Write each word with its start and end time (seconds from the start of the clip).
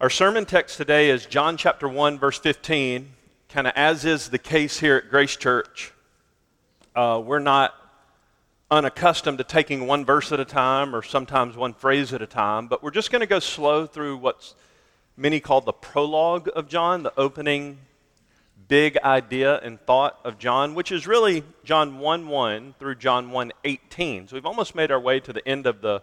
Our 0.00 0.10
sermon 0.10 0.44
text 0.44 0.76
today 0.76 1.08
is 1.08 1.24
John 1.24 1.56
chapter 1.56 1.88
1, 1.88 2.18
verse 2.18 2.36
15. 2.40 3.10
Kind 3.48 3.66
of 3.68 3.72
as 3.76 4.04
is 4.04 4.28
the 4.28 4.38
case 4.38 4.80
here 4.80 4.96
at 4.96 5.08
Grace 5.08 5.36
Church, 5.36 5.92
uh, 6.96 7.22
we're 7.24 7.38
not 7.38 7.74
unaccustomed 8.72 9.38
to 9.38 9.44
taking 9.44 9.86
one 9.86 10.04
verse 10.04 10.32
at 10.32 10.40
a 10.40 10.44
time 10.44 10.96
or 10.96 11.02
sometimes 11.02 11.56
one 11.56 11.74
phrase 11.74 12.12
at 12.12 12.20
a 12.20 12.26
time, 12.26 12.66
but 12.66 12.82
we're 12.82 12.90
just 12.90 13.12
going 13.12 13.20
to 13.20 13.26
go 13.26 13.38
slow 13.38 13.86
through 13.86 14.16
what's 14.16 14.56
many 15.16 15.38
call 15.38 15.60
the 15.60 15.72
prologue 15.72 16.48
of 16.56 16.68
John, 16.68 17.04
the 17.04 17.12
opening 17.16 17.78
big 18.66 18.98
idea 18.98 19.60
and 19.60 19.80
thought 19.80 20.18
of 20.24 20.40
John, 20.40 20.74
which 20.74 20.90
is 20.90 21.06
really 21.06 21.44
John 21.62 22.00
1 22.00 22.26
1 22.26 22.74
through 22.80 22.96
John 22.96 23.30
1 23.30 23.52
18. 23.62 24.26
So 24.26 24.34
we've 24.34 24.44
almost 24.44 24.74
made 24.74 24.90
our 24.90 25.00
way 25.00 25.20
to 25.20 25.32
the 25.32 25.46
end 25.46 25.68
of 25.68 25.82
the 25.82 26.02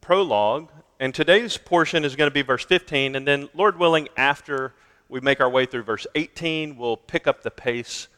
prologue. 0.00 0.70
And 1.00 1.14
today's 1.14 1.56
portion 1.56 2.04
is 2.04 2.16
going 2.16 2.28
to 2.28 2.34
be 2.34 2.42
verse 2.42 2.64
15. 2.64 3.14
And 3.14 3.26
then, 3.26 3.48
Lord 3.54 3.78
willing, 3.78 4.08
after 4.16 4.74
we 5.08 5.20
make 5.20 5.40
our 5.40 5.48
way 5.48 5.64
through 5.64 5.84
verse 5.84 6.08
18, 6.16 6.76
we'll 6.76 6.96
pick 6.96 7.28
up 7.28 7.42
the 7.42 7.52
pace 7.52 8.08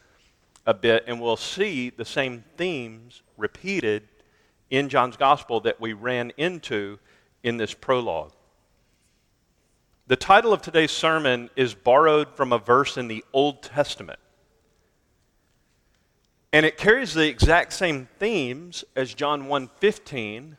a 0.65 0.73
bit 0.73 1.03
and 1.07 1.21
we'll 1.21 1.37
see 1.37 1.91
the 1.91 2.05
same 2.05 2.43
themes 2.57 3.21
repeated 3.37 4.07
in 4.71 4.89
John's 4.89 5.17
gospel 5.17 5.59
that 5.61 5.79
we 5.79 5.93
ran 5.93 6.31
into 6.37 6.97
in 7.43 7.57
this 7.57 7.73
prologue. 7.73 8.33
The 10.07 10.15
title 10.15 10.51
of 10.51 10.61
today's 10.61 10.91
sermon 10.91 11.49
is 11.55 11.73
borrowed 11.73 12.35
from 12.35 12.51
a 12.51 12.57
verse 12.57 12.97
in 12.97 13.07
the 13.07 13.23
Old 13.31 13.61
Testament. 13.61 14.19
And 16.51 16.65
it 16.65 16.77
carries 16.77 17.13
the 17.13 17.27
exact 17.27 17.73
same 17.73 18.09
themes 18.19 18.83
as 18.95 19.13
John 19.13 19.47
1:15. 19.47 20.57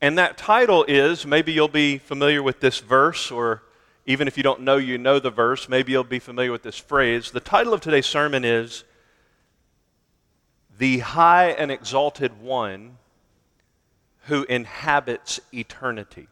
And 0.00 0.16
that 0.18 0.38
title 0.38 0.84
is 0.86 1.26
maybe 1.26 1.52
you'll 1.52 1.68
be 1.68 1.98
familiar 1.98 2.42
with 2.42 2.60
this 2.60 2.78
verse 2.78 3.30
or 3.30 3.62
even 4.06 4.28
if 4.28 4.36
you 4.36 4.42
don't 4.42 4.60
know 4.60 4.76
you 4.76 4.96
know 4.96 5.18
the 5.18 5.30
verse, 5.30 5.68
maybe 5.68 5.92
you'll 5.92 6.04
be 6.04 6.18
familiar 6.18 6.50
with 6.50 6.62
this 6.62 6.78
phrase. 6.78 7.30
The 7.30 7.40
title 7.40 7.74
of 7.74 7.80
today's 7.80 8.06
sermon 8.06 8.44
is 8.44 8.84
The 10.78 11.00
High 11.00 11.50
and 11.50 11.70
Exalted 11.70 12.40
One 12.40 12.96
who 14.28 14.44
inhabits 14.44 15.40
eternity. 15.52 16.28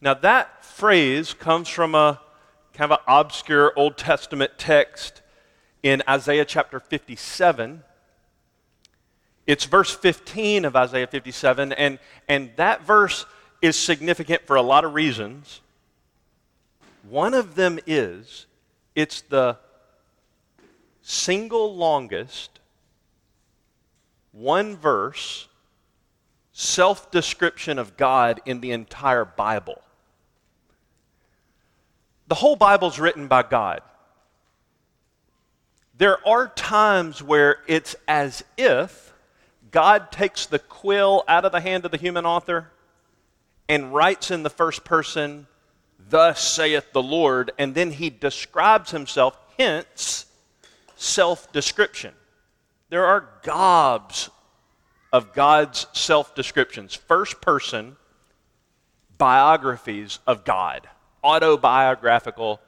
Now, 0.00 0.14
that 0.14 0.64
phrase 0.64 1.34
comes 1.34 1.68
from 1.68 1.94
a 1.94 2.20
kind 2.72 2.92
of 2.92 2.98
an 2.98 3.04
obscure 3.06 3.72
Old 3.76 3.98
Testament 3.98 4.52
text 4.56 5.20
in 5.82 6.02
Isaiah 6.08 6.44
chapter 6.44 6.80
57. 6.80 7.82
It's 9.46 9.64
verse 9.64 9.90
15 9.90 10.64
of 10.64 10.76
Isaiah 10.76 11.06
57, 11.06 11.72
and, 11.72 11.98
and 12.28 12.50
that 12.56 12.82
verse 12.82 13.26
is 13.62 13.76
significant 13.76 14.46
for 14.46 14.56
a 14.56 14.62
lot 14.62 14.84
of 14.84 14.94
reasons. 14.94 15.60
One 17.08 17.34
of 17.34 17.54
them 17.54 17.78
is 17.86 18.46
it's 18.94 19.22
the 19.22 19.56
single 21.02 21.74
longest 21.74 22.60
one 24.32 24.76
verse 24.76 25.48
self 26.52 27.10
description 27.10 27.78
of 27.78 27.96
God 27.96 28.40
in 28.46 28.60
the 28.60 28.72
entire 28.72 29.24
Bible. 29.24 29.80
The 32.28 32.34
whole 32.36 32.56
Bible's 32.56 32.98
written 32.98 33.26
by 33.26 33.42
God. 33.42 33.82
There 35.96 36.26
are 36.26 36.48
times 36.48 37.22
where 37.22 37.58
it's 37.66 37.96
as 38.06 38.44
if 38.56 39.09
God 39.70 40.10
takes 40.10 40.46
the 40.46 40.58
quill 40.58 41.24
out 41.28 41.44
of 41.44 41.52
the 41.52 41.60
hand 41.60 41.84
of 41.84 41.90
the 41.90 41.96
human 41.96 42.26
author 42.26 42.70
and 43.68 43.94
writes 43.94 44.30
in 44.30 44.42
the 44.42 44.50
first 44.50 44.84
person, 44.84 45.46
Thus 46.08 46.40
saith 46.40 46.92
the 46.92 47.02
Lord, 47.02 47.52
and 47.58 47.74
then 47.74 47.92
he 47.92 48.10
describes 48.10 48.90
himself, 48.90 49.38
hence 49.58 50.26
self 50.96 51.52
description. 51.52 52.14
There 52.88 53.06
are 53.06 53.28
gobs 53.42 54.30
of 55.12 55.32
God's 55.32 55.86
self 55.92 56.34
descriptions, 56.34 56.94
first 56.94 57.40
person 57.40 57.96
biographies 59.18 60.18
of 60.26 60.44
God 60.44 60.88
autobiographical 61.22 62.60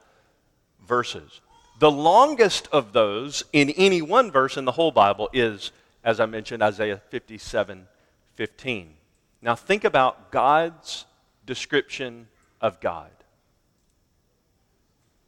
verses. 0.87 1.41
The 1.79 1.91
longest 1.91 2.67
of 2.71 2.93
those 2.93 3.43
in 3.51 3.71
any 3.71 4.01
one 4.01 4.31
verse 4.31 4.57
in 4.57 4.65
the 4.65 4.71
whole 4.71 4.91
Bible 4.91 5.29
is, 5.33 5.71
as 6.03 6.19
I 6.19 6.25
mentioned, 6.25 6.61
Isaiah 6.61 7.01
57 7.09 7.87
15. 8.35 8.93
Now 9.41 9.55
think 9.55 9.83
about 9.83 10.31
God's 10.31 11.05
description 11.45 12.27
of 12.61 12.79
God. 12.79 13.11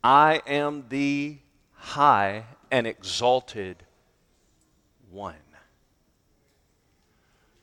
I 0.03 0.41
am 0.47 0.86
the 0.90 1.38
high 1.74 2.46
and 2.72 2.88
exalted 2.88 3.78
one 5.12 5.36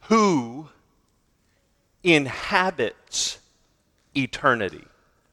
who 0.02 0.68
inhabits 2.02 3.38
eternity. 4.16 4.84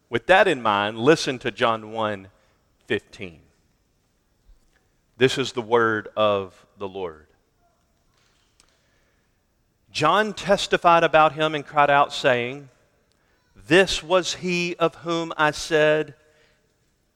With 0.10 0.28
that 0.28 0.48
in 0.48 0.62
mind, 0.62 0.98
listen 0.98 1.40
to 1.40 1.52
John 1.52 1.92
1 1.92 2.28
15. 2.88 3.40
This 5.18 5.38
is 5.38 5.52
the 5.52 5.62
word 5.62 6.08
of 6.16 6.66
the 6.78 6.88
Lord. 6.88 7.28
John 9.92 10.34
testified 10.34 11.04
about 11.04 11.34
him 11.34 11.56
and 11.56 11.66
cried 11.66 11.90
out, 11.90 12.14
saying, 12.14 12.70
This 13.56 14.04
was 14.04 14.36
he 14.36 14.76
of 14.76 14.96
whom 14.96 15.34
I 15.36 15.52
said, 15.52 16.16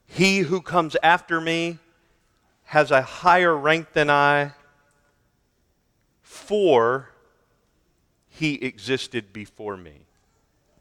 He 0.06 0.40
who 0.40 0.62
comes 0.62 0.96
after 1.04 1.40
me 1.40 1.80
has 2.66 2.92
a 2.92 3.02
higher 3.02 3.56
rank 3.56 3.94
than 3.94 4.10
I, 4.10 4.54
for 6.22 7.10
he 8.30 8.56
existed 8.56 9.32
before 9.32 9.78
me. 9.78 10.06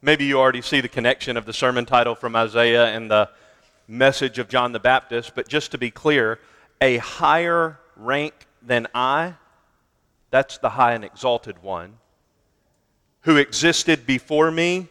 Maybe 0.01 0.25
you 0.25 0.39
already 0.39 0.61
see 0.61 0.81
the 0.81 0.89
connection 0.89 1.37
of 1.37 1.45
the 1.45 1.53
sermon 1.53 1.85
title 1.85 2.15
from 2.15 2.35
Isaiah 2.35 2.87
and 2.87 3.09
the 3.09 3.29
message 3.87 4.39
of 4.39 4.49
John 4.49 4.71
the 4.71 4.79
Baptist, 4.79 5.33
but 5.35 5.47
just 5.47 5.71
to 5.71 5.77
be 5.77 5.91
clear, 5.91 6.39
a 6.81 6.97
higher 6.97 7.79
rank 7.95 8.33
than 8.61 8.87
I, 8.95 9.35
that's 10.33 10.57
the 10.57 10.69
high 10.69 10.93
and 10.93 11.05
exalted 11.05 11.61
one, 11.61 11.99
who 13.21 13.37
existed 13.37 14.03
before 14.07 14.49
me, 14.49 14.87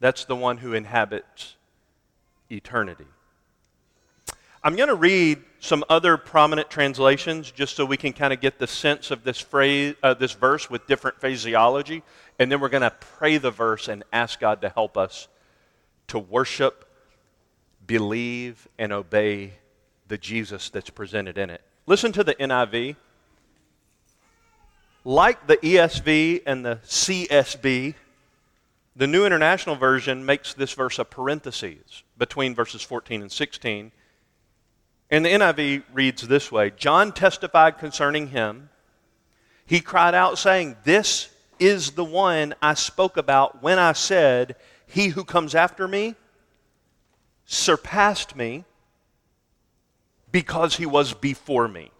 that's 0.00 0.24
the 0.24 0.34
one 0.34 0.58
who 0.58 0.72
inhabits 0.72 1.54
eternity. 2.50 3.06
I'm 4.64 4.74
going 4.74 4.88
to 4.88 4.96
read 4.96 5.38
some 5.60 5.84
other 5.88 6.16
prominent 6.16 6.68
translations 6.68 7.52
just 7.52 7.76
so 7.76 7.84
we 7.84 7.96
can 7.96 8.12
kind 8.12 8.32
of 8.32 8.40
get 8.40 8.58
the 8.58 8.66
sense 8.66 9.12
of 9.12 9.22
this 9.22 9.38
phrase, 9.38 9.94
uh, 10.02 10.14
this 10.14 10.32
verse 10.32 10.68
with 10.68 10.84
different 10.88 11.20
phraseology, 11.20 12.02
and 12.40 12.50
then 12.50 12.58
we're 12.58 12.70
going 12.70 12.82
to 12.82 12.90
pray 12.90 13.38
the 13.38 13.52
verse 13.52 13.86
and 13.86 14.02
ask 14.12 14.40
God 14.40 14.62
to 14.62 14.68
help 14.68 14.98
us 14.98 15.28
to 16.08 16.18
worship, 16.18 16.88
believe, 17.86 18.66
and 18.80 18.92
obey 18.92 19.52
the 20.08 20.18
Jesus 20.18 20.70
that's 20.70 20.90
presented 20.90 21.38
in 21.38 21.50
it. 21.50 21.60
Listen 21.86 22.10
to 22.10 22.24
the 22.24 22.34
NIV. 22.34 22.96
Like 25.04 25.46
the 25.46 25.56
ESV 25.56 26.42
and 26.46 26.64
the 26.64 26.78
CSB, 26.86 27.94
the 28.94 29.06
New 29.06 29.26
International 29.26 29.76
Version 29.76 30.24
makes 30.24 30.54
this 30.54 30.72
verse 30.72 30.98
a 30.98 31.04
parenthesis 31.04 32.02
between 32.16 32.54
verses 32.54 32.82
14 32.82 33.22
and 33.22 33.32
16 33.32 33.92
and 35.12 35.26
the 35.26 35.28
NIV 35.28 35.82
reads 35.92 36.26
this 36.26 36.50
way 36.50 36.70
John 36.70 37.12
testified 37.12 37.78
concerning 37.78 38.28
him. 38.28 38.70
He 39.66 39.80
cried 39.80 40.14
out, 40.14 40.38
saying, 40.38 40.76
This 40.84 41.28
is 41.60 41.92
the 41.92 42.04
one 42.04 42.54
I 42.62 42.74
spoke 42.74 43.18
about 43.18 43.62
when 43.62 43.78
I 43.78 43.92
said, 43.92 44.56
He 44.86 45.08
who 45.08 45.22
comes 45.22 45.54
after 45.54 45.86
me 45.86 46.16
surpassed 47.44 48.34
me 48.34 48.64
because 50.32 50.76
he 50.76 50.86
was 50.86 51.12
before 51.12 51.68
me. 51.68 51.91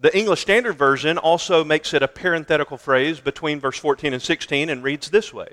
The 0.00 0.16
English 0.16 0.40
Standard 0.42 0.74
Version 0.74 1.18
also 1.18 1.64
makes 1.64 1.92
it 1.92 2.02
a 2.02 2.08
parenthetical 2.08 2.76
phrase 2.76 3.18
between 3.18 3.58
verse 3.58 3.78
14 3.78 4.12
and 4.12 4.22
16 4.22 4.70
and 4.70 4.82
reads 4.82 5.10
this 5.10 5.32
way 5.32 5.48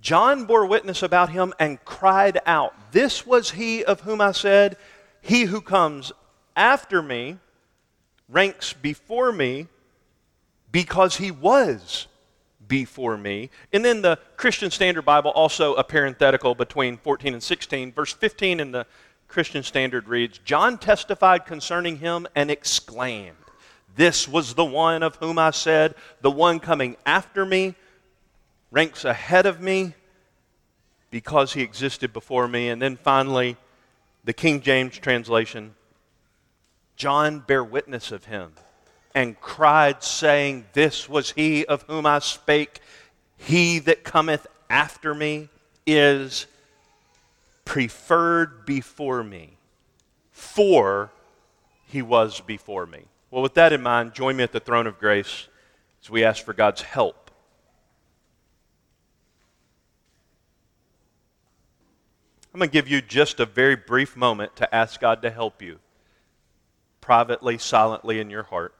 John 0.00 0.44
bore 0.44 0.66
witness 0.66 1.02
about 1.02 1.30
him 1.30 1.54
and 1.58 1.84
cried 1.84 2.40
out, 2.46 2.74
This 2.92 3.26
was 3.26 3.52
he 3.52 3.84
of 3.84 4.00
whom 4.00 4.20
I 4.20 4.32
said, 4.32 4.76
He 5.20 5.44
who 5.44 5.60
comes 5.60 6.12
after 6.56 7.00
me 7.00 7.38
ranks 8.28 8.72
before 8.72 9.30
me 9.30 9.68
because 10.72 11.16
he 11.16 11.30
was 11.30 12.08
before 12.66 13.16
me. 13.16 13.50
And 13.72 13.84
then 13.84 14.02
the 14.02 14.18
Christian 14.36 14.70
Standard 14.70 15.04
Bible, 15.04 15.30
also 15.30 15.74
a 15.74 15.84
parenthetical 15.84 16.54
between 16.54 16.96
14 16.96 17.34
and 17.34 17.42
16. 17.42 17.92
Verse 17.92 18.12
15 18.12 18.60
in 18.60 18.72
the 18.72 18.86
Christian 19.28 19.62
Standard 19.62 20.08
reads 20.08 20.38
John 20.38 20.78
testified 20.78 21.46
concerning 21.46 21.98
him 21.98 22.26
and 22.34 22.50
exclaimed, 22.50 23.36
This 23.94 24.28
was 24.28 24.54
the 24.54 24.64
one 24.64 25.02
of 25.02 25.16
whom 25.16 25.38
I 25.38 25.50
said, 25.50 25.94
The 26.20 26.30
one 26.30 26.60
coming 26.60 26.96
after 27.04 27.44
me 27.44 27.74
ranks 28.70 29.04
ahead 29.04 29.46
of 29.46 29.60
me 29.60 29.94
because 31.10 31.52
he 31.52 31.62
existed 31.62 32.12
before 32.12 32.48
me. 32.48 32.68
And 32.68 32.80
then 32.80 32.96
finally, 32.96 33.56
the 34.24 34.32
King 34.32 34.60
James 34.60 34.98
translation 34.98 35.74
John 36.96 37.40
bare 37.40 37.64
witness 37.64 38.10
of 38.10 38.24
him 38.24 38.52
and 39.14 39.40
cried, 39.40 40.02
saying, 40.02 40.66
This 40.72 41.08
was 41.08 41.32
he 41.32 41.64
of 41.66 41.82
whom 41.82 42.06
I 42.06 42.18
spake. 42.18 42.80
He 43.36 43.78
that 43.80 44.04
cometh 44.04 44.46
after 44.68 45.14
me 45.14 45.48
is 45.86 46.46
preferred 47.66 48.64
before 48.64 49.22
me, 49.22 49.58
for 50.30 51.10
he 51.84 52.00
was 52.00 52.40
before 52.40 52.86
me. 52.86 53.02
Well, 53.30 53.42
with 53.42 53.54
that 53.54 53.74
in 53.74 53.82
mind, 53.82 54.14
join 54.14 54.36
me 54.36 54.44
at 54.44 54.52
the 54.52 54.60
throne 54.60 54.86
of 54.86 54.98
grace 54.98 55.48
as 56.02 56.08
we 56.08 56.24
ask 56.24 56.42
for 56.42 56.54
God's 56.54 56.80
help. 56.80 57.30
I'm 62.54 62.60
going 62.60 62.70
to 62.70 62.72
give 62.72 62.88
you 62.88 63.02
just 63.02 63.40
a 63.40 63.44
very 63.44 63.76
brief 63.76 64.16
moment 64.16 64.56
to 64.56 64.74
ask 64.74 64.98
God 64.98 65.20
to 65.20 65.30
help 65.30 65.60
you, 65.60 65.78
privately, 67.02 67.58
silently 67.58 68.18
in 68.18 68.30
your 68.30 68.44
heart, 68.44 68.74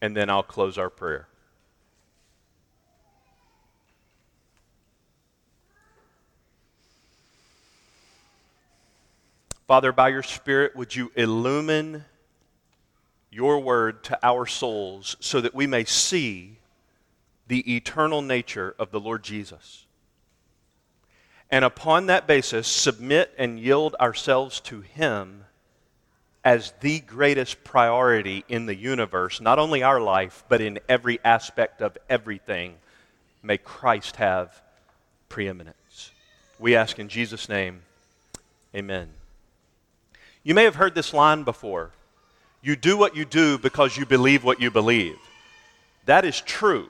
and 0.00 0.16
then 0.16 0.28
I'll 0.28 0.42
close 0.42 0.76
our 0.76 0.90
prayer. 0.90 1.28
Father, 9.70 9.92
by 9.92 10.08
your 10.08 10.24
Spirit, 10.24 10.74
would 10.74 10.96
you 10.96 11.12
illumine 11.14 12.04
your 13.30 13.60
word 13.60 14.02
to 14.02 14.18
our 14.20 14.44
souls 14.44 15.14
so 15.20 15.40
that 15.40 15.54
we 15.54 15.68
may 15.68 15.84
see 15.84 16.58
the 17.46 17.76
eternal 17.76 18.20
nature 18.20 18.74
of 18.80 18.90
the 18.90 18.98
Lord 18.98 19.22
Jesus? 19.22 19.86
And 21.52 21.64
upon 21.64 22.06
that 22.06 22.26
basis, 22.26 22.66
submit 22.66 23.32
and 23.38 23.60
yield 23.60 23.94
ourselves 24.00 24.58
to 24.62 24.80
Him 24.80 25.44
as 26.42 26.72
the 26.80 26.98
greatest 26.98 27.62
priority 27.62 28.44
in 28.48 28.66
the 28.66 28.74
universe, 28.74 29.40
not 29.40 29.60
only 29.60 29.84
our 29.84 30.00
life, 30.00 30.42
but 30.48 30.60
in 30.60 30.80
every 30.88 31.20
aspect 31.24 31.80
of 31.80 31.96
everything. 32.08 32.74
May 33.40 33.58
Christ 33.58 34.16
have 34.16 34.60
preeminence. 35.28 36.10
We 36.58 36.74
ask 36.74 36.98
in 36.98 37.08
Jesus' 37.08 37.48
name, 37.48 37.82
Amen. 38.74 39.10
You 40.42 40.54
may 40.54 40.64
have 40.64 40.76
heard 40.76 40.94
this 40.94 41.12
line 41.12 41.42
before 41.42 41.90
You 42.62 42.76
do 42.76 42.96
what 42.96 43.16
you 43.16 43.24
do 43.24 43.58
because 43.58 43.96
you 43.96 44.04
believe 44.04 44.44
what 44.44 44.60
you 44.60 44.70
believe. 44.70 45.16
That 46.04 46.24
is 46.24 46.40
true. 46.40 46.88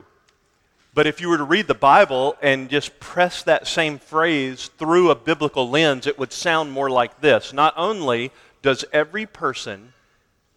But 0.93 1.07
if 1.07 1.21
you 1.21 1.29
were 1.29 1.39
to 1.39 1.45
read 1.45 1.69
the 1.69 1.75
Bible 1.75 2.37
and 2.43 2.69
just 2.69 2.99
press 2.99 3.45
that 3.45 3.69
same 3.69 3.99
phrase 3.99 4.71
through 4.79 5.11
a 5.11 5.15
biblical 5.15 5.71
lens, 5.71 6.07
it 6.07 6.19
would 6.19 6.33
sound 6.33 6.73
more 6.73 6.91
like 6.91 7.21
this. 7.21 7.53
Not 7.53 7.75
only 7.77 8.33
does 8.63 8.85
every 8.93 9.27
person 9.27 9.93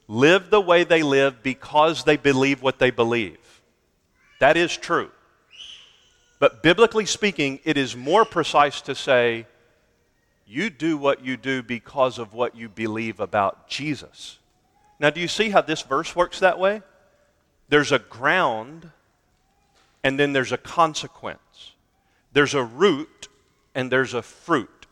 live 0.07 0.49
the 0.49 0.61
way 0.61 0.83
they 0.83 1.03
live 1.03 1.43
because 1.43 2.03
they 2.03 2.17
believe 2.17 2.63
what 2.63 2.79
they 2.79 2.89
believe, 2.89 3.37
that 4.39 4.57
is 4.57 4.75
true. 4.75 5.11
But 6.39 6.63
biblically 6.63 7.05
speaking, 7.05 7.59
it 7.63 7.77
is 7.77 7.95
more 7.95 8.25
precise 8.25 8.81
to 8.81 8.95
say 8.95 9.45
you 10.53 10.69
do 10.69 10.97
what 10.97 11.25
you 11.25 11.35
do 11.35 11.63
because 11.63 12.19
of 12.19 12.33
what 12.33 12.55
you 12.55 12.69
believe 12.69 13.19
about 13.19 13.67
Jesus. 13.67 14.37
Now, 14.99 15.09
do 15.09 15.19
you 15.19 15.27
see 15.27 15.49
how 15.49 15.61
this 15.61 15.81
verse 15.81 16.15
works 16.15 16.39
that 16.39 16.59
way? 16.59 16.83
There's 17.69 17.91
a 17.91 17.99
ground, 17.99 18.91
and 20.03 20.19
then 20.19 20.31
there's 20.31 20.51
a 20.51 20.57
consequence. 20.57 21.73
There's 22.33 22.53
a 22.53 22.63
root, 22.63 23.27
and 23.73 23.91
there's 23.91 24.13
a 24.13 24.21
fruit. 24.21 24.85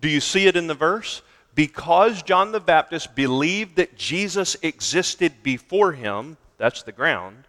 Do 0.00 0.08
you 0.08 0.20
see 0.20 0.46
it 0.48 0.56
in 0.56 0.66
the 0.66 0.74
verse? 0.74 1.22
Because 1.54 2.22
John 2.22 2.50
the 2.50 2.58
Baptist 2.58 3.14
believed 3.14 3.76
that 3.76 3.96
Jesus 3.96 4.56
existed 4.62 5.44
before 5.44 5.92
him, 5.92 6.36
that's 6.58 6.82
the 6.82 6.92
ground, 6.92 7.44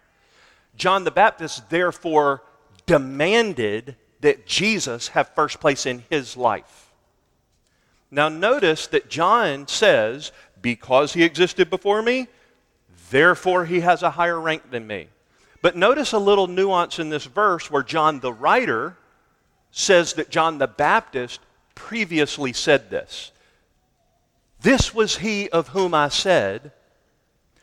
John 0.76 1.02
the 1.02 1.10
Baptist 1.10 1.68
therefore 1.70 2.42
demanded 2.86 3.96
that 4.20 4.46
Jesus 4.46 5.08
have 5.08 5.34
first 5.34 5.58
place 5.58 5.86
in 5.86 6.04
his 6.08 6.36
life. 6.36 6.85
Now, 8.10 8.28
notice 8.28 8.86
that 8.88 9.08
John 9.08 9.66
says, 9.68 10.32
because 10.62 11.12
he 11.12 11.24
existed 11.24 11.70
before 11.70 12.02
me, 12.02 12.28
therefore 13.10 13.64
he 13.64 13.80
has 13.80 14.02
a 14.02 14.10
higher 14.10 14.40
rank 14.40 14.70
than 14.70 14.86
me. 14.86 15.08
But 15.62 15.76
notice 15.76 16.12
a 16.12 16.18
little 16.18 16.46
nuance 16.46 16.98
in 16.98 17.10
this 17.10 17.24
verse 17.24 17.70
where 17.70 17.82
John 17.82 18.20
the 18.20 18.32
writer 18.32 18.96
says 19.70 20.14
that 20.14 20.30
John 20.30 20.58
the 20.58 20.66
Baptist 20.66 21.40
previously 21.74 22.52
said 22.52 22.90
this. 22.90 23.32
This 24.60 24.94
was 24.94 25.18
he 25.18 25.48
of 25.50 25.68
whom 25.68 25.94
I 25.94 26.08
said. 26.08 26.72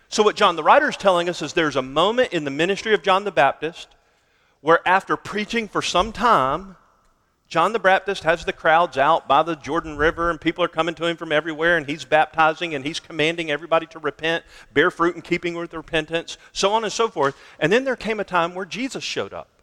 So, 0.10 0.22
what 0.22 0.36
John 0.36 0.56
the 0.56 0.64
writer 0.64 0.90
is 0.90 0.98
telling 0.98 1.28
us 1.28 1.42
is 1.42 1.54
there's 1.54 1.76
a 1.76 1.82
moment 1.82 2.34
in 2.34 2.44
the 2.44 2.52
ministry 2.52 2.94
of 2.94 3.02
John 3.02 3.24
the 3.24 3.32
Baptist 3.32 3.88
where, 4.62 4.88
after 4.88 5.18
preaching 5.18 5.68
for 5.68 5.82
some 5.82 6.12
time, 6.12 6.76
John 7.54 7.72
the 7.72 7.78
Baptist 7.78 8.24
has 8.24 8.46
the 8.46 8.52
crowds 8.52 8.98
out 8.98 9.28
by 9.28 9.44
the 9.44 9.56
Jordan 9.56 9.96
River, 9.96 10.32
and 10.32 10.42
people 10.42 10.64
are 10.64 10.68
coming 10.68 10.96
to 10.96 11.06
him 11.06 11.16
from 11.16 11.32
everywhere, 11.32 11.78
and 11.78 11.86
he's 11.86 12.04
baptizing 12.04 12.74
and 12.74 12.84
he's 12.84 13.00
commanding 13.00 13.52
everybody 13.52 13.86
to 13.86 14.00
repent, 14.00 14.44
bear 14.74 14.90
fruit 14.90 15.16
in 15.16 15.22
keeping 15.22 15.54
with 15.54 15.72
repentance, 15.72 16.40
so 16.52 16.74
on 16.74 16.84
and 16.84 16.92
so 16.92 17.10
forth. 17.10 17.38
And 17.60 17.72
then 17.72 17.84
there 17.84 17.96
came 17.96 18.20
a 18.20 18.24
time 18.24 18.56
where 18.56 18.66
Jesus 18.66 19.04
showed 19.04 19.36
up. 19.36 19.62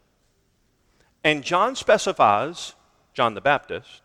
And 1.21 1.43
John 1.43 1.75
specifies, 1.75 2.75
John 3.13 3.33
the 3.33 3.41
Baptist, 3.41 4.03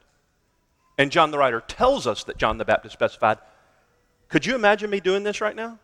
and 0.99 1.12
John 1.12 1.31
the 1.31 1.38
writer 1.38 1.61
tells 1.61 2.09
us 2.09 2.25
that 2.25 2.38
John 2.38 2.59
the 2.59 2.65
Baptist 2.65 2.93
specified. 2.93 3.38
Could 4.29 4.47
you 4.47 4.56
imagine 4.56 4.91
me 4.91 4.99
doing 4.99 5.23
this 5.23 5.41
right 5.41 5.55
now? 5.55 5.79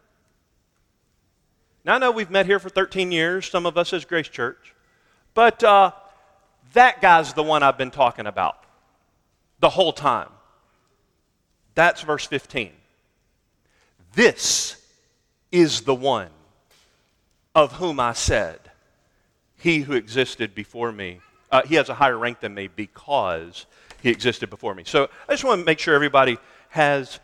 Now, 1.85 1.95
I 1.95 1.99
know 1.99 2.11
we've 2.11 2.31
met 2.31 2.47
here 2.47 2.59
for 2.59 2.69
13 2.69 3.13
years, 3.13 3.49
some 3.49 3.65
of 3.65 3.79
us 3.79 3.93
as 3.93 4.05
Grace 4.05 4.27
Church, 4.27 4.75
but 5.35 5.63
uh, 5.63 5.93
that 6.73 7.01
guy's 7.01 7.33
the 7.33 7.43
one 7.43 7.63
I've 7.63 7.79
been 7.79 7.91
talking 7.91 8.27
about 8.27 8.59
the 9.61 9.71
whole 9.71 9.93
time. 9.93 10.29
That's 11.75 12.03
verse 12.03 12.27
15. 12.27 12.73
This 14.15 14.77
is 15.51 15.83
the 15.83 15.95
one 15.95 16.31
of 17.55 17.73
whom 17.73 18.01
I 18.01 18.13
said, 18.13 18.59
He 19.57 19.81
who 19.81 19.93
existed 19.93 20.55
before 20.55 20.93
me, 20.93 21.21
uh, 21.51 21.63
he 21.65 21.77
has 21.77 21.89
a 21.89 21.94
higher 21.94 22.19
rank 22.19 22.41
than 22.41 22.55
me 22.55 22.69
because 22.69 23.67
he 24.03 24.11
existed 24.11 24.51
before 24.51 24.75
me. 24.75 24.82
So 24.85 25.08
I 25.29 25.32
just 25.32 25.44
want 25.44 25.61
to 25.61 25.65
make 25.65 25.79
sure 25.79 25.94
everybody 25.94 26.39
has 26.70 27.20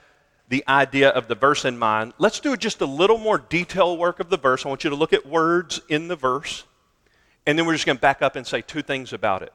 the 0.49 0.65
idea 0.69 1.09
of 1.11 1.29
the 1.29 1.35
verse 1.35 1.65
in 1.65 1.79
mind. 1.79 2.13
Let's 2.19 2.41
do 2.41 2.57
just 2.57 2.81
a 2.81 2.87
little 2.87 3.19
more 3.19 3.39
detailed 3.39 3.99
work 3.99 4.21
of 4.21 4.31
the 4.31 4.39
verse. 4.39 4.65
I 4.65 4.69
want 4.69 4.85
you 4.85 4.91
to 4.91 4.97
look 4.97 5.13
at 5.13 5.27
words 5.27 5.81
in 5.89 6.09
the 6.09 6.17
verse. 6.17 6.65
And 7.49 7.59
then 7.59 7.65
we're 7.65 7.73
just 7.73 7.87
going 7.87 7.97
to 7.97 8.01
back 8.03 8.21
up 8.21 8.37
and 8.37 8.47
say 8.47 8.61
two 8.61 8.83
things 8.83 9.15
about 9.15 9.41
it. 9.41 9.55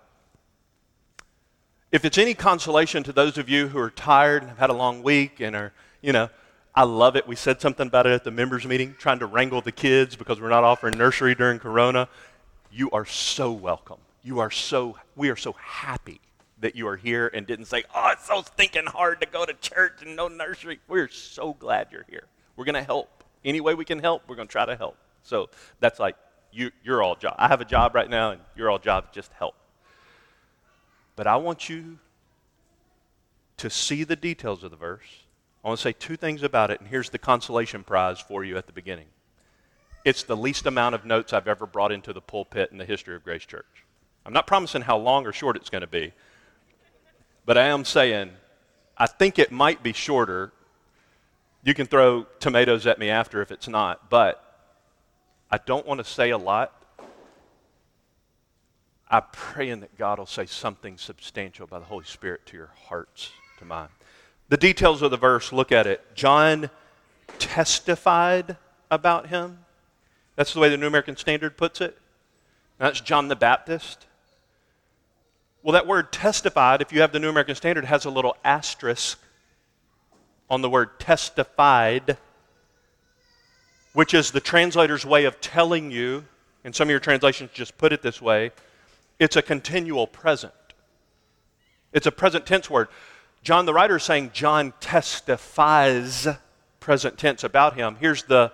If 1.92 2.06
it's 2.06 2.18
any 2.18 2.34
consolation 2.34 3.04
to 3.04 3.14
those 3.14 3.38
of 3.38 3.50
you 3.50 3.68
who 3.68 3.78
are 3.78 3.92
tired 3.92 4.42
and 4.42 4.50
have 4.50 4.58
had 4.58 4.72
a 4.72 4.74
long 4.74 5.04
week 5.04 5.40
and 5.40 5.56
are, 5.56 5.74
you 6.02 6.12
know, 6.12 6.32
I 6.74 6.86
love 6.86 7.16
it. 7.16 7.28
We 7.28 7.36
said 7.36 7.62
something 7.62 7.86
about 7.86 8.08
it 8.08 8.14
at 8.14 8.24
the 8.24 8.32
members' 8.32 8.66
meeting, 8.66 8.96
trying 8.98 9.20
to 9.20 9.28
wrangle 9.28 9.62
the 9.62 9.72
kids 9.72 10.16
because 10.16 10.42
we're 10.42 10.50
not 10.50 10.64
offering 10.64 10.98
nursery 10.98 11.36
during 11.36 11.60
Corona. 11.60 12.10
You 12.72 12.90
are 12.90 13.06
so 13.06 13.52
welcome. 13.52 14.00
You 14.24 14.40
are 14.40 14.50
so, 14.50 14.98
we 15.16 15.30
are 15.30 15.36
so 15.36 15.54
happy 15.54 16.20
that 16.62 16.76
you 16.76 16.88
are 16.88 16.98
here 16.98 17.30
and 17.32 17.46
didn't 17.46 17.66
say, 17.66 17.84
oh, 17.94 18.10
it's 18.14 18.26
so 18.26 18.42
stinking 18.42 18.88
hard 18.88 19.22
to 19.22 19.28
go 19.28 19.46
to 19.46 19.54
church 19.54 20.02
and 20.02 20.16
no 20.16 20.28
nursery. 20.28 20.80
We're 20.88 21.10
so 21.10 21.54
glad 21.54 21.90
you're 21.92 22.08
here. 22.10 22.24
We're 22.56 22.66
going 22.66 22.74
to 22.74 22.82
help. 22.82 23.24
Any 23.46 23.62
way 23.62 23.76
we 23.76 23.86
can 23.86 24.00
help, 24.00 24.24
we're 24.28 24.36
going 24.36 24.48
to 24.48 24.52
try 24.52 24.66
to 24.66 24.76
help. 24.76 24.98
So 25.22 25.52
that's 25.80 26.00
like 26.00 26.16
you, 26.54 26.72
your 26.84 27.02
all 27.02 27.16
job. 27.16 27.36
I 27.38 27.48
have 27.48 27.62
a 27.62 27.66
job 27.66 27.96
right 27.96 28.10
now, 28.10 28.32
and 28.32 28.42
your 28.56 28.70
all 28.70 28.80
job 28.80 29.12
just 29.12 29.32
help. 29.34 29.56
But 31.16 31.28
I 31.28 31.36
want 31.36 31.70
you 31.70 32.00
to 33.58 33.70
see 33.70 34.04
the 34.04 34.16
details 34.16 34.64
of 34.64 34.72
the 34.72 34.78
verse. 34.78 35.24
I 35.64 35.68
want 35.68 35.80
to 35.80 35.84
say 35.84 35.94
two 35.94 36.18
things 36.18 36.44
about 36.44 36.72
it, 36.72 36.80
and 36.80 36.90
here's 36.90 37.10
the 37.10 37.18
consolation 37.18 37.84
prize 37.84 38.20
for 38.20 38.44
you 38.44 38.58
at 38.58 38.68
the 38.68 38.74
beginning. 38.74 39.06
It's 40.04 40.24
the 40.24 40.36
least 40.36 40.66
amount 40.66 40.96
of 40.96 41.06
notes 41.06 41.32
I've 41.32 41.48
ever 41.48 41.66
brought 41.66 41.92
into 41.92 42.12
the 42.12 42.22
pulpit 42.22 42.72
in 42.72 42.78
the 42.78 42.86
history 42.86 43.16
of 43.16 43.24
Grace 43.24 43.46
Church. 43.46 43.86
I'm 44.26 44.34
not 44.34 44.48
promising 44.48 44.82
how 44.82 44.98
long 44.98 45.26
or 45.26 45.32
short 45.32 45.56
it's 45.56 45.70
going 45.70 45.82
to 45.82 45.88
be, 45.88 46.12
but 47.46 47.58
I 47.58 47.68
am 47.68 47.86
saying 47.86 48.32
I 48.98 49.08
think 49.08 49.40
it 49.40 49.52
might 49.52 49.82
be 49.82 49.94
shorter. 49.94 50.52
You 51.64 51.74
can 51.74 51.88
throw 51.88 52.24
tomatoes 52.40 52.86
at 52.86 53.00
me 53.00 53.10
after 53.10 53.42
if 53.42 53.52
it's 53.52 53.68
not, 53.68 54.10
but 54.10 54.43
I 55.54 55.60
don't 55.60 55.86
want 55.86 56.00
to 56.00 56.04
say 56.04 56.32
a 56.32 56.38
lot. 56.40 56.74
I'm 59.08 59.22
praying 59.32 59.82
that 59.82 59.96
God 60.00 60.18
will 60.18 60.26
say 60.26 60.48
something 60.48 60.98
substantial 60.98 61.68
by 61.68 61.78
the 61.78 61.86
Holy 61.86 62.06
Spirit 62.06 62.48
to 62.48 62.58
your 62.58 62.72
hearts, 62.88 63.30
to 63.60 63.66
mine. 63.66 63.90
The 64.50 64.58
details 64.58 65.04
of 65.04 65.12
the 65.12 65.18
verse, 65.18 65.54
look 65.54 65.72
at 65.72 65.86
it. 65.86 66.16
John 66.16 66.72
testified 67.38 68.58
about 68.90 69.28
him. 69.28 69.60
That's 70.36 70.56
the 70.56 70.60
way 70.60 70.70
the 70.70 70.78
New 70.78 70.88
American 70.88 71.18
Standard 71.18 71.56
puts 71.56 71.82
it. 71.82 72.00
That's 72.80 73.00
John 73.00 73.28
the 73.28 73.36
Baptist. 73.36 74.08
Well, 75.62 75.74
that 75.74 75.86
word 75.86 76.12
testified, 76.12 76.82
if 76.82 76.92
you 76.92 77.02
have 77.02 77.12
the 77.12 77.20
New 77.20 77.30
American 77.30 77.54
Standard, 77.54 77.86
has 77.86 78.06
a 78.06 78.10
little 78.10 78.36
asterisk 78.44 79.20
on 80.50 80.64
the 80.64 80.70
word 80.72 81.00
testified, 81.00 82.18
which 83.94 84.14
is 84.14 84.32
the 84.32 84.42
translator's 84.42 85.06
way 85.06 85.26
of 85.26 85.40
telling 85.40 85.92
you, 85.92 86.26
and 86.64 86.76
some 86.76 86.88
of 86.88 86.92
your 86.92 87.00
translations 87.00 87.52
just 87.54 87.78
put 87.78 87.94
it 87.94 88.02
this 88.02 88.22
way 88.22 88.52
it's 89.20 89.36
a 89.36 89.42
continual 89.42 90.08
present. 90.08 90.54
It's 91.94 92.08
a 92.08 92.12
present 92.12 92.46
tense 92.46 92.70
word. 92.70 92.88
John 93.44 93.66
the 93.66 93.74
writer 93.74 93.98
is 93.98 94.04
saying 94.04 94.32
John 94.34 94.74
testifies 94.80 96.28
present 96.80 97.18
tense 97.18 97.44
about 97.44 97.76
him. 97.76 97.98
Here's 98.00 98.24
the 98.24 98.52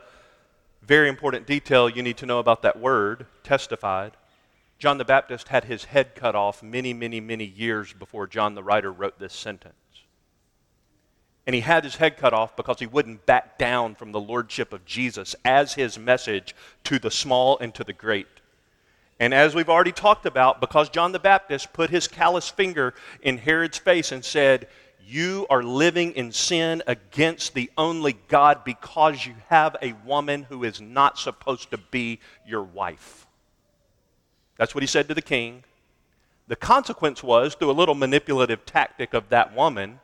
very 0.81 1.09
important 1.09 1.47
detail 1.47 1.89
you 1.89 2.03
need 2.03 2.17
to 2.17 2.25
know 2.25 2.39
about 2.39 2.61
that 2.63 2.79
word, 2.79 3.25
testified. 3.43 4.11
John 4.77 4.97
the 4.97 5.05
Baptist 5.05 5.49
had 5.49 5.65
his 5.65 5.85
head 5.85 6.15
cut 6.15 6.35
off 6.35 6.61
many, 6.63 6.93
many, 6.93 7.19
many 7.19 7.45
years 7.45 7.93
before 7.93 8.27
John 8.27 8.55
the 8.55 8.63
writer 8.63 8.91
wrote 8.91 9.19
this 9.19 9.33
sentence. 9.33 9.75
And 11.49 11.55
he 11.55 11.61
had 11.61 11.83
his 11.83 11.95
head 11.95 12.17
cut 12.17 12.31
off 12.31 12.55
because 12.55 12.77
he 12.77 12.85
wouldn't 12.85 13.25
back 13.25 13.57
down 13.57 13.95
from 13.95 14.11
the 14.11 14.19
lordship 14.19 14.71
of 14.71 14.85
Jesus 14.85 15.35
as 15.43 15.73
his 15.73 15.97
message 15.97 16.53
to 16.83 16.99
the 16.99 17.09
small 17.09 17.57
and 17.57 17.73
to 17.73 17.83
the 17.83 17.91
great. 17.91 18.27
And 19.19 19.33
as 19.33 19.55
we've 19.55 19.67
already 19.67 19.91
talked 19.91 20.27
about, 20.27 20.61
because 20.61 20.89
John 20.89 21.11
the 21.11 21.17
Baptist 21.17 21.73
put 21.73 21.89
his 21.89 22.07
callous 22.07 22.49
finger 22.49 22.93
in 23.23 23.39
Herod's 23.39 23.79
face 23.79 24.11
and 24.11 24.23
said, 24.23 24.67
You 25.03 25.47
are 25.49 25.63
living 25.63 26.11
in 26.11 26.31
sin 26.33 26.83
against 26.85 27.55
the 27.55 27.71
only 27.79 28.19
God 28.27 28.63
because 28.63 29.25
you 29.25 29.33
have 29.47 29.75
a 29.81 29.93
woman 30.05 30.43
who 30.43 30.63
is 30.63 30.79
not 30.79 31.17
supposed 31.17 31.71
to 31.71 31.79
be 31.79 32.19
your 32.45 32.61
wife. 32.61 33.25
That's 34.57 34.75
what 34.75 34.83
he 34.83 34.87
said 34.87 35.07
to 35.07 35.15
the 35.15 35.21
king. 35.23 35.63
The 36.47 36.55
consequence 36.55 37.23
was, 37.23 37.55
through 37.55 37.71
a 37.71 37.73
little 37.73 37.95
manipulative 37.95 38.67
tactic 38.67 39.15
of 39.15 39.29
that 39.29 39.55
woman, 39.55 39.99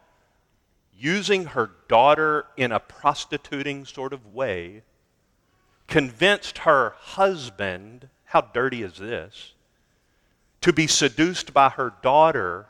using 0.98 1.46
her 1.46 1.72
daughter 1.88 2.46
in 2.56 2.72
a 2.72 2.80
prostituting 2.80 3.86
sort 3.86 4.14
of 4.14 4.34
way, 4.34 4.84
convinced 5.88 6.60
her 6.60 6.96
husband 6.98 8.10
how 8.26 8.42
dirty 8.42 8.84
is 8.84 8.98
this? 8.98 9.54
To 10.62 10.74
be 10.74 10.88
seduced 10.88 11.54
by 11.54 11.70
her 11.70 11.94
daughter 12.02 12.68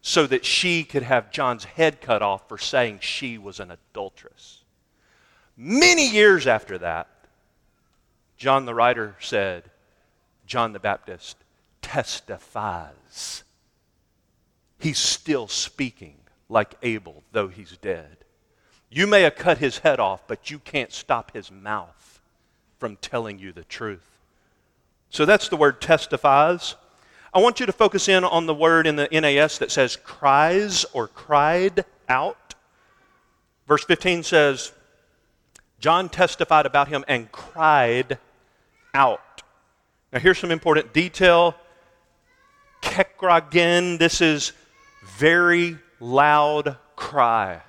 so 0.00 0.26
that 0.26 0.44
she 0.44 0.84
could 0.84 1.02
have 1.02 1.30
John's 1.30 1.64
head 1.64 2.00
cut 2.00 2.22
off 2.22 2.48
for 2.48 2.58
saying 2.58 3.00
she 3.00 3.36
was 3.36 3.60
an 3.60 3.70
adulteress. 3.70 4.62
Many 5.56 6.08
years 6.08 6.46
after 6.46 6.78
that, 6.78 7.08
John 8.36 8.64
the 8.64 8.74
writer 8.74 9.16
said, 9.20 9.70
John 10.46 10.72
the 10.72 10.80
Baptist 10.80 11.36
testifies. 11.82 13.44
He's 14.78 14.98
still 14.98 15.46
speaking 15.46 16.16
like 16.52 16.74
Abel, 16.82 17.22
though 17.32 17.48
he's 17.48 17.76
dead. 17.78 18.18
You 18.90 19.06
may 19.06 19.22
have 19.22 19.36
cut 19.36 19.58
his 19.58 19.78
head 19.78 19.98
off, 19.98 20.28
but 20.28 20.50
you 20.50 20.58
can't 20.58 20.92
stop 20.92 21.32
his 21.32 21.50
mouth 21.50 22.20
from 22.78 22.96
telling 22.96 23.38
you 23.38 23.52
the 23.52 23.64
truth. 23.64 24.06
So 25.08 25.24
that's 25.24 25.48
the 25.48 25.56
word 25.56 25.80
testifies. 25.80 26.74
I 27.32 27.40
want 27.40 27.58
you 27.58 27.66
to 27.66 27.72
focus 27.72 28.08
in 28.08 28.22
on 28.22 28.44
the 28.44 28.54
word 28.54 28.86
in 28.86 28.96
the 28.96 29.08
NAS 29.10 29.58
that 29.58 29.70
says 29.70 29.96
cries 29.96 30.84
or 30.92 31.08
cried 31.08 31.86
out. 32.08 32.54
Verse 33.66 33.84
15 33.84 34.22
says, 34.22 34.72
John 35.80 36.10
testified 36.10 36.66
about 36.66 36.88
him 36.88 37.02
and 37.08 37.32
cried 37.32 38.18
out. 38.92 39.42
Now, 40.12 40.18
here's 40.18 40.38
some 40.38 40.50
important 40.50 40.92
detail. 40.92 41.54
Kekragen, 42.82 43.98
this 43.98 44.20
is 44.20 44.52
very 45.16 45.78
loud 46.02 46.76
cry. 46.96 47.62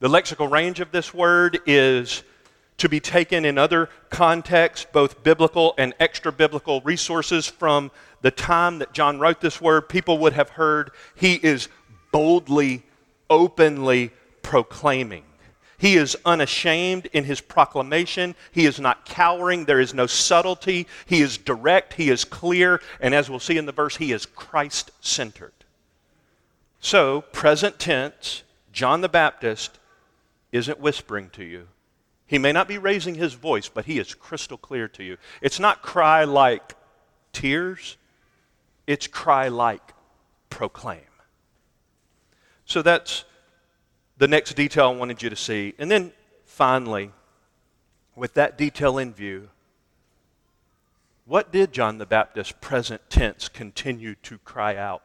The 0.00 0.08
lexical 0.08 0.50
range 0.50 0.80
of 0.80 0.90
this 0.90 1.14
word 1.14 1.60
is 1.64 2.24
to 2.78 2.88
be 2.88 2.98
taken 2.98 3.44
in 3.44 3.56
other 3.56 3.88
contexts, 4.08 4.86
both 4.90 5.22
biblical 5.22 5.74
and 5.78 5.94
extra 6.00 6.32
biblical 6.32 6.80
resources 6.80 7.46
from 7.46 7.90
the 8.22 8.30
time 8.30 8.78
that 8.78 8.92
John 8.92 9.20
wrote 9.20 9.40
this 9.40 9.60
word, 9.60 9.88
people 9.88 10.18
would 10.18 10.32
have 10.32 10.50
heard 10.50 10.90
he 11.14 11.34
is 11.34 11.68
boldly, 12.10 12.82
openly 13.28 14.10
proclaiming. 14.42 15.24
He 15.78 15.96
is 15.96 16.16
unashamed 16.26 17.06
in 17.12 17.24
his 17.24 17.40
proclamation. 17.40 18.34
He 18.52 18.66
is 18.66 18.80
not 18.80 19.06
cowering. 19.06 19.64
There 19.64 19.80
is 19.80 19.94
no 19.94 20.06
subtlety. 20.06 20.86
He 21.06 21.22
is 21.22 21.38
direct. 21.38 21.94
He 21.94 22.10
is 22.10 22.24
clear. 22.24 22.82
And 23.00 23.14
as 23.14 23.30
we'll 23.30 23.38
see 23.38 23.56
in 23.56 23.66
the 23.66 23.72
verse, 23.72 23.96
he 23.96 24.12
is 24.12 24.26
Christ 24.26 24.90
centered. 25.00 25.52
So, 26.80 27.20
present 27.20 27.78
tense, 27.78 28.42
John 28.72 29.02
the 29.02 29.08
Baptist 29.08 29.78
isn't 30.50 30.80
whispering 30.80 31.28
to 31.30 31.44
you. 31.44 31.68
He 32.26 32.38
may 32.38 32.52
not 32.52 32.68
be 32.68 32.78
raising 32.78 33.16
his 33.16 33.34
voice, 33.34 33.68
but 33.68 33.84
he 33.84 33.98
is 33.98 34.14
crystal 34.14 34.56
clear 34.56 34.88
to 34.88 35.04
you. 35.04 35.18
It's 35.42 35.60
not 35.60 35.82
cry 35.82 36.24
like 36.24 36.74
tears, 37.32 37.98
it's 38.86 39.06
cry 39.06 39.48
like 39.48 39.92
proclaim. 40.48 41.00
So 42.64 42.82
that's 42.82 43.24
the 44.16 44.28
next 44.28 44.54
detail 44.54 44.86
I 44.88 44.94
wanted 44.94 45.22
you 45.22 45.30
to 45.30 45.36
see. 45.36 45.74
And 45.78 45.90
then 45.90 46.12
finally, 46.44 47.10
with 48.14 48.34
that 48.34 48.56
detail 48.56 48.96
in 48.96 49.12
view, 49.12 49.50
what 51.26 51.52
did 51.52 51.72
John 51.72 51.98
the 51.98 52.06
Baptist, 52.06 52.60
present 52.60 53.02
tense, 53.10 53.48
continue 53.48 54.14
to 54.22 54.38
cry 54.38 54.76
out 54.76 55.02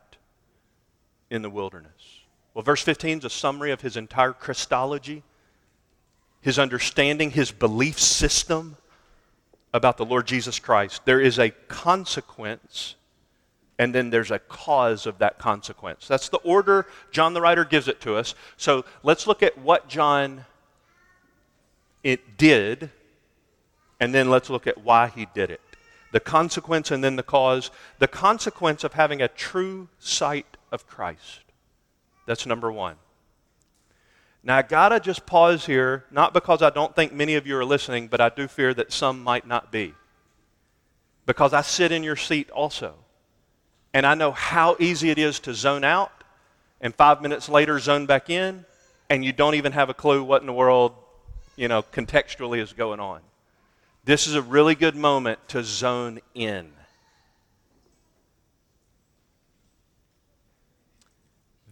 in 1.30 1.42
the 1.42 1.50
wilderness? 1.50 2.22
Well, 2.54 2.64
verse 2.64 2.82
15 2.82 3.20
is 3.20 3.26
a 3.26 3.30
summary 3.30 3.72
of 3.72 3.82
his 3.82 3.98
entire 3.98 4.34
Christology 4.34 5.24
his 6.46 6.60
understanding, 6.60 7.32
his 7.32 7.50
belief 7.52 8.00
system 8.00 8.78
about 9.74 9.98
the 9.98 10.06
Lord 10.06 10.28
Jesus 10.28 10.60
Christ. 10.60 11.04
There 11.04 11.20
is 11.20 11.40
a 11.40 11.50
consequence, 11.50 12.94
and 13.80 13.96
then 13.96 14.12
there's 14.12 14.30
a 14.30 14.38
cause 14.38 15.08
of 15.08 15.18
that 15.18 15.40
consequence. 15.40 16.08
That's 16.08 16.30
the 16.30 16.38
order 16.38 16.86
John 17.10 17.34
the 17.34 17.42
writer 17.42 17.66
gives 17.66 17.88
it 17.88 18.00
to 18.02 18.16
us. 18.16 18.36
So 18.58 18.86
let's 19.02 19.26
look 19.26 19.42
at 19.42 19.58
what 19.58 19.88
John 19.88 20.46
it 22.04 22.38
did, 22.38 22.92
and 24.00 24.14
then 24.14 24.30
let's 24.30 24.52
look 24.52 24.68
at 24.68 24.84
why 24.84 25.08
he 25.08 25.26
did 25.34 25.50
it. 25.50 25.62
The 26.12 26.20
consequence 26.20 26.92
and 26.92 27.04
then 27.04 27.16
the 27.16 27.24
cause. 27.24 27.72
The 27.98 28.08
consequence 28.08 28.84
of 28.84 28.94
having 28.94 29.20
a 29.20 29.28
true 29.28 29.88
sight 29.98 30.55
of 30.76 30.86
Christ. 30.86 31.42
That's 32.28 32.46
number 32.46 32.72
one. 32.72 32.98
Now, 34.44 34.58
I 34.58 34.62
gotta 34.62 35.00
just 35.00 35.26
pause 35.26 35.66
here, 35.66 36.06
not 36.12 36.32
because 36.32 36.62
I 36.62 36.70
don't 36.70 36.96
think 36.96 37.12
many 37.12 37.34
of 37.34 37.48
you 37.48 37.58
are 37.58 37.66
listening, 37.66 38.08
but 38.08 38.22
I 38.22 38.30
do 38.30 38.48
fear 38.48 38.76
that 38.76 38.94
some 38.94 39.24
might 39.24 39.48
not 39.48 39.72
be. 39.72 39.96
Because 41.26 41.52
I 41.52 41.62
sit 41.62 41.92
in 41.92 42.04
your 42.04 42.16
seat 42.16 42.52
also. 42.52 42.94
And 43.92 44.06
I 44.06 44.14
know 44.14 44.32
how 44.32 44.76
easy 44.80 45.10
it 45.10 45.18
is 45.18 45.40
to 45.42 45.56
zone 45.56 45.84
out 45.84 46.12
and 46.80 46.94
five 46.94 47.22
minutes 47.22 47.50
later 47.50 47.80
zone 47.80 48.06
back 48.06 48.30
in, 48.30 48.66
and 49.10 49.26
you 49.26 49.32
don't 49.32 49.56
even 49.56 49.72
have 49.72 49.90
a 49.90 49.94
clue 49.96 50.24
what 50.24 50.42
in 50.42 50.48
the 50.48 50.54
world, 50.54 50.94
you 51.56 51.68
know, 51.68 51.82
contextually 51.82 52.60
is 52.60 52.74
going 52.74 53.00
on. 53.00 53.22
This 54.04 54.28
is 54.28 54.36
a 54.36 54.42
really 54.44 54.76
good 54.76 54.96
moment 54.96 55.40
to 55.48 55.64
zone 55.64 56.20
in. 56.36 56.75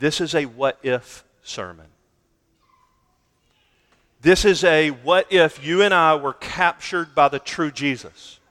This 0.03 0.19
is 0.19 0.35
a 0.35 0.43
what 0.43 0.79
if 0.83 1.23
sermon. 1.43 1.85
This 4.19 4.43
is 4.43 4.65
a 4.65 4.89
what 4.89 5.31
if 5.31 5.65
you 5.65 5.81
and 5.81 5.93
I 5.93 6.17
were 6.17 6.33
captured 6.33 7.15
by 7.15 7.29
the 7.29 7.39
true 7.39 7.71
Jesus. 7.71 8.41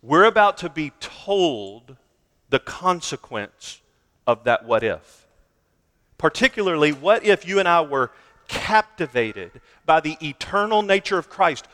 We're 0.00 0.24
about 0.24 0.56
to 0.58 0.70
be 0.70 0.92
told 0.98 1.98
the 2.48 2.58
consequence 2.58 3.82
of 4.26 4.44
that 4.44 4.64
what 4.64 4.82
if. 4.82 5.26
Particularly, 6.16 6.92
what 6.92 7.22
if 7.22 7.46
you 7.46 7.58
and 7.58 7.68
I 7.68 7.82
were 7.82 8.10
captivated 8.48 9.50
by 9.84 10.00
the 10.00 10.16
eternal 10.22 10.80
nature 10.80 11.18
of 11.18 11.28
Christ? 11.28 11.68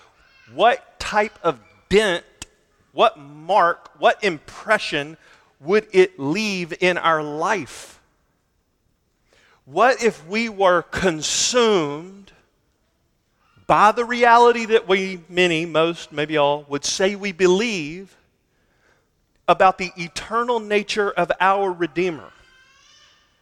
What 0.53 0.99
type 0.99 1.39
of 1.45 1.61
dent, 1.89 2.25
what 2.91 3.17
mark, 3.17 3.93
what 4.01 4.25
impression 4.25 5.19
would 5.61 5.87
it 5.93 6.19
leave 6.19 6.75
in 6.81 6.99
our 6.99 7.23
life? 7.23 7.99
What 9.71 10.03
if 10.03 10.27
we 10.27 10.49
were 10.49 10.83
consumed 10.83 12.33
by 13.67 13.93
the 13.93 14.05
reality 14.05 14.65
that 14.67 14.89
we, 14.89 15.21
many, 15.29 15.65
most, 15.65 16.11
maybe 16.11 16.37
all, 16.37 16.65
would 16.69 16.85
say 16.85 17.15
we 17.15 17.31
believe 17.31 18.17
about 19.47 19.79
the 19.79 19.93
eternal 19.97 20.61
nature 20.61 21.11
of 21.11 21.31
our 21.41 21.73
Redeemer. 21.73 22.33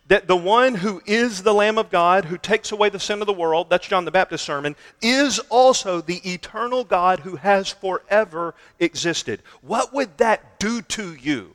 That 0.09 0.27
the 0.27 0.37
one 0.37 0.75
who 0.75 1.03
is 1.07 1.43
the 1.43 1.53
Lamb 1.53 1.77
of 1.77 1.91
God, 1.91 2.25
who 2.25 2.39
takes 2.39 2.73
away 2.73 2.89
the 2.89 2.99
sin 2.99 3.21
of 3.21 3.27
the 3.27 3.33
world, 3.33 3.69
that's 3.71 3.87
John 3.87 4.07
the 4.07 4.11
Baptist 4.11 4.45
sermon, 4.45 4.75
is 5.03 5.39
also 5.51 6.01
the 6.01 6.21
eternal 6.31 6.83
God 6.83 7.21
who 7.21 7.37
has 7.37 7.71
forever 7.71 8.55
existed. 8.81 9.43
What 9.61 9.93
would 9.93 10.17
that 10.17 10.59
do 10.59 10.81
to 10.83 11.15
you? 11.15 11.55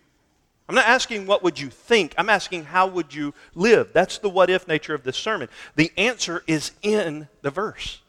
I'm 0.67 0.75
not 0.75 0.88
asking 0.88 1.25
what 1.25 1.43
would 1.43 1.60
you 1.60 1.70
think. 1.70 2.13
I'm 2.17 2.29
asking 2.29 2.65
how 2.65 2.88
would 2.88 3.13
you 3.13 3.34
live. 3.53 3.91
That's 3.93 4.17
the 4.17 4.29
what 4.29 4.50
if 4.50 4.67
nature 4.67 4.93
of 4.93 5.03
this 5.03 5.17
sermon. 5.17 5.50
The 5.75 5.91
answer 5.98 6.43
is 6.48 6.72
in 6.82 7.27
the 7.41 7.51
verse. 7.51 8.00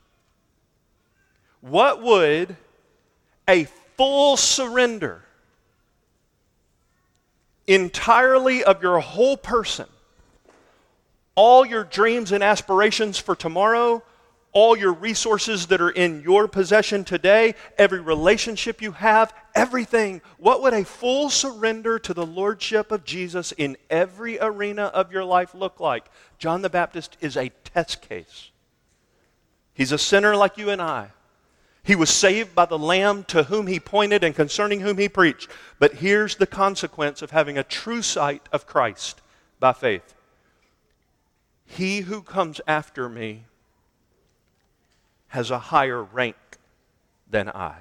What 1.60 2.02
would 2.02 2.56
a 3.48 3.64
full 3.96 4.36
surrender 4.36 5.22
entirely 7.66 8.62
of 8.62 8.82
your 8.82 9.00
whole 9.00 9.36
person, 9.36 9.86
all 11.34 11.64
your 11.64 11.84
dreams 11.84 12.30
and 12.32 12.44
aspirations 12.44 13.18
for 13.18 13.34
tomorrow, 13.34 14.02
all 14.54 14.76
your 14.76 14.92
resources 14.92 15.66
that 15.66 15.80
are 15.80 15.90
in 15.90 16.22
your 16.22 16.48
possession 16.48 17.04
today, 17.04 17.54
every 17.76 18.00
relationship 18.00 18.80
you 18.80 18.92
have, 18.92 19.34
everything. 19.54 20.22
What 20.38 20.62
would 20.62 20.72
a 20.72 20.84
full 20.84 21.28
surrender 21.28 21.98
to 21.98 22.14
the 22.14 22.24
Lordship 22.24 22.92
of 22.92 23.04
Jesus 23.04 23.52
in 23.52 23.76
every 23.90 24.38
arena 24.40 24.84
of 24.84 25.12
your 25.12 25.24
life 25.24 25.54
look 25.54 25.80
like? 25.80 26.06
John 26.38 26.62
the 26.62 26.70
Baptist 26.70 27.16
is 27.20 27.36
a 27.36 27.50
test 27.64 28.00
case. 28.00 28.50
He's 29.74 29.92
a 29.92 29.98
sinner 29.98 30.36
like 30.36 30.56
you 30.56 30.70
and 30.70 30.80
I. 30.80 31.10
He 31.82 31.96
was 31.96 32.08
saved 32.08 32.54
by 32.54 32.64
the 32.64 32.78
Lamb 32.78 33.24
to 33.24 33.42
whom 33.42 33.66
he 33.66 33.78
pointed 33.78 34.24
and 34.24 34.34
concerning 34.34 34.80
whom 34.80 34.96
he 34.96 35.08
preached. 35.08 35.50
But 35.78 35.94
here's 35.94 36.36
the 36.36 36.46
consequence 36.46 37.20
of 37.20 37.32
having 37.32 37.58
a 37.58 37.64
true 37.64 38.00
sight 38.00 38.48
of 38.52 38.66
Christ 38.66 39.20
by 39.60 39.72
faith 39.72 40.14
He 41.66 42.00
who 42.00 42.22
comes 42.22 42.60
after 42.66 43.08
me 43.08 43.44
has 45.34 45.50
a 45.50 45.58
higher 45.58 46.00
rank 46.00 46.36
than 47.28 47.48
I. 47.48 47.74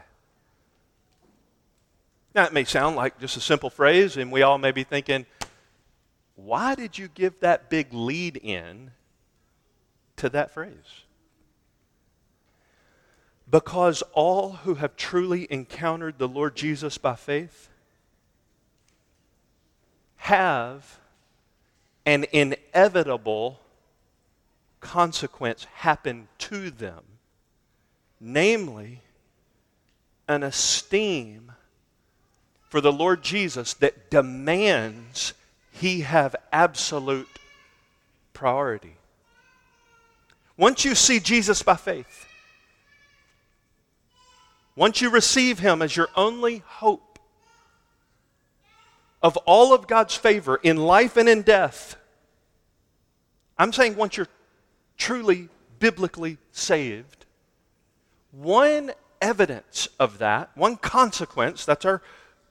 Now, 2.33 2.45
it 2.45 2.51
may 2.51 2.63
sound 2.63 2.95
like 2.95 3.19
just 3.19 3.37
a 3.37 3.41
simple 3.41 3.69
phrase, 3.69 4.17
and 4.17 4.31
we 4.31 4.41
all 4.41 4.57
may 4.57 4.71
be 4.71 4.83
thinking, 4.83 5.27
why 6.35 6.73
did 6.73 6.97
you 6.97 7.07
give 7.07 7.39
that 7.41 7.69
big 7.69 7.93
lead 7.93 8.37
in 8.37 8.89
to 10.15 10.29
that 10.29 10.49
phrase? 10.51 11.03
Because 13.47 14.01
all 14.13 14.53
who 14.63 14.73
have 14.73 14.95
truly 14.95 15.45
encountered 15.51 16.17
the 16.17 16.27
Lord 16.27 16.55
Jesus 16.55 16.97
by 16.97 17.15
faith 17.15 17.69
have 20.15 20.97
an 22.03 22.25
inevitable 22.31 23.59
consequence 24.79 25.65
happen 25.65 26.29
to 26.39 26.71
them 26.71 27.03
namely, 28.23 29.01
an 30.29 30.43
esteem 30.43 31.51
for 32.69 32.79
the 32.79 32.91
Lord 32.91 33.21
Jesus 33.21 33.73
that 33.75 34.09
demands 34.09 35.33
he 35.71 36.01
have 36.01 36.35
absolute 36.51 37.27
priority. 38.31 38.95
Once 40.55 40.85
you 40.85 40.95
see 40.95 41.19
Jesus 41.19 41.61
by 41.61 41.75
faith, 41.75 42.25
once 44.75 45.01
you 45.01 45.09
receive 45.09 45.59
him 45.59 45.81
as 45.81 45.95
your 45.95 46.09
only 46.15 46.63
hope 46.65 47.19
of 49.21 49.37
all 49.37 49.73
of 49.73 49.85
God's 49.85 50.15
favor 50.15 50.55
in 50.63 50.77
life 50.77 51.17
and 51.17 51.27
in 51.27 51.41
death, 51.41 51.95
I'm 53.57 53.73
saying 53.73 53.95
once 53.97 54.17
you're 54.17 54.27
truly 54.97 55.49
biblically 55.79 56.37
saved, 56.51 57.22
one 58.33 58.91
evidence 59.21 59.87
of 59.99 60.17
that, 60.17 60.49
one 60.55 60.75
consequence, 60.75 61.65
that's 61.65 61.85
our 61.85 62.01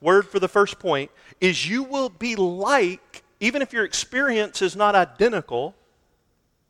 word 0.01 0.27
for 0.27 0.39
the 0.39 0.47
first 0.47 0.79
point, 0.79 1.11
is 1.39 1.69
you 1.69 1.83
will 1.83 2.09
be 2.09 2.35
like, 2.35 3.23
even 3.39 3.61
if 3.61 3.73
your 3.73 3.83
experience 3.83 4.61
is 4.61 4.75
not 4.75 4.95
identical, 4.95 5.75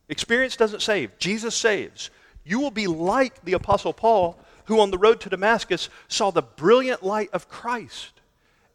experience 0.08 0.56
doesn't 0.56 0.82
save, 0.82 1.16
Jesus 1.18 1.54
saves. 1.54 2.10
You 2.44 2.60
will 2.60 2.70
be 2.70 2.86
like 2.86 3.44
the 3.44 3.54
Apostle 3.54 3.92
Paul, 3.92 4.38
who 4.66 4.80
on 4.80 4.90
the 4.90 4.98
road 4.98 5.20
to 5.20 5.30
Damascus 5.30 5.88
saw 6.08 6.30
the 6.30 6.42
brilliant 6.42 7.02
light 7.02 7.30
of 7.32 7.48
Christ. 7.48 8.12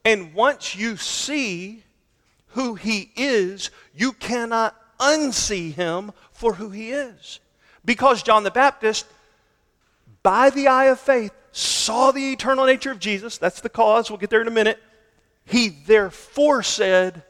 And 0.06 0.34
once 0.34 0.76
you 0.76 0.98
see 0.98 1.84
who 2.50 2.76
he 2.76 3.12
is, 3.16 3.70
you 3.94 4.14
cannot 4.14 4.76
unsee 5.00 5.74
him 5.74 6.12
for 6.32 6.54
who 6.54 6.70
he 6.70 6.92
is. 6.92 7.40
Because 7.86 8.24
John 8.24 8.44
the 8.44 8.52
Baptist 8.52 9.06
by 10.24 10.50
the 10.50 10.68
eye 10.68 10.86
of 10.86 11.00
faith, 11.00 11.32
saw 11.52 12.12
the 12.12 12.32
eternal 12.32 12.66
nature 12.66 12.92
of 12.92 13.00
Jesus. 13.00 13.38
That's 13.38 13.62
the 13.62 13.70
cause. 13.70 14.10
We'll 14.10 14.18
get 14.18 14.30
there 14.30 14.42
in 14.42 14.48
a 14.48 14.52
minute. 14.52 14.82
He 15.46 15.70
therefore 15.70 16.64
said, 16.64 17.24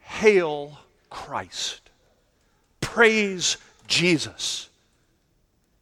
Hail 0.00 0.78
Christ. 1.10 1.80
Praise 2.80 3.56
Jesus. 3.86 4.68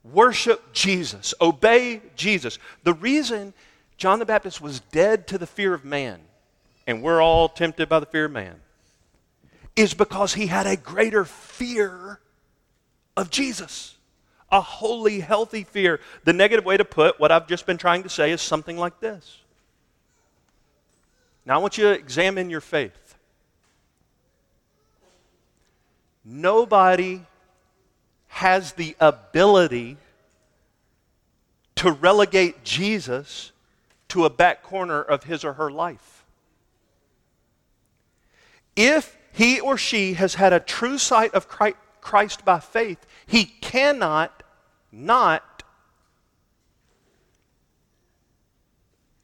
Worship 0.05 0.73
Jesus. 0.73 1.35
Obey 1.41 2.01
Jesus. 2.15 2.59
The 2.85 2.95
reason 2.95 3.55
John 3.97 4.19
the 4.19 4.27
Baptist 4.27 4.61
was 4.61 4.81
dead 4.81 5.27
to 5.29 5.39
the 5.39 5.47
fear 5.47 5.75
of 5.75 5.85
man, 5.85 6.21
and 6.87 7.03
we're 7.03 7.23
all 7.23 7.49
tempted 7.49 7.89
by 7.89 7.99
the 7.99 8.07
fear 8.07 8.27
of 8.27 8.33
man, 8.33 8.61
is 9.75 9.95
because 9.95 10.35
he 10.35 10.47
had 10.47 10.67
a 10.67 10.77
greater 10.77 11.25
fear 11.25 12.21
of 13.17 13.31
Jesus 13.31 13.96
a 14.51 14.61
holy, 14.61 15.21
healthy 15.21 15.65
fear. 15.65 16.01
The 16.25 16.33
negative 16.33 16.65
way 16.65 16.77
to 16.77 16.85
put 16.85 17.19
what 17.19 17.33
I've 17.33 17.47
just 17.49 17.67
been 17.67 17.79
trying 17.79 18.03
to 18.05 18.09
say 18.09 18.31
is 18.33 18.41
something 18.41 18.77
like 18.77 19.01
this. 19.01 19.41
Now, 21.45 21.55
I 21.55 21.59
want 21.59 21.79
you 21.79 21.85
to 21.85 21.91
examine 21.91 22.51
your 22.51 22.61
faith. 22.61 23.15
Nobody 26.25 27.23
has 28.29 28.73
the 28.73 28.97
ability 28.99 29.97
to 31.77 31.93
relegate 31.93 32.65
Jesus 32.65 33.53
to 34.09 34.25
a 34.25 34.31
back 34.31 34.63
corner 34.63 35.01
of 35.01 35.25
his 35.25 35.45
or 35.45 35.53
her 35.55 35.71
life. 35.71 36.25
If 38.75 39.17
he 39.33 39.61
or 39.61 39.77
she 39.79 40.15
has 40.15 40.35
had 40.35 40.53
a 40.53 40.61
true 40.61 40.99
sight 40.99 41.33
of 41.35 41.49
Christ 42.01 42.45
by 42.45 42.59
faith, 42.59 43.07
he 43.27 43.45
cannot 43.45 44.43
not 44.93 45.63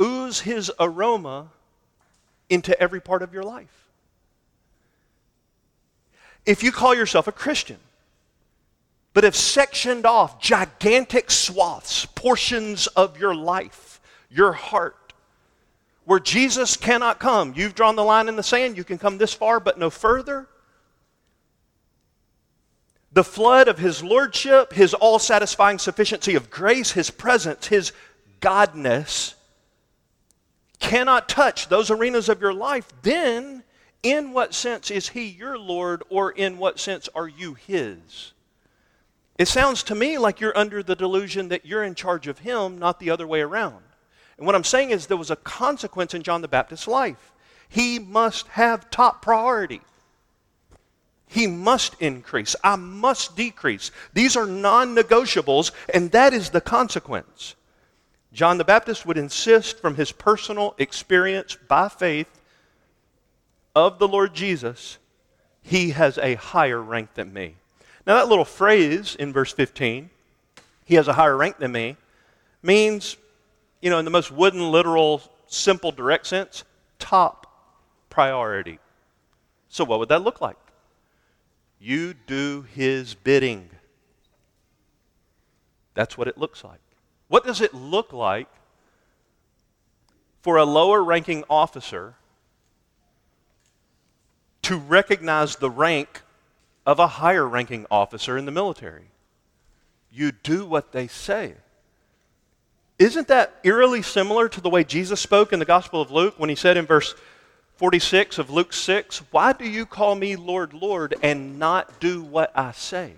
ooze 0.00 0.40
his 0.40 0.70
aroma 0.80 1.48
into 2.50 2.78
every 2.80 3.00
part 3.00 3.22
of 3.22 3.32
your 3.32 3.44
life. 3.44 3.88
If 6.44 6.62
you 6.62 6.72
call 6.72 6.94
yourself 6.94 7.28
a 7.28 7.32
Christian, 7.32 7.78
but 9.14 9.24
have 9.24 9.36
sectioned 9.36 10.06
off 10.06 10.40
gigantic 10.40 11.30
swaths, 11.30 12.06
portions 12.06 12.88
of 12.88 13.18
your 13.18 13.34
life, 13.34 14.00
your 14.30 14.52
heart, 14.52 15.12
where 16.04 16.18
Jesus 16.18 16.76
cannot 16.76 17.20
come, 17.20 17.52
you've 17.54 17.76
drawn 17.76 17.94
the 17.94 18.02
line 18.02 18.28
in 18.28 18.34
the 18.34 18.42
sand, 18.42 18.76
you 18.76 18.82
can 18.82 18.98
come 18.98 19.18
this 19.18 19.32
far 19.32 19.60
but 19.60 19.78
no 19.78 19.90
further 19.90 20.48
the 23.12 23.24
flood 23.24 23.68
of 23.68 23.78
His 23.78 24.02
Lordship, 24.02 24.72
His 24.72 24.94
all 24.94 25.18
satisfying 25.18 25.78
sufficiency 25.78 26.34
of 26.34 26.50
grace, 26.50 26.92
His 26.92 27.10
presence, 27.10 27.66
His 27.66 27.92
Godness 28.40 29.34
cannot 30.78 31.28
touch 31.28 31.68
those 31.68 31.90
arenas 31.90 32.28
of 32.28 32.40
your 32.40 32.52
life, 32.52 32.88
then 33.02 33.62
in 34.02 34.32
what 34.32 34.52
sense 34.52 34.90
is 34.90 35.10
He 35.10 35.26
your 35.26 35.56
Lord 35.58 36.02
or 36.08 36.32
in 36.32 36.58
what 36.58 36.80
sense 36.80 37.08
are 37.14 37.28
you 37.28 37.54
His? 37.54 38.32
It 39.38 39.48
sounds 39.48 39.82
to 39.84 39.94
me 39.94 40.18
like 40.18 40.40
you're 40.40 40.56
under 40.56 40.82
the 40.82 40.96
delusion 40.96 41.48
that 41.48 41.64
you're 41.64 41.84
in 41.84 41.94
charge 41.94 42.26
of 42.26 42.40
Him, 42.40 42.78
not 42.78 42.98
the 42.98 43.10
other 43.10 43.26
way 43.26 43.40
around. 43.40 43.82
And 44.36 44.46
what 44.46 44.54
I'm 44.54 44.64
saying 44.64 44.90
is 44.90 45.06
there 45.06 45.16
was 45.16 45.30
a 45.30 45.36
consequence 45.36 46.14
in 46.14 46.22
John 46.22 46.42
the 46.42 46.48
Baptist's 46.48 46.88
life. 46.88 47.32
He 47.68 47.98
must 47.98 48.48
have 48.48 48.90
top 48.90 49.22
priority. 49.22 49.80
He 51.32 51.46
must 51.46 51.96
increase. 51.98 52.54
I 52.62 52.76
must 52.76 53.36
decrease. 53.36 53.90
These 54.12 54.36
are 54.36 54.44
non 54.44 54.94
negotiables, 54.94 55.70
and 55.94 56.10
that 56.10 56.34
is 56.34 56.50
the 56.50 56.60
consequence. 56.60 57.54
John 58.34 58.58
the 58.58 58.64
Baptist 58.64 59.06
would 59.06 59.16
insist 59.16 59.80
from 59.80 59.94
his 59.94 60.12
personal 60.12 60.74
experience 60.76 61.56
by 61.68 61.88
faith 61.88 62.28
of 63.74 63.98
the 63.98 64.06
Lord 64.06 64.34
Jesus, 64.34 64.98
he 65.62 65.92
has 65.92 66.18
a 66.18 66.34
higher 66.34 66.82
rank 66.82 67.14
than 67.14 67.32
me. 67.32 67.54
Now, 68.06 68.16
that 68.16 68.28
little 68.28 68.44
phrase 68.44 69.14
in 69.14 69.32
verse 69.32 69.54
15, 69.54 70.10
he 70.84 70.96
has 70.96 71.08
a 71.08 71.14
higher 71.14 71.36
rank 71.36 71.56
than 71.56 71.72
me, 71.72 71.96
means, 72.62 73.16
you 73.80 73.88
know, 73.88 73.98
in 73.98 74.04
the 74.04 74.10
most 74.10 74.30
wooden, 74.30 74.70
literal, 74.70 75.22
simple, 75.46 75.92
direct 75.92 76.26
sense, 76.26 76.64
top 76.98 77.46
priority. 78.10 78.80
So, 79.70 79.82
what 79.84 79.98
would 79.98 80.10
that 80.10 80.22
look 80.22 80.42
like? 80.42 80.58
You 81.82 82.14
do 82.14 82.64
his 82.74 83.14
bidding. 83.14 83.68
That's 85.94 86.16
what 86.16 86.28
it 86.28 86.38
looks 86.38 86.62
like. 86.62 86.80
What 87.28 87.44
does 87.44 87.60
it 87.60 87.74
look 87.74 88.12
like 88.12 88.48
for 90.42 90.56
a 90.56 90.64
lower 90.64 91.02
ranking 91.02 91.44
officer 91.50 92.14
to 94.62 94.76
recognize 94.76 95.56
the 95.56 95.70
rank 95.70 96.22
of 96.86 96.98
a 96.98 97.06
higher 97.06 97.46
ranking 97.46 97.86
officer 97.90 98.36
in 98.36 98.44
the 98.44 98.52
military. 98.52 99.10
You 100.10 100.32
do 100.32 100.66
what 100.66 100.92
they 100.92 101.06
say. 101.06 101.54
Isn't 102.98 103.28
that 103.28 103.54
eerily 103.64 104.02
similar 104.02 104.48
to 104.48 104.60
the 104.60 104.70
way 104.70 104.84
Jesus 104.84 105.20
spoke 105.20 105.52
in 105.52 105.58
the 105.58 105.64
Gospel 105.64 106.00
of 106.00 106.10
Luke 106.10 106.34
when 106.38 106.48
he 106.48 106.54
said 106.54 106.76
in 106.76 106.86
verse 106.86 107.14
46 107.76 108.38
of 108.38 108.50
Luke 108.50 108.72
6, 108.72 109.22
Why 109.30 109.52
do 109.52 109.68
you 109.68 109.86
call 109.86 110.14
me 110.14 110.36
Lord, 110.36 110.72
Lord, 110.72 111.14
and 111.22 111.58
not 111.58 112.00
do 112.00 112.22
what 112.22 112.52
I 112.56 112.72
say? 112.72 113.14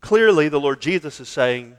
Clearly, 0.00 0.48
the 0.48 0.60
Lord 0.60 0.80
Jesus 0.80 1.20
is 1.20 1.28
saying, 1.28 1.76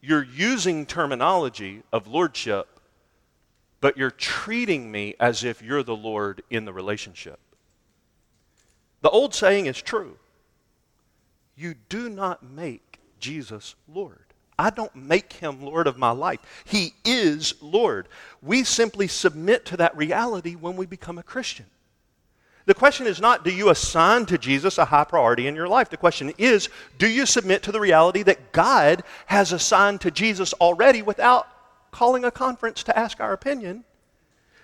You're 0.00 0.24
using 0.24 0.86
terminology 0.86 1.82
of 1.92 2.06
lordship, 2.06 2.68
but 3.80 3.96
you're 3.96 4.10
treating 4.10 4.90
me 4.90 5.14
as 5.20 5.44
if 5.44 5.62
you're 5.62 5.82
the 5.82 5.96
Lord 5.96 6.42
in 6.50 6.64
the 6.64 6.72
relationship. 6.72 7.38
The 9.02 9.10
old 9.10 9.34
saying 9.34 9.66
is 9.66 9.80
true. 9.80 10.16
You 11.56 11.74
do 11.88 12.08
not 12.08 12.42
make 12.42 12.98
Jesus 13.20 13.74
Lord. 13.86 14.23
I 14.58 14.70
don't 14.70 14.94
make 14.94 15.34
him 15.34 15.62
Lord 15.62 15.86
of 15.86 15.98
my 15.98 16.10
life. 16.10 16.40
He 16.64 16.94
is 17.04 17.54
Lord. 17.60 18.08
We 18.42 18.64
simply 18.64 19.08
submit 19.08 19.64
to 19.66 19.76
that 19.78 19.96
reality 19.96 20.54
when 20.54 20.76
we 20.76 20.86
become 20.86 21.18
a 21.18 21.22
Christian. 21.22 21.66
The 22.66 22.74
question 22.74 23.06
is 23.06 23.20
not, 23.20 23.44
do 23.44 23.50
you 23.50 23.68
assign 23.68 24.24
to 24.26 24.38
Jesus 24.38 24.78
a 24.78 24.86
high 24.86 25.04
priority 25.04 25.46
in 25.46 25.54
your 25.54 25.68
life? 25.68 25.90
The 25.90 25.98
question 25.98 26.32
is, 26.38 26.70
do 26.98 27.06
you 27.06 27.26
submit 27.26 27.62
to 27.64 27.72
the 27.72 27.80
reality 27.80 28.22
that 28.22 28.52
God 28.52 29.02
has 29.26 29.52
assigned 29.52 30.00
to 30.00 30.10
Jesus 30.10 30.54
already 30.54 31.02
without 31.02 31.46
calling 31.90 32.24
a 32.24 32.30
conference 32.30 32.82
to 32.84 32.98
ask 32.98 33.20
our 33.20 33.32
opinion? 33.32 33.84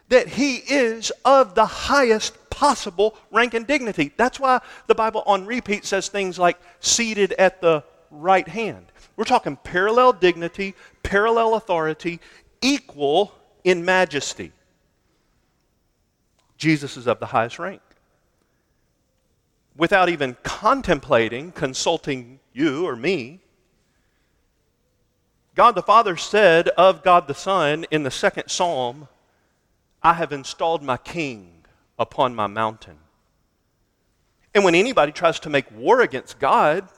That 0.09 0.29
he 0.29 0.57
is 0.57 1.13
of 1.25 1.55
the 1.55 1.67
highest 1.67 2.49
possible 2.49 3.17
rank 3.31 3.55
and 3.55 3.67
dignity. 3.67 4.13
That's 4.17 4.41
why 4.41 4.61
the 4.87 4.95
Bible 4.95 5.23
on 5.27 5.45
repeat 5.45 5.85
says 5.85 6.09
things 6.09 6.39
like 6.39 6.59
seated 6.81 7.33
at 7.35 7.61
the 7.61 7.85
right 8.11 8.49
hand. 8.49 8.87
We're 9.21 9.25
talking 9.25 9.57
parallel 9.57 10.15
dignity, 10.15 10.75
parallel 11.03 11.55
authority, 11.55 12.21
equal 12.63 13.35
in 13.63 13.85
majesty. 13.85 14.51
Jesus 16.57 16.97
is 16.97 17.07
of 17.07 17.21
the 17.21 17.27
highest 17.27 17.59
rank. 17.59 17.83
Without 19.77 20.09
even 20.09 20.39
contemplating, 20.43 21.53
consulting 21.53 22.41
you 22.55 22.87
or 22.87 22.97
me, 22.97 23.41
God 25.55 25.75
the 25.75 25.83
Father 25.83 26.17
said 26.17 26.69
of 26.69 27.03
God 27.03 27.29
the 27.29 27.35
Son 27.35 27.85
in 27.91 28.05
the 28.05 28.11
second 28.11 28.49
psalm, 28.49 29.07
I 30.03 30.15
have 30.15 30.33
installed 30.33 30.83
my 30.83 30.97
king 30.97 31.67
upon 31.99 32.35
my 32.35 32.47
mountain. 32.47 32.97
And 34.55 34.65
when 34.65 34.75
anybody 34.75 35.13
tries 35.13 35.39
to 35.41 35.51
make 35.51 35.71
war 35.71 36.01
against 36.01 36.39
God, 36.39 36.89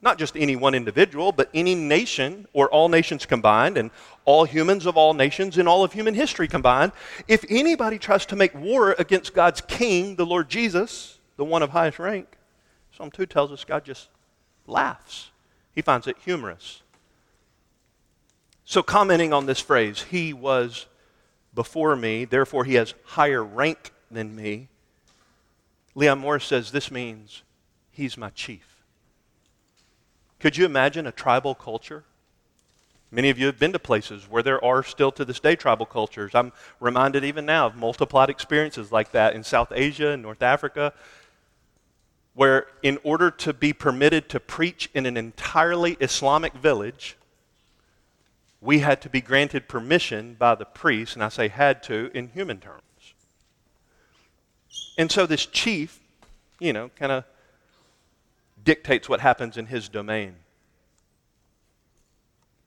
not 0.00 0.18
just 0.18 0.36
any 0.36 0.54
one 0.54 0.74
individual, 0.74 1.32
but 1.32 1.50
any 1.52 1.74
nation 1.74 2.46
or 2.52 2.68
all 2.70 2.88
nations 2.88 3.26
combined, 3.26 3.76
and 3.76 3.90
all 4.24 4.44
humans 4.44 4.86
of 4.86 4.96
all 4.96 5.14
nations 5.14 5.58
in 5.58 5.66
all 5.66 5.82
of 5.82 5.92
human 5.92 6.14
history 6.14 6.46
combined. 6.46 6.92
If 7.26 7.44
anybody 7.48 7.98
tries 7.98 8.26
to 8.26 8.36
make 8.36 8.54
war 8.54 8.94
against 8.98 9.34
God's 9.34 9.60
king, 9.60 10.16
the 10.16 10.26
Lord 10.26 10.48
Jesus, 10.48 11.18
the 11.36 11.44
one 11.44 11.62
of 11.62 11.70
highest 11.70 11.98
rank, 11.98 12.36
Psalm 12.96 13.10
2 13.10 13.26
tells 13.26 13.52
us 13.52 13.64
God 13.64 13.84
just 13.84 14.08
laughs. 14.66 15.30
He 15.74 15.82
finds 15.82 16.06
it 16.06 16.16
humorous. 16.24 16.82
So, 18.64 18.82
commenting 18.82 19.32
on 19.32 19.46
this 19.46 19.60
phrase, 19.60 20.02
he 20.10 20.32
was 20.32 20.86
before 21.54 21.96
me, 21.96 22.24
therefore 22.24 22.64
he 22.64 22.74
has 22.74 22.94
higher 23.04 23.42
rank 23.42 23.92
than 24.10 24.36
me, 24.36 24.68
Leon 25.94 26.20
Morris 26.20 26.44
says 26.44 26.70
this 26.70 26.90
means 26.90 27.42
he's 27.90 28.16
my 28.16 28.30
chief. 28.30 28.67
Could 30.40 30.56
you 30.56 30.64
imagine 30.64 31.06
a 31.06 31.12
tribal 31.12 31.54
culture? 31.54 32.04
Many 33.10 33.30
of 33.30 33.38
you 33.38 33.46
have 33.46 33.58
been 33.58 33.72
to 33.72 33.78
places 33.78 34.28
where 34.28 34.42
there 34.42 34.62
are 34.62 34.82
still 34.82 35.10
to 35.12 35.24
this 35.24 35.40
day 35.40 35.56
tribal 35.56 35.86
cultures. 35.86 36.34
I'm 36.34 36.52
reminded 36.78 37.24
even 37.24 37.46
now 37.46 37.66
of 37.66 37.74
multiplied 37.74 38.28
experiences 38.28 38.92
like 38.92 39.12
that 39.12 39.34
in 39.34 39.42
South 39.42 39.72
Asia 39.74 40.10
and 40.10 40.22
North 40.22 40.42
Africa, 40.42 40.92
where 42.34 42.66
in 42.82 42.98
order 43.02 43.30
to 43.30 43.52
be 43.52 43.72
permitted 43.72 44.28
to 44.28 44.38
preach 44.38 44.90
in 44.94 45.06
an 45.06 45.16
entirely 45.16 45.96
Islamic 46.00 46.52
village, 46.52 47.16
we 48.60 48.80
had 48.80 49.00
to 49.02 49.08
be 49.08 49.20
granted 49.20 49.68
permission 49.68 50.36
by 50.38 50.54
the 50.54 50.64
priest, 50.64 51.14
and 51.14 51.24
I 51.24 51.30
say 51.30 51.48
had 51.48 51.82
to 51.84 52.10
in 52.12 52.28
human 52.28 52.60
terms. 52.60 52.82
And 54.98 55.10
so 55.10 55.26
this 55.26 55.46
chief, 55.46 56.00
you 56.58 56.72
know, 56.72 56.90
kind 56.96 57.12
of 57.12 57.24
dictates 58.68 59.08
what 59.08 59.20
happens 59.20 59.56
in 59.56 59.64
his 59.64 59.88
domain. 59.88 60.34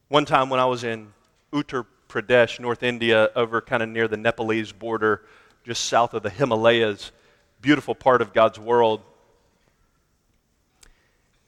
One 0.08 0.24
time 0.24 0.50
when 0.50 0.58
I 0.58 0.64
was 0.64 0.82
in 0.82 1.12
Uttar 1.52 1.86
Pradesh, 2.08 2.58
North 2.58 2.82
India, 2.82 3.30
over 3.36 3.60
kind 3.60 3.84
of 3.84 3.88
near 3.88 4.08
the 4.08 4.16
Nepalese 4.16 4.72
border, 4.72 5.22
just 5.64 5.84
south 5.84 6.12
of 6.12 6.24
the 6.24 6.28
Himalayas, 6.28 7.12
beautiful 7.60 7.94
part 7.94 8.20
of 8.20 8.32
God's 8.32 8.58
world. 8.58 9.00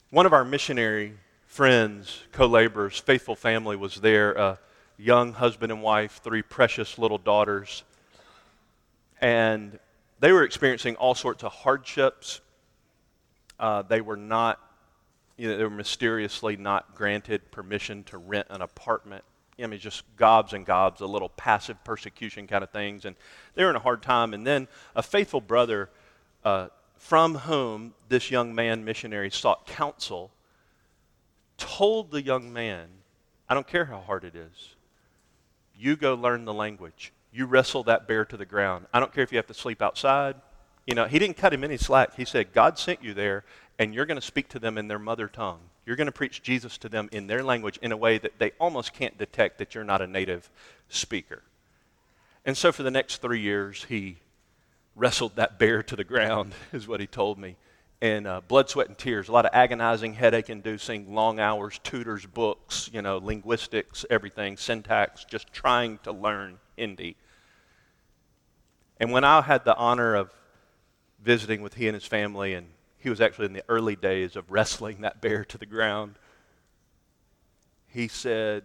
One 0.09 0.25
of 0.25 0.31
our 0.31 0.45
missionary 0.45 1.15
friends, 1.47 2.21
co 2.31 2.47
laborers, 2.47 2.97
faithful 2.97 3.35
family 3.35 3.75
was 3.75 3.95
there, 3.95 4.31
a 4.35 4.57
young 4.97 5.33
husband 5.33 5.73
and 5.73 5.83
wife, 5.83 6.21
three 6.23 6.41
precious 6.41 6.97
little 6.97 7.17
daughters. 7.17 7.83
And 9.19 9.79
they 10.21 10.31
were 10.31 10.45
experiencing 10.45 10.95
all 10.95 11.13
sorts 11.13 11.43
of 11.43 11.51
hardships 11.51 12.39
uh, 13.59 13.81
they 13.83 14.01
were 14.01 14.17
not, 14.17 14.59
you 15.37 15.49
know, 15.49 15.57
they 15.57 15.63
were 15.63 15.69
mysteriously 15.69 16.57
not 16.57 16.95
granted 16.95 17.51
permission 17.51 18.03
to 18.05 18.17
rent 18.17 18.47
an 18.49 18.61
apartment. 18.61 19.23
I 19.61 19.67
mean, 19.67 19.79
just 19.79 20.03
gobs 20.17 20.53
and 20.53 20.65
gobs 20.65 21.01
of 21.01 21.09
little 21.09 21.29
passive 21.29 21.81
persecution 21.83 22.45
kind 22.47 22.63
of 22.63 22.71
things. 22.71 23.05
And 23.05 23.15
they 23.53 23.63
were 23.63 23.69
in 23.69 23.75
a 23.75 23.79
hard 23.79 24.01
time. 24.01 24.33
And 24.33 24.45
then 24.45 24.67
a 24.95 25.03
faithful 25.03 25.39
brother 25.39 25.89
uh, 26.43 26.67
from 26.97 27.35
whom 27.35 27.93
this 28.09 28.31
young 28.31 28.53
man 28.53 28.83
missionary 28.83 29.31
sought 29.31 29.65
counsel 29.65 30.31
told 31.57 32.11
the 32.11 32.21
young 32.21 32.51
man, 32.51 32.87
I 33.47 33.53
don't 33.53 33.67
care 33.67 33.85
how 33.85 33.99
hard 33.99 34.23
it 34.23 34.35
is, 34.35 34.75
you 35.77 35.95
go 35.95 36.15
learn 36.15 36.45
the 36.45 36.53
language. 36.53 37.13
You 37.31 37.45
wrestle 37.45 37.83
that 37.83 38.07
bear 38.07 38.25
to 38.25 38.37
the 38.37 38.45
ground. 38.45 38.87
I 38.93 38.99
don't 38.99 39.13
care 39.13 39.23
if 39.23 39.31
you 39.31 39.37
have 39.37 39.47
to 39.47 39.53
sleep 39.53 39.81
outside. 39.81 40.35
You 40.85 40.93
know, 40.93 41.05
he 41.05 41.19
didn't 41.19 41.37
cut 41.37 41.53
him 41.53 41.63
any 41.63 41.77
slack. 41.77 42.15
He 42.15 42.25
said, 42.25 42.53
God 42.53 42.77
sent 42.77 43.03
you 43.03 43.13
there, 43.13 43.43
and 43.79 43.93
you're 43.93 44.05
going 44.05 44.19
to 44.19 44.25
speak 44.25 44.49
to 44.49 44.59
them 44.59 44.77
in 44.77 44.87
their 44.87 44.99
mother 44.99 45.27
tongue. 45.27 45.59
You're 45.85 45.95
going 45.95 46.07
to 46.07 46.11
preach 46.11 46.41
Jesus 46.41 46.77
to 46.79 46.89
them 46.89 47.09
in 47.11 47.27
their 47.27 47.43
language 47.43 47.79
in 47.81 47.91
a 47.91 47.97
way 47.97 48.17
that 48.17 48.39
they 48.39 48.51
almost 48.59 48.93
can't 48.93 49.17
detect 49.17 49.57
that 49.59 49.75
you're 49.75 49.83
not 49.83 50.01
a 50.01 50.07
native 50.07 50.49
speaker. 50.89 51.43
And 52.45 52.55
so 52.55 52.71
for 52.71 52.83
the 52.83 52.91
next 52.91 53.21
three 53.21 53.39
years, 53.39 53.85
he 53.85 54.17
wrestled 54.95 55.35
that 55.35 55.59
bear 55.59 55.83
to 55.83 55.95
the 55.95 56.03
ground, 56.03 56.53
is 56.73 56.87
what 56.87 56.99
he 56.99 57.07
told 57.07 57.37
me. 57.37 57.55
And 58.01 58.27
uh, 58.27 58.41
blood, 58.47 58.69
sweat, 58.69 58.87
and 58.87 58.97
tears, 58.97 59.29
a 59.29 59.31
lot 59.31 59.45
of 59.45 59.51
agonizing, 59.53 60.13
headache 60.13 60.49
inducing, 60.49 61.13
long 61.13 61.39
hours, 61.39 61.79
tutors, 61.83 62.25
books, 62.25 62.89
you 62.93 63.01
know, 63.01 63.17
linguistics, 63.17 64.05
everything, 64.09 64.57
syntax, 64.57 65.23
just 65.25 65.51
trying 65.53 65.97
to 66.03 66.11
learn 66.11 66.59
Hindi. 66.77 67.15
And 68.99 69.11
when 69.11 69.23
I 69.23 69.41
had 69.41 69.65
the 69.65 69.75
honor 69.75 70.15
of 70.15 70.31
visiting 71.25 71.61
with 71.61 71.73
he 71.73 71.87
and 71.87 71.95
his 71.95 72.05
family, 72.05 72.53
and 72.53 72.67
he 72.99 73.09
was 73.09 73.19
actually 73.19 73.47
in 73.47 73.53
the 73.53 73.63
early 73.67 73.95
days 73.95 74.35
of 74.35 74.51
wrestling 74.51 75.01
that 75.01 75.21
bear 75.21 75.43
to 75.45 75.57
the 75.57 75.65
ground. 75.65 76.15
He 77.87 78.07
said, 78.07 78.63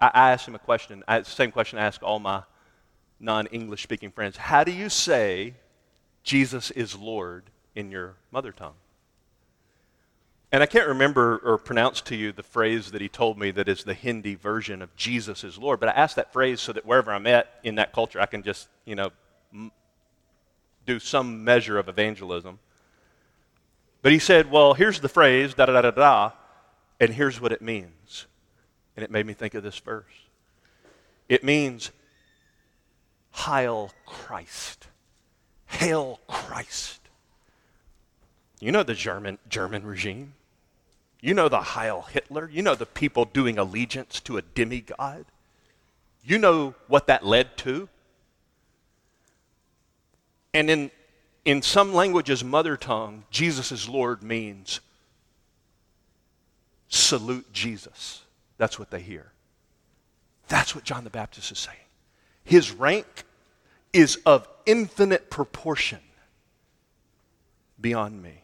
I, 0.00 0.30
asked 0.30 0.46
him 0.46 0.54
a 0.54 0.60
question, 0.60 1.02
same 1.24 1.50
question 1.50 1.78
I 1.78 1.82
ask 1.84 2.02
all 2.02 2.18
my 2.18 2.42
non 3.18 3.46
English 3.46 3.82
speaking 3.82 4.10
friends 4.10 4.36
How 4.36 4.64
do 4.64 4.72
you 4.72 4.88
say 4.88 5.54
Jesus 6.22 6.70
is 6.70 6.96
Lord 6.96 7.44
in 7.74 7.90
your 7.90 8.14
mother 8.30 8.52
tongue? 8.52 8.74
And 10.52 10.62
I 10.62 10.66
can't 10.66 10.88
remember 10.88 11.38
or 11.38 11.58
pronounce 11.58 12.00
to 12.02 12.16
you 12.16 12.32
the 12.32 12.42
phrase 12.42 12.92
that 12.92 13.00
he 13.00 13.08
told 13.08 13.36
me 13.36 13.50
that 13.50 13.68
is 13.68 13.82
the 13.82 13.94
Hindi 13.94 14.36
version 14.36 14.80
of 14.80 14.94
Jesus 14.94 15.42
is 15.42 15.58
Lord, 15.58 15.80
but 15.80 15.88
I 15.88 15.92
asked 15.92 16.16
that 16.16 16.32
phrase 16.32 16.60
so 16.60 16.72
that 16.72 16.86
wherever 16.86 17.10
I'm 17.10 17.26
at 17.26 17.58
in 17.64 17.74
that 17.76 17.92
culture, 17.92 18.20
I 18.20 18.26
can 18.26 18.42
just, 18.42 18.68
you 18.84 18.94
know, 18.94 19.10
do 20.86 20.98
some 20.98 21.44
measure 21.44 21.78
of 21.78 21.88
evangelism. 21.88 22.58
But 24.02 24.12
he 24.12 24.18
said, 24.18 24.50
Well, 24.50 24.74
here's 24.74 25.00
the 25.00 25.08
phrase, 25.08 25.54
da 25.54 25.66
da 25.66 25.72
da 25.72 25.82
da 25.82 25.90
da, 25.90 26.30
and 27.00 27.12
here's 27.12 27.40
what 27.40 27.52
it 27.52 27.60
means. 27.60 28.26
And 28.96 29.04
it 29.04 29.10
made 29.10 29.26
me 29.26 29.34
think 29.34 29.54
of 29.54 29.62
this 29.62 29.78
verse. 29.78 30.04
It 31.28 31.44
means, 31.44 31.90
Hail 33.32 33.92
Christ. 34.06 34.86
Hail 35.66 36.20
Christ. 36.26 37.00
You 38.60 38.72
know 38.72 38.82
the 38.82 38.94
German, 38.94 39.38
German 39.48 39.84
regime. 39.84 40.34
You 41.20 41.34
know 41.34 41.48
the 41.48 41.60
Heil 41.60 42.02
Hitler. 42.02 42.48
You 42.50 42.62
know 42.62 42.74
the 42.74 42.86
people 42.86 43.24
doing 43.24 43.58
allegiance 43.58 44.20
to 44.20 44.38
a 44.38 44.42
demigod. 44.42 45.26
You 46.24 46.38
know 46.38 46.74
what 46.88 47.06
that 47.08 47.26
led 47.26 47.56
to. 47.58 47.88
And 50.56 50.70
in, 50.70 50.90
in 51.44 51.60
some 51.60 51.92
languages, 51.92 52.42
mother 52.42 52.78
tongue, 52.78 53.24
Jesus 53.30 53.70
is 53.70 53.90
Lord 53.90 54.22
means 54.22 54.80
salute 56.88 57.52
Jesus. 57.52 58.22
That's 58.56 58.78
what 58.78 58.90
they 58.90 59.02
hear. 59.02 59.32
That's 60.48 60.74
what 60.74 60.82
John 60.82 61.04
the 61.04 61.10
Baptist 61.10 61.52
is 61.52 61.58
saying. 61.58 61.76
His 62.42 62.72
rank 62.72 63.24
is 63.92 64.18
of 64.24 64.48
infinite 64.64 65.28
proportion 65.28 66.00
beyond 67.78 68.22
me. 68.22 68.40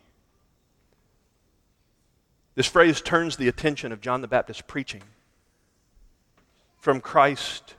This 2.56 2.66
phrase 2.66 3.00
turns 3.00 3.38
the 3.38 3.48
attention 3.48 3.90
of 3.90 4.02
John 4.02 4.20
the 4.20 4.28
Baptist 4.28 4.66
preaching 4.66 5.02
from 6.76 7.00
Christ 7.00 7.74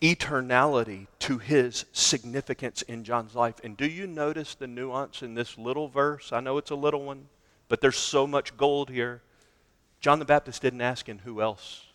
eternality 0.00 1.06
to 1.20 1.38
his 1.38 1.86
significance 1.92 2.82
in 2.82 3.04
John's 3.04 3.34
life. 3.34 3.56
And 3.64 3.76
do 3.76 3.86
you 3.86 4.06
notice 4.06 4.54
the 4.54 4.66
nuance 4.66 5.22
in 5.22 5.34
this 5.34 5.56
little 5.56 5.88
verse? 5.88 6.32
I 6.32 6.40
know 6.40 6.58
it's 6.58 6.70
a 6.70 6.76
little 6.76 7.04
one, 7.04 7.28
but 7.68 7.80
there's 7.80 7.96
so 7.96 8.26
much 8.26 8.56
gold 8.56 8.90
here. 8.90 9.22
John 10.00 10.18
the 10.18 10.24
Baptist 10.24 10.62
didn't 10.62 10.82
ask 10.82 11.08
him 11.08 11.20
who 11.24 11.40
else 11.40 11.86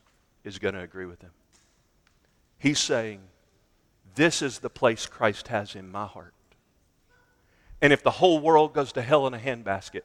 is 0.43 0.59
going 0.59 0.73
to 0.73 0.81
agree 0.81 1.05
with 1.05 1.21
him. 1.21 1.31
He's 2.57 2.79
saying, 2.79 3.21
This 4.15 4.41
is 4.41 4.59
the 4.59 4.69
place 4.69 5.05
Christ 5.05 5.47
has 5.49 5.75
in 5.75 5.91
my 5.91 6.05
heart. 6.05 6.33
And 7.81 7.91
if 7.91 8.03
the 8.03 8.11
whole 8.11 8.39
world 8.39 8.73
goes 8.73 8.91
to 8.93 9.01
hell 9.01 9.25
in 9.27 9.33
a 9.33 9.39
handbasket, 9.39 10.01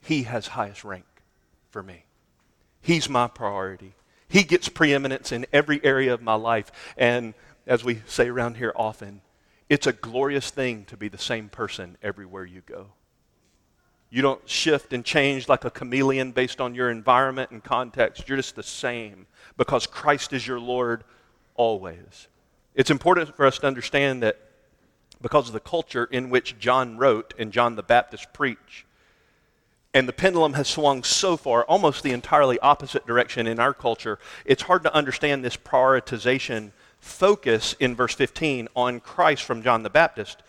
he 0.00 0.24
has 0.24 0.48
highest 0.48 0.84
rank 0.84 1.04
for 1.70 1.82
me. 1.82 2.04
He's 2.80 3.08
my 3.08 3.28
priority. 3.28 3.94
He 4.32 4.44
gets 4.44 4.70
preeminence 4.70 5.30
in 5.30 5.44
every 5.52 5.78
area 5.84 6.14
of 6.14 6.22
my 6.22 6.32
life. 6.32 6.72
And 6.96 7.34
as 7.66 7.84
we 7.84 8.00
say 8.06 8.30
around 8.30 8.56
here 8.56 8.72
often, 8.74 9.20
it's 9.68 9.86
a 9.86 9.92
glorious 9.92 10.48
thing 10.48 10.86
to 10.86 10.96
be 10.96 11.08
the 11.08 11.18
same 11.18 11.50
person 11.50 11.98
everywhere 12.02 12.46
you 12.46 12.62
go. 12.62 12.86
You 14.08 14.22
don't 14.22 14.48
shift 14.48 14.94
and 14.94 15.04
change 15.04 15.50
like 15.50 15.66
a 15.66 15.70
chameleon 15.70 16.32
based 16.32 16.62
on 16.62 16.74
your 16.74 16.90
environment 16.90 17.50
and 17.50 17.62
context. 17.62 18.26
You're 18.26 18.38
just 18.38 18.56
the 18.56 18.62
same 18.62 19.26
because 19.58 19.86
Christ 19.86 20.32
is 20.32 20.46
your 20.46 20.60
Lord 20.60 21.04
always. 21.54 22.28
It's 22.74 22.90
important 22.90 23.36
for 23.36 23.44
us 23.44 23.58
to 23.58 23.66
understand 23.66 24.22
that 24.22 24.40
because 25.20 25.48
of 25.48 25.52
the 25.52 25.60
culture 25.60 26.04
in 26.10 26.30
which 26.30 26.58
John 26.58 26.96
wrote 26.96 27.34
and 27.38 27.52
John 27.52 27.76
the 27.76 27.82
Baptist 27.82 28.32
preached, 28.32 28.86
and 29.94 30.08
the 30.08 30.12
pendulum 30.12 30.54
has 30.54 30.68
swung 30.68 31.02
so 31.02 31.36
far, 31.36 31.64
almost 31.64 32.02
the 32.02 32.12
entirely 32.12 32.58
opposite 32.60 33.06
direction 33.06 33.46
in 33.46 33.58
our 33.58 33.74
culture, 33.74 34.18
it's 34.44 34.62
hard 34.62 34.82
to 34.84 34.94
understand 34.94 35.44
this 35.44 35.56
prioritization 35.56 36.72
focus 36.98 37.74
in 37.78 37.94
verse 37.94 38.14
15 38.14 38.68
on 38.74 39.00
Christ 39.00 39.42
from 39.42 39.62
John 39.62 39.82
the 39.82 39.90
Baptist. 39.90 40.42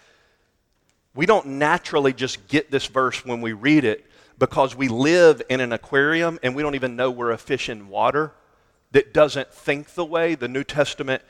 We 1.13 1.25
don't 1.25 1.45
naturally 1.45 2.13
just 2.13 2.47
get 2.47 2.71
this 2.71 2.87
verse 2.87 3.25
when 3.25 3.41
we 3.41 3.53
read 3.53 3.83
it 3.83 4.05
because 4.39 4.75
we 4.75 4.87
live 4.87 5.41
in 5.49 5.59
an 5.59 5.73
aquarium 5.73 6.39
and 6.41 6.55
we 6.55 6.63
don't 6.63 6.75
even 6.75 6.95
know 6.95 7.11
we're 7.11 7.31
a 7.31 7.37
fish 7.37 7.69
in 7.69 7.89
water 7.89 8.31
that 8.91 9.13
doesn't 9.13 9.51
think 9.51 9.93
the 9.93 10.05
way 10.05 10.35
the 10.35 10.47
New 10.47 10.63
Testament 10.63 11.21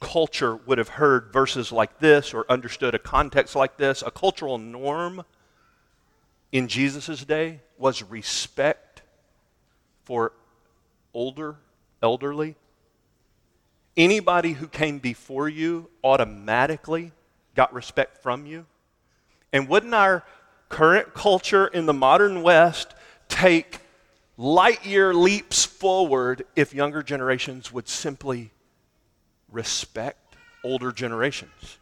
culture 0.00 0.56
would 0.56 0.78
have 0.78 0.88
heard 0.88 1.32
verses 1.32 1.70
like 1.72 1.98
this 1.98 2.32
or 2.32 2.46
understood 2.48 2.94
a 2.94 2.98
context 2.98 3.54
like 3.54 3.76
this. 3.76 4.02
A 4.02 4.10
cultural 4.10 4.58
norm 4.58 5.24
in 6.52 6.68
Jesus' 6.68 7.24
day 7.24 7.60
was 7.76 8.02
respect 8.02 9.02
for 10.04 10.32
older, 11.12 11.56
elderly. 12.02 12.56
Anybody 13.96 14.52
who 14.52 14.68
came 14.68 14.98
before 14.98 15.48
you 15.48 15.90
automatically 16.02 17.12
got 17.54 17.72
respect 17.72 18.22
from 18.22 18.46
you. 18.46 18.64
And 19.52 19.68
wouldn't 19.68 19.94
our 19.94 20.24
current 20.68 21.14
culture 21.14 21.66
in 21.66 21.86
the 21.86 21.92
modern 21.92 22.42
West 22.42 22.94
take 23.28 23.80
light 24.36 24.86
year 24.86 25.12
leaps 25.12 25.64
forward 25.64 26.44
if 26.54 26.72
younger 26.72 27.02
generations 27.02 27.72
would 27.72 27.88
simply 27.88 28.52
respect 29.50 30.36
older 30.62 30.92
generations? 30.92 31.78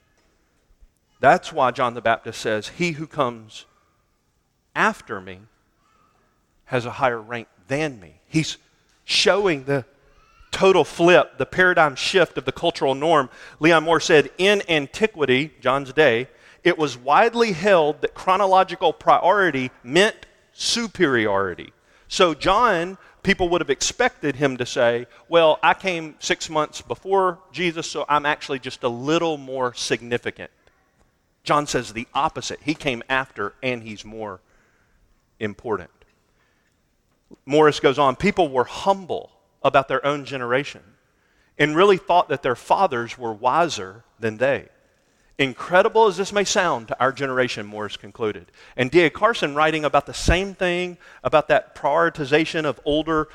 That's 1.21 1.53
why 1.53 1.71
John 1.71 1.95
the 1.95 2.01
Baptist 2.01 2.41
says, 2.41 2.69
He 2.69 2.93
who 2.93 3.07
comes 3.07 3.67
after 4.77 5.21
me 5.21 5.41
has 6.67 6.85
a 6.87 6.91
higher 6.93 7.21
rank 7.21 7.49
than 7.67 7.99
me. 7.99 8.21
He's 8.29 8.59
showing 9.05 9.65
the 9.65 9.85
total 10.53 10.85
flip, 10.85 11.39
the 11.39 11.47
paradigm 11.47 11.97
shift 11.97 12.39
of 12.39 12.45
the 12.45 12.53
cultural 12.53 12.95
norm. 12.95 13.31
Leon 13.59 13.85
Morris 13.85 14.05
said, 14.05 14.31
In 14.39 14.62
antiquity, 14.69 15.53
John's 15.61 15.93
day, 15.93 16.29
it 16.62 16.79
was 16.79 16.97
widely 16.97 17.53
held 17.53 18.01
that 18.03 18.15
chronological 18.15 18.93
priority 18.93 19.71
meant 19.83 20.27
superiority. 20.53 21.73
So, 22.09 22.35
John, 22.35 22.99
people 23.23 23.49
would 23.49 23.61
have 23.61 23.71
expected 23.71 24.37
him 24.37 24.57
to 24.57 24.67
say, 24.67 25.07
Well, 25.29 25.59
I 25.62 25.75
came 25.75 26.17
six 26.19 26.51
months 26.51 26.83
before 26.83 27.39
Jesus, 27.53 27.89
so 27.89 28.05
I'm 28.09 28.27
actually 28.27 28.59
just 28.59 28.83
a 28.83 28.89
little 28.89 29.37
more 29.37 29.75
significant. 29.75 30.51
John 31.45 31.67
says 31.67 31.93
the 31.93 32.09
opposite. 32.12 32.59
He 32.62 32.75
came 32.75 33.03
after, 33.09 33.55
and 33.62 33.83
he's 33.83 34.05
more 34.05 34.41
important. 35.40 35.90
Morris 37.44 37.81
goes 37.81 37.99
on 37.99 38.16
people 38.16 38.49
were 38.49 38.64
humble 38.64 39.31
about 39.62 39.88
their 39.88 40.05
own 40.07 40.25
generation 40.25 40.83
and 41.59 41.75
really 41.75 41.96
thought 41.96 42.29
that 42.29 42.42
their 42.42 42.57
fathers 42.57 43.18
were 43.18 43.33
wiser 43.33 44.05
than 44.18 44.37
they. 44.37 44.68
Incredible 45.38 46.07
as 46.07 46.16
this 46.16 46.33
may 46.33 46.44
sound 46.44 46.88
to 46.88 47.01
our 47.01 47.12
generation, 47.12 47.66
Morris 47.66 47.96
concluded. 47.96 48.51
And 48.77 48.90
D.A. 48.90 49.11
Carson, 49.11 49.55
writing 49.55 49.85
about 49.85 50.07
the 50.07 50.14
same 50.14 50.55
thing, 50.55 50.96
about 51.22 51.49
that 51.49 51.75
prioritization 51.75 52.64
of 52.64 52.81
older, 52.87 53.29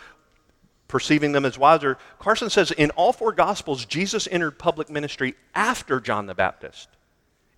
perceiving 0.87 1.31
them 1.31 1.45
as 1.45 1.59
wiser, 1.59 1.97
Carson 2.17 2.49
says 2.49 2.71
in 2.71 2.89
all 2.91 3.13
four 3.13 3.31
Gospels, 3.31 3.85
Jesus 3.85 4.27
entered 4.31 4.57
public 4.57 4.89
ministry 4.89 5.35
after 5.53 5.99
John 5.99 6.25
the 6.25 6.33
Baptist. 6.33 6.89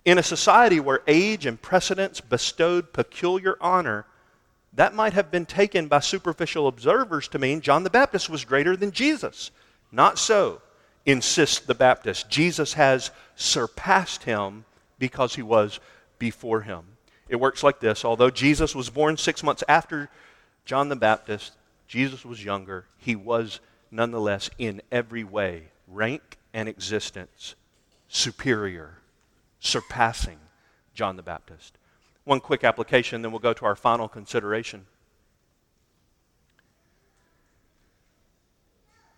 In 0.04 0.18
a 0.18 0.22
society 0.22 0.78
where 0.78 1.00
age 1.06 1.46
and 1.46 1.60
precedence 1.60 2.20
bestowed 2.20 2.92
peculiar 2.92 3.56
honor 3.62 4.04
that 4.76 4.94
might 4.94 5.12
have 5.12 5.30
been 5.30 5.46
taken 5.46 5.88
by 5.88 6.00
superficial 6.00 6.66
observers 6.66 7.28
to 7.28 7.38
mean 7.38 7.60
John 7.60 7.84
the 7.84 7.90
Baptist 7.90 8.28
was 8.28 8.44
greater 8.44 8.76
than 8.76 8.90
Jesus. 8.90 9.50
Not 9.92 10.18
so, 10.18 10.60
insists 11.06 11.60
the 11.60 11.74
Baptist. 11.74 12.28
Jesus 12.28 12.74
has 12.74 13.10
surpassed 13.36 14.24
him 14.24 14.64
because 14.98 15.34
he 15.34 15.42
was 15.42 15.78
before 16.18 16.62
him. 16.62 16.84
It 17.28 17.36
works 17.36 17.62
like 17.62 17.80
this 17.80 18.04
although 18.04 18.30
Jesus 18.30 18.74
was 18.74 18.90
born 18.90 19.16
six 19.16 19.42
months 19.42 19.64
after 19.68 20.10
John 20.64 20.88
the 20.88 20.96
Baptist, 20.96 21.52
Jesus 21.86 22.24
was 22.24 22.44
younger. 22.44 22.86
He 22.98 23.14
was 23.14 23.60
nonetheless 23.90 24.50
in 24.58 24.82
every 24.90 25.24
way, 25.24 25.68
rank 25.86 26.38
and 26.52 26.68
existence, 26.68 27.54
superior, 28.08 28.98
surpassing 29.60 30.38
John 30.94 31.16
the 31.16 31.22
Baptist. 31.22 31.76
One 32.24 32.40
quick 32.40 32.64
application, 32.64 33.22
then 33.22 33.32
we'll 33.32 33.38
go 33.38 33.52
to 33.52 33.64
our 33.64 33.76
final 33.76 34.08
consideration. 34.08 34.86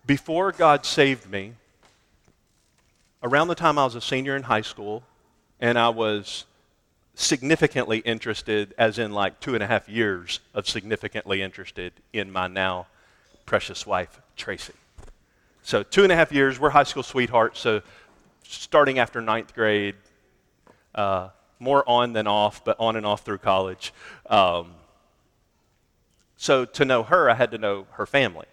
Before 0.05 0.51
God 0.51 0.85
saved 0.85 1.29
me, 1.29 1.53
around 3.23 3.47
the 3.47 3.55
time 3.55 3.77
I 3.77 3.85
was 3.85 3.95
a 3.95 4.01
senior 4.01 4.35
in 4.35 4.43
high 4.43 4.61
school, 4.61 5.03
and 5.59 5.77
I 5.77 5.89
was 5.89 6.45
significantly 7.15 7.99
interested, 7.99 8.73
as 8.77 8.99
in 8.99 9.11
like 9.11 9.39
two 9.39 9.53
and 9.53 9.63
a 9.63 9.67
half 9.67 9.89
years 9.89 10.39
of 10.53 10.67
significantly 10.67 11.41
interested 11.41 11.93
in 12.13 12.31
my 12.31 12.47
now 12.47 12.87
precious 13.45 13.85
wife, 13.85 14.21
Tracy. 14.35 14.73
So, 15.63 15.83
two 15.83 16.03
and 16.03 16.11
a 16.11 16.15
half 16.15 16.31
years, 16.31 16.59
we're 16.59 16.69
high 16.69 16.83
school 16.83 17.03
sweethearts. 17.03 17.59
So, 17.59 17.81
starting 18.43 18.99
after 18.99 19.19
ninth 19.19 19.53
grade, 19.53 19.95
uh, 20.95 21.29
more 21.59 21.87
on 21.87 22.13
than 22.13 22.27
off, 22.27 22.63
but 22.63 22.75
on 22.79 22.95
and 22.95 23.05
off 23.05 23.25
through 23.25 23.39
college. 23.39 23.93
Um, 24.29 24.73
so 26.35 26.65
to 26.65 26.85
know 26.85 27.03
her, 27.03 27.29
I 27.29 27.33
had 27.33 27.51
to 27.51 27.57
know 27.57 27.87
her 27.93 28.05
family, 28.05 28.45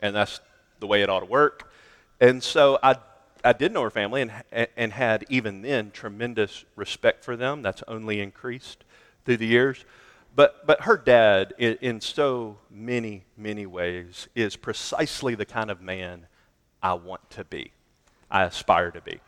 and 0.00 0.14
that's 0.14 0.40
the 0.80 0.86
way 0.86 1.02
it 1.02 1.10
ought 1.10 1.20
to 1.20 1.26
work. 1.26 1.72
And 2.20 2.42
so 2.42 2.78
I, 2.82 2.96
I 3.44 3.52
did 3.52 3.72
know 3.72 3.82
her 3.82 3.90
family 3.90 4.22
and, 4.22 4.68
and 4.76 4.92
had 4.92 5.24
even 5.28 5.62
then 5.62 5.90
tremendous 5.90 6.64
respect 6.76 7.24
for 7.24 7.36
them. 7.36 7.62
That's 7.62 7.82
only 7.88 8.20
increased 8.20 8.84
through 9.24 9.38
the 9.38 9.46
years. 9.46 9.84
But, 10.34 10.66
but 10.66 10.82
her 10.82 10.96
dad, 10.98 11.54
in, 11.58 11.78
in 11.80 12.00
so 12.00 12.58
many, 12.70 13.24
many 13.36 13.64
ways, 13.66 14.28
is 14.34 14.54
precisely 14.54 15.34
the 15.34 15.46
kind 15.46 15.70
of 15.70 15.80
man 15.80 16.26
I 16.82 16.94
want 16.94 17.28
to 17.30 17.44
be, 17.44 17.72
I 18.30 18.44
aspire 18.44 18.90
to 18.90 19.00
be. 19.00 19.20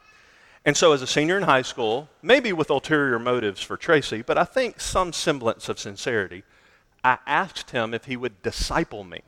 And 0.65 0.77
so, 0.77 0.93
as 0.93 1.03
a 1.03 1.07
senior 1.07 1.37
in 1.37 1.45
high 1.45 1.63
school, 1.63 2.09
maybe 2.21 2.53
with 2.53 2.71
ulterior 2.71 3.19
motives 3.19 3.63
for 3.63 3.77
Tracy, 3.77 4.23
but 4.23 4.37
I 4.37 4.45
think 4.45 4.81
some 4.81 5.13
semblance 5.13 5.69
of 5.69 5.79
sincerity, 5.79 6.43
I 7.05 7.19
asked 7.27 7.71
him 7.71 7.95
if 7.95 8.05
he 8.05 8.17
would 8.17 8.43
disciple 8.43 9.05
me. 9.05 9.23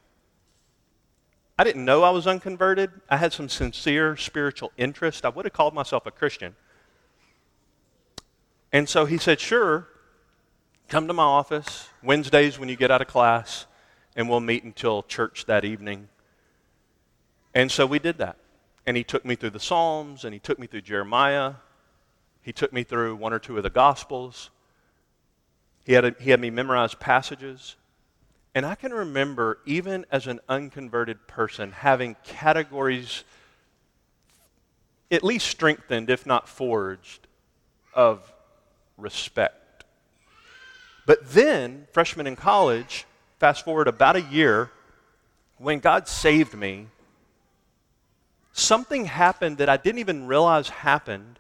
I 1.59 1.65
didn't 1.65 1.85
know 1.85 2.03
I 2.03 2.11
was 2.11 2.27
unconverted. 2.27 2.91
I 3.09 3.19
had 3.19 3.33
some 3.33 3.49
sincere 3.49 4.17
spiritual 4.17 4.73
interest. 4.77 5.25
I 5.25 5.29
would 5.29 5.45
have 5.45 5.53
called 5.53 5.75
myself 5.75 6.07
a 6.07 6.11
Christian. 6.11 6.57
And 8.73 8.89
so 8.89 9.05
he 9.05 9.19
said, 9.19 9.41
Sure, 9.41 9.87
come 10.89 11.07
to 11.07 11.13
my 11.13 11.23
office 11.23 11.89
Wednesdays 12.03 12.59
when 12.59 12.69
you 12.69 12.77
get 12.77 12.91
out 12.91 13.03
of 13.03 13.09
class, 13.09 13.67
and 14.17 14.29
we'll 14.29 14.41
meet 14.41 14.65
until 14.65 15.03
church 15.03 15.45
that 15.47 15.65
evening. 15.65 16.09
And 17.55 17.71
so 17.71 17.85
we 17.85 17.99
did 17.99 18.19
that. 18.19 18.37
And 18.91 18.97
he 18.97 19.05
took 19.05 19.25
me 19.25 19.37
through 19.37 19.51
the 19.51 19.61
Psalms, 19.61 20.25
and 20.25 20.35
he 20.35 20.41
took 20.41 20.59
me 20.59 20.67
through 20.67 20.81
Jeremiah. 20.81 21.55
He 22.43 22.53
took 22.53 22.73
me 22.73 22.83
through 22.83 23.15
one 23.15 23.33
or 23.33 23.39
two 23.39 23.57
of 23.57 23.63
the 23.63 23.71
Gospels. 23.71 24.51
He 25.85 25.93
had, 25.93 26.05
a, 26.05 26.17
he 26.19 26.31
had 26.31 26.41
me 26.41 26.51
memorize 26.51 26.97
passages. 26.97 27.77
And 28.53 28.67
I 28.67 28.75
can 28.75 28.93
remember, 28.93 29.61
even 29.65 30.07
as 30.11 30.27
an 30.27 30.41
unconverted 30.49 31.29
person, 31.29 31.71
having 31.71 32.17
categories 32.25 33.23
at 35.09 35.23
least 35.23 35.47
strengthened, 35.47 36.11
if 36.11 36.27
not 36.27 36.49
forged, 36.49 37.29
of 37.95 38.33
respect. 38.97 39.85
But 41.07 41.31
then, 41.31 41.87
freshman 41.93 42.27
in 42.27 42.35
college, 42.35 43.07
fast 43.39 43.65
forward 43.65 43.87
about 43.87 44.17
a 44.17 44.23
year, 44.23 44.73
when 45.59 45.79
God 45.79 46.09
saved 46.09 46.55
me, 46.55 46.89
something 48.61 49.07
happened 49.07 49.59
that 49.59 49.69
I 49.69 49.77
didn't 49.77 49.99
even 49.99 50.27
realize 50.27 50.69
happened 50.69 51.39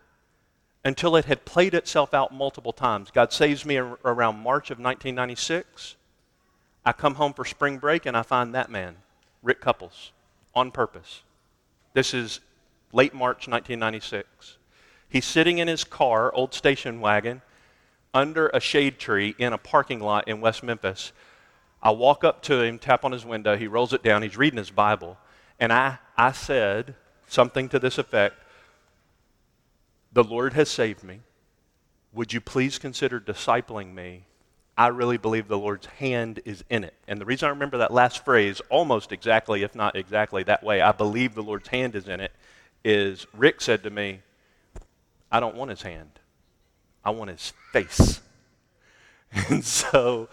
until 0.84 1.16
it 1.16 1.26
had 1.26 1.44
played 1.44 1.74
itself 1.74 2.14
out 2.14 2.32
multiple 2.32 2.72
times. 2.72 3.10
God 3.10 3.32
saves 3.32 3.64
me 3.64 3.76
around 3.76 4.36
March 4.38 4.70
of 4.70 4.78
1996. 4.78 5.96
I 6.84 6.92
come 6.92 7.16
home 7.16 7.34
for 7.34 7.44
spring 7.44 7.78
break 7.78 8.06
and 8.06 8.16
I 8.16 8.22
find 8.22 8.54
that 8.54 8.70
man, 8.70 8.96
Rick 9.42 9.60
Couples, 9.60 10.12
on 10.54 10.70
purpose. 10.70 11.22
This 11.92 12.14
is 12.14 12.40
late 12.92 13.12
March 13.12 13.46
1996. 13.46 14.56
He's 15.08 15.24
sitting 15.24 15.58
in 15.58 15.68
his 15.68 15.84
car, 15.84 16.32
old 16.34 16.54
station 16.54 17.00
wagon, 17.00 17.42
under 18.14 18.48
a 18.48 18.60
shade 18.60 18.98
tree 18.98 19.34
in 19.38 19.52
a 19.52 19.58
parking 19.58 20.00
lot 20.00 20.26
in 20.26 20.40
West 20.40 20.62
Memphis. 20.62 21.12
I 21.82 21.90
walk 21.90 22.24
up 22.24 22.42
to 22.42 22.62
him, 22.62 22.78
tap 22.78 23.04
on 23.04 23.12
his 23.12 23.24
window, 23.24 23.56
he 23.56 23.66
rolls 23.66 23.92
it 23.92 24.02
down, 24.02 24.22
he's 24.22 24.36
reading 24.36 24.58
his 24.58 24.70
Bible, 24.70 25.18
and 25.58 25.72
I, 25.72 25.98
I 26.16 26.32
said 26.32 26.94
something 27.30 27.68
to 27.68 27.78
this 27.78 27.98
effect 27.98 28.36
The 30.12 30.24
Lord 30.24 30.54
has 30.54 30.68
saved 30.68 31.04
me. 31.04 31.20
Would 32.12 32.32
you 32.32 32.40
please 32.40 32.78
consider 32.78 33.20
discipling 33.20 33.94
me? 33.94 34.24
I 34.76 34.88
really 34.88 35.18
believe 35.18 35.46
the 35.46 35.58
Lord's 35.58 35.86
hand 35.86 36.40
is 36.44 36.64
in 36.68 36.84
it. 36.84 36.94
And 37.06 37.20
the 37.20 37.24
reason 37.24 37.46
I 37.46 37.50
remember 37.50 37.78
that 37.78 37.92
last 37.92 38.24
phrase 38.24 38.60
almost 38.70 39.12
exactly, 39.12 39.62
if 39.62 39.74
not 39.74 39.94
exactly 39.94 40.42
that 40.44 40.64
way, 40.64 40.80
I 40.80 40.92
believe 40.92 41.34
the 41.34 41.42
Lord's 41.42 41.68
hand 41.68 41.94
is 41.94 42.08
in 42.08 42.18
it, 42.18 42.32
is 42.84 43.26
Rick 43.34 43.60
said 43.60 43.82
to 43.84 43.90
me, 43.90 44.22
I 45.30 45.38
don't 45.38 45.54
want 45.54 45.70
his 45.70 45.82
hand. 45.82 46.18
I 47.04 47.10
want 47.10 47.30
his 47.30 47.52
face. 47.72 48.20
And 49.48 49.64
so 49.64 50.28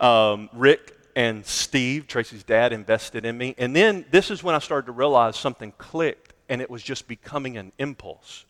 um, 0.00 0.50
Rick 0.52 0.95
and 1.16 1.46
Steve, 1.46 2.06
Tracy's 2.06 2.44
dad, 2.44 2.74
invested 2.74 3.24
in 3.24 3.38
me. 3.38 3.54
And 3.56 3.74
then 3.74 4.04
this 4.10 4.30
is 4.30 4.44
when 4.44 4.54
I 4.54 4.58
started 4.58 4.86
to 4.86 4.92
realize 4.92 5.36
something 5.36 5.72
clicked 5.78 6.34
and 6.50 6.60
it 6.60 6.70
was 6.70 6.82
just 6.82 7.08
becoming 7.08 7.56
an 7.56 7.72
impulse. 7.78 8.44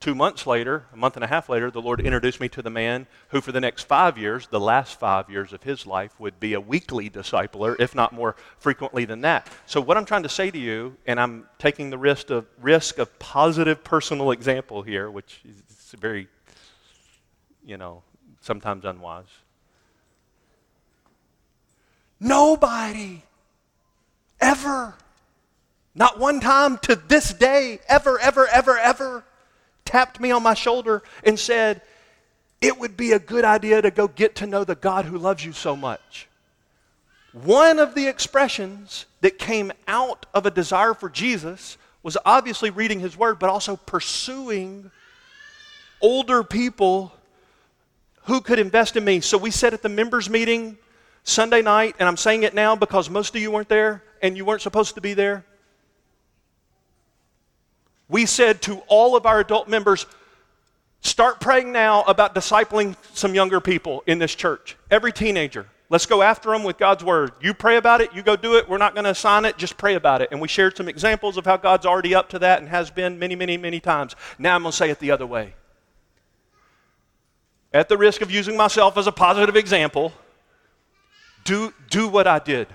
Two 0.00 0.14
months 0.14 0.46
later, 0.46 0.86
a 0.92 0.96
month 0.96 1.16
and 1.16 1.24
a 1.24 1.26
half 1.26 1.48
later, 1.48 1.70
the 1.70 1.82
Lord 1.82 2.00
introduced 2.00 2.40
me 2.40 2.48
to 2.50 2.62
the 2.62 2.70
man 2.70 3.06
who, 3.28 3.40
for 3.40 3.52
the 3.52 3.60
next 3.60 3.84
five 3.84 4.16
years, 4.16 4.46
the 4.48 4.60
last 4.60 4.98
five 4.98 5.28
years 5.28 5.52
of 5.52 5.62
his 5.62 5.86
life, 5.86 6.18
would 6.18 6.40
be 6.40 6.54
a 6.54 6.60
weekly 6.60 7.10
discipler, 7.10 7.76
if 7.78 7.94
not 7.94 8.12
more 8.12 8.36
frequently 8.58 9.04
than 9.04 9.22
that. 9.22 9.48
So, 9.64 9.80
what 9.80 9.96
I'm 9.96 10.04
trying 10.04 10.22
to 10.22 10.28
say 10.28 10.50
to 10.50 10.58
you, 10.58 10.96
and 11.06 11.18
I'm 11.18 11.46
taking 11.58 11.88
the 11.90 11.98
risk 11.98 12.30
of, 12.30 12.46
risk 12.60 12.98
of 12.98 13.18
positive 13.18 13.84
personal 13.84 14.32
example 14.32 14.82
here, 14.82 15.10
which 15.10 15.40
is 15.44 15.94
very, 15.98 16.28
you 17.64 17.78
know, 17.78 18.02
sometimes 18.42 18.84
unwise. 18.84 19.24
Nobody 22.18 23.22
ever, 24.40 24.94
not 25.94 26.18
one 26.18 26.40
time 26.40 26.78
to 26.78 26.96
this 26.96 27.32
day, 27.32 27.80
ever, 27.88 28.18
ever, 28.18 28.46
ever, 28.48 28.78
ever 28.78 29.24
tapped 29.84 30.20
me 30.20 30.30
on 30.30 30.42
my 30.42 30.54
shoulder 30.54 31.02
and 31.24 31.38
said, 31.38 31.82
It 32.60 32.78
would 32.78 32.96
be 32.96 33.12
a 33.12 33.18
good 33.18 33.44
idea 33.44 33.82
to 33.82 33.90
go 33.90 34.08
get 34.08 34.36
to 34.36 34.46
know 34.46 34.64
the 34.64 34.74
God 34.74 35.04
who 35.04 35.18
loves 35.18 35.44
you 35.44 35.52
so 35.52 35.76
much. 35.76 36.28
One 37.32 37.78
of 37.78 37.94
the 37.94 38.06
expressions 38.06 39.04
that 39.20 39.38
came 39.38 39.72
out 39.86 40.24
of 40.32 40.46
a 40.46 40.50
desire 40.50 40.94
for 40.94 41.10
Jesus 41.10 41.76
was 42.02 42.16
obviously 42.24 42.70
reading 42.70 43.00
his 43.00 43.16
word, 43.16 43.38
but 43.38 43.50
also 43.50 43.76
pursuing 43.76 44.90
older 46.00 46.42
people 46.42 47.12
who 48.24 48.40
could 48.40 48.58
invest 48.58 48.96
in 48.96 49.04
me. 49.04 49.20
So 49.20 49.36
we 49.36 49.50
said 49.50 49.74
at 49.74 49.82
the 49.82 49.88
members' 49.88 50.30
meeting 50.30 50.78
Sunday 51.26 51.60
night, 51.60 51.96
and 51.98 52.08
I'm 52.08 52.16
saying 52.16 52.44
it 52.44 52.54
now 52.54 52.74
because 52.74 53.10
most 53.10 53.34
of 53.34 53.42
you 53.42 53.50
weren't 53.50 53.68
there 53.68 54.02
and 54.22 54.36
you 54.36 54.44
weren't 54.44 54.62
supposed 54.62 54.94
to 54.94 55.00
be 55.00 55.12
there 55.12 55.44
we 58.08 58.26
said 58.26 58.62
to 58.62 58.78
all 58.86 59.16
of 59.16 59.26
our 59.26 59.40
adult 59.40 59.68
members, 59.68 60.06
start 61.00 61.40
praying 61.40 61.72
now 61.72 62.02
about 62.02 62.34
discipling 62.34 62.96
some 63.14 63.34
younger 63.34 63.60
people 63.60 64.02
in 64.06 64.18
this 64.18 64.34
church. 64.34 64.76
Every 64.90 65.12
teenager. 65.12 65.66
Let's 65.88 66.06
go 66.06 66.22
after 66.22 66.50
them 66.50 66.64
with 66.64 66.78
God's 66.78 67.04
word. 67.04 67.32
You 67.40 67.54
pray 67.54 67.76
about 67.76 68.00
it, 68.00 68.12
you 68.12 68.22
go 68.22 68.34
do 68.34 68.56
it. 68.56 68.68
We're 68.68 68.78
not 68.78 68.94
going 68.94 69.04
to 69.04 69.10
assign 69.10 69.44
it, 69.44 69.56
just 69.56 69.76
pray 69.76 69.94
about 69.94 70.20
it. 70.20 70.28
And 70.32 70.40
we 70.40 70.48
shared 70.48 70.76
some 70.76 70.88
examples 70.88 71.36
of 71.36 71.44
how 71.44 71.56
God's 71.56 71.86
already 71.86 72.14
up 72.14 72.28
to 72.30 72.40
that 72.40 72.60
and 72.60 72.68
has 72.68 72.90
been 72.90 73.18
many, 73.20 73.36
many, 73.36 73.56
many 73.56 73.78
times. 73.78 74.16
Now 74.38 74.56
I'm 74.56 74.62
going 74.62 74.72
to 74.72 74.76
say 74.76 74.90
it 74.90 74.98
the 74.98 75.12
other 75.12 75.26
way. 75.26 75.54
At 77.72 77.88
the 77.88 77.96
risk 77.96 78.20
of 78.20 78.30
using 78.30 78.56
myself 78.56 78.96
as 78.96 79.06
a 79.06 79.12
positive 79.12 79.54
example, 79.54 80.12
do, 81.46 81.72
do 81.88 82.08
what 82.08 82.26
I 82.26 82.38
did. 82.38 82.68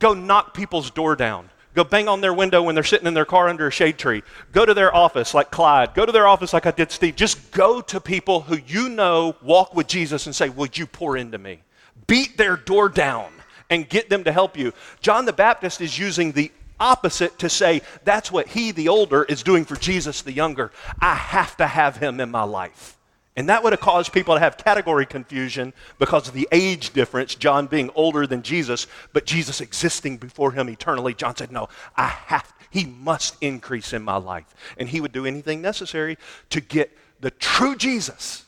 Go 0.00 0.14
knock 0.14 0.54
people's 0.54 0.90
door 0.90 1.14
down. 1.14 1.50
Go 1.74 1.84
bang 1.84 2.08
on 2.08 2.20
their 2.20 2.34
window 2.34 2.62
when 2.62 2.74
they're 2.74 2.84
sitting 2.84 3.06
in 3.06 3.14
their 3.14 3.24
car 3.24 3.48
under 3.48 3.66
a 3.66 3.70
shade 3.70 3.98
tree. 3.98 4.22
Go 4.52 4.64
to 4.64 4.74
their 4.74 4.94
office 4.94 5.34
like 5.34 5.50
Clyde. 5.50 5.94
Go 5.94 6.06
to 6.06 6.12
their 6.12 6.26
office 6.26 6.52
like 6.52 6.66
I 6.66 6.70
did 6.70 6.90
Steve. 6.90 7.16
Just 7.16 7.50
go 7.50 7.80
to 7.80 8.00
people 8.00 8.40
who 8.40 8.58
you 8.66 8.88
know 8.88 9.36
walk 9.42 9.74
with 9.74 9.88
Jesus 9.88 10.26
and 10.26 10.34
say, 10.34 10.48
Would 10.48 10.78
you 10.78 10.86
pour 10.86 11.16
into 11.16 11.38
me? 11.38 11.62
Beat 12.06 12.36
their 12.36 12.56
door 12.56 12.88
down 12.88 13.32
and 13.70 13.88
get 13.88 14.08
them 14.08 14.24
to 14.24 14.32
help 14.32 14.56
you. 14.56 14.72
John 15.00 15.24
the 15.24 15.32
Baptist 15.32 15.80
is 15.80 15.98
using 15.98 16.30
the 16.30 16.52
opposite 16.78 17.40
to 17.40 17.48
say, 17.48 17.82
That's 18.04 18.30
what 18.30 18.46
he, 18.46 18.70
the 18.70 18.88
older, 18.88 19.24
is 19.24 19.42
doing 19.42 19.64
for 19.64 19.74
Jesus, 19.74 20.22
the 20.22 20.32
younger. 20.32 20.70
I 21.00 21.14
have 21.16 21.56
to 21.56 21.66
have 21.66 21.96
him 21.96 22.20
in 22.20 22.30
my 22.30 22.44
life. 22.44 22.96
And 23.36 23.48
that 23.48 23.64
would 23.64 23.72
have 23.72 23.80
caused 23.80 24.12
people 24.12 24.34
to 24.34 24.40
have 24.40 24.56
category 24.56 25.06
confusion 25.06 25.72
because 25.98 26.28
of 26.28 26.34
the 26.34 26.48
age 26.52 26.92
difference, 26.92 27.34
John 27.34 27.66
being 27.66 27.90
older 27.96 28.26
than 28.26 28.42
Jesus, 28.42 28.86
but 29.12 29.26
Jesus 29.26 29.60
existing 29.60 30.18
before 30.18 30.52
him 30.52 30.68
eternally. 30.68 31.14
John 31.14 31.34
said, 31.34 31.50
No, 31.50 31.68
I 31.96 32.06
have, 32.06 32.52
he 32.70 32.84
must 32.84 33.36
increase 33.40 33.92
in 33.92 34.02
my 34.02 34.16
life. 34.16 34.54
And 34.78 34.88
he 34.88 35.00
would 35.00 35.12
do 35.12 35.26
anything 35.26 35.60
necessary 35.60 36.16
to 36.50 36.60
get 36.60 36.96
the 37.20 37.32
true 37.32 37.74
Jesus 37.74 38.44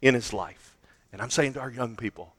in 0.00 0.14
his 0.14 0.32
life. 0.32 0.74
And 1.12 1.20
I'm 1.20 1.30
saying 1.30 1.54
to 1.54 1.60
our 1.60 1.70
young 1.70 1.94
people, 1.96 2.32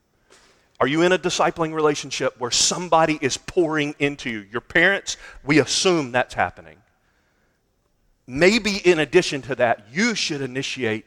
are 0.80 0.86
you 0.86 1.02
in 1.02 1.12
a 1.12 1.18
discipling 1.18 1.74
relationship 1.74 2.38
where 2.38 2.52
somebody 2.52 3.18
is 3.20 3.36
pouring 3.36 3.94
into 3.98 4.30
you? 4.30 4.46
Your 4.52 4.60
parents, 4.60 5.16
we 5.44 5.58
assume 5.58 6.12
that's 6.12 6.34
happening. 6.34 6.76
Maybe 8.26 8.76
in 8.76 9.00
addition 9.00 9.42
to 9.42 9.54
that, 9.56 9.86
you 9.92 10.14
should 10.14 10.40
initiate 10.40 11.06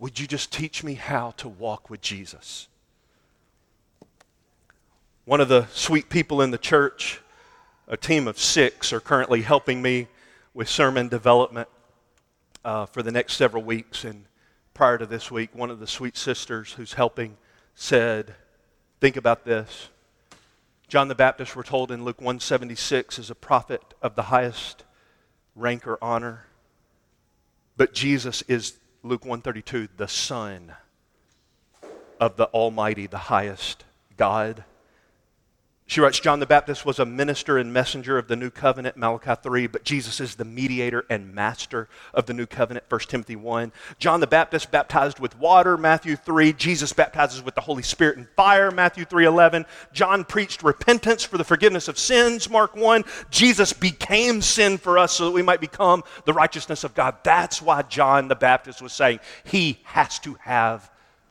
would 0.00 0.18
you 0.18 0.26
just 0.26 0.50
teach 0.50 0.82
me 0.82 0.94
how 0.94 1.32
to 1.32 1.46
walk 1.46 1.90
with 1.90 2.00
Jesus? 2.00 2.68
One 5.26 5.42
of 5.42 5.48
the 5.48 5.66
sweet 5.72 6.08
people 6.08 6.40
in 6.40 6.50
the 6.50 6.58
church, 6.58 7.20
a 7.86 7.98
team 7.98 8.26
of 8.26 8.38
six, 8.38 8.94
are 8.94 8.98
currently 8.98 9.42
helping 9.42 9.82
me 9.82 10.08
with 10.54 10.68
sermon 10.68 11.08
development 11.08 11.68
uh, 12.64 12.86
for 12.86 13.02
the 13.02 13.12
next 13.12 13.34
several 13.34 13.62
weeks. 13.62 14.02
And 14.02 14.24
prior 14.72 14.96
to 14.96 15.04
this 15.04 15.30
week, 15.30 15.50
one 15.54 15.70
of 15.70 15.80
the 15.80 15.86
sweet 15.86 16.16
sisters 16.16 16.72
who's 16.72 16.94
helping 16.94 17.36
said, 17.74 18.34
Think 19.00 19.16
about 19.16 19.44
this. 19.44 19.88
John 20.88 21.08
the 21.08 21.14
Baptist, 21.14 21.54
we're 21.54 21.62
told 21.62 21.92
in 21.92 22.04
Luke 22.04 22.20
176, 22.20 23.18
is 23.18 23.30
a 23.30 23.34
prophet 23.34 23.82
of 24.02 24.14
the 24.14 24.24
highest 24.24 24.84
rank 25.54 25.86
or 25.86 25.98
honor. 26.02 26.46
But 27.76 27.94
Jesus 27.94 28.42
is 28.48 28.74
Luke 29.02 29.24
132, 29.24 29.88
the 29.96 30.06
Son 30.06 30.74
of 32.20 32.36
the 32.36 32.44
Almighty, 32.48 33.06
the 33.06 33.16
highest 33.16 33.84
God. 34.18 34.64
She 35.90 36.00
writes 36.00 36.20
John 36.20 36.38
the 36.38 36.46
Baptist 36.46 36.86
was 36.86 37.00
a 37.00 37.04
minister 37.04 37.58
and 37.58 37.72
messenger 37.72 38.16
of 38.16 38.28
the 38.28 38.36
new 38.36 38.50
covenant, 38.50 38.96
Malachi 38.96 39.34
3, 39.42 39.66
but 39.66 39.82
Jesus 39.82 40.20
is 40.20 40.36
the 40.36 40.44
mediator 40.44 41.04
and 41.10 41.34
master 41.34 41.88
of 42.14 42.26
the 42.26 42.32
new 42.32 42.46
covenant, 42.46 42.84
1 42.88 43.00
Timothy 43.08 43.34
1. 43.34 43.72
John 43.98 44.20
the 44.20 44.28
Baptist 44.28 44.70
baptized 44.70 45.18
with 45.18 45.36
water, 45.36 45.76
Matthew 45.76 46.14
3. 46.14 46.52
Jesus 46.52 46.92
baptizes 46.92 47.42
with 47.42 47.56
the 47.56 47.62
Holy 47.62 47.82
Spirit 47.82 48.18
and 48.18 48.28
fire, 48.36 48.70
Matthew 48.70 49.04
3:11. 49.04 49.66
John 49.92 50.24
preached 50.24 50.62
repentance 50.62 51.24
for 51.24 51.38
the 51.38 51.42
forgiveness 51.42 51.88
of 51.88 51.98
sins, 51.98 52.48
Mark 52.48 52.76
1. 52.76 53.02
Jesus 53.32 53.72
became 53.72 54.42
sin 54.42 54.78
for 54.78 54.96
us 54.96 55.14
so 55.14 55.24
that 55.24 55.32
we 55.32 55.42
might 55.42 55.60
become 55.60 56.04
the 56.24 56.32
righteousness 56.32 56.84
of 56.84 56.94
God. 56.94 57.16
That's 57.24 57.60
why 57.60 57.82
John 57.82 58.28
the 58.28 58.36
Baptist 58.36 58.80
was 58.80 58.92
saying 58.92 59.18
he 59.42 59.80
has 59.82 60.20
to 60.20 60.34
have 60.42 60.88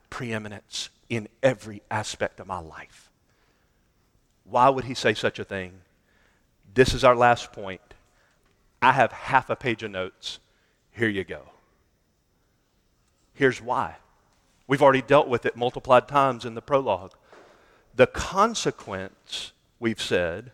preeminence 0.10 0.90
in 1.08 1.30
every 1.42 1.82
aspect 1.90 2.42
of 2.42 2.48
my 2.48 2.60
life. 2.60 2.99
Why 4.50 4.70
would 4.70 4.86
he 4.86 4.94
say 4.94 5.14
such 5.14 5.40
a 5.40 5.44
thing? 5.44 5.82
This 6.74 6.94
is 6.94 7.04
our 7.04 7.16
last 7.16 7.52
point. 7.52 7.82
I 8.82 8.94
have 8.94 9.12
half 9.12 9.50
a 9.50 9.56
page 9.56 9.84
of 9.84 9.92
notes. 9.92 10.40
Here 10.92 11.10
you 11.10 11.24
go. 11.24 11.42
Here's 13.34 13.62
why. 13.62 13.98
We've 14.68 14.82
already 14.82 15.02
dealt 15.02 15.28
with 15.28 15.46
it 15.46 15.56
multiplied 15.56 16.08
times 16.08 16.46
in 16.46 16.56
the 16.56 16.62
prologue. 16.62 17.14
The 17.96 18.08
consequence, 18.08 19.52
we've 19.80 20.02
said, 20.02 20.52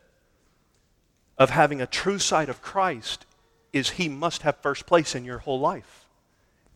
of 1.38 1.50
having 1.50 1.82
a 1.82 1.88
true 1.88 2.20
sight 2.20 2.50
of 2.50 2.62
Christ 2.62 3.26
is 3.74 3.92
he 3.92 4.08
must 4.08 4.44
have 4.44 4.58
first 4.58 4.86
place 4.86 5.16
in 5.16 5.26
your 5.26 5.40
whole 5.40 5.60
life 5.60 6.06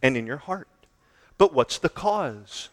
and 0.01 0.17
in 0.17 0.25
your 0.27 0.37
heart. 0.37 0.67
But 1.37 1.53
what's 1.53 1.77
the 1.77 1.89
cause? 1.89 2.69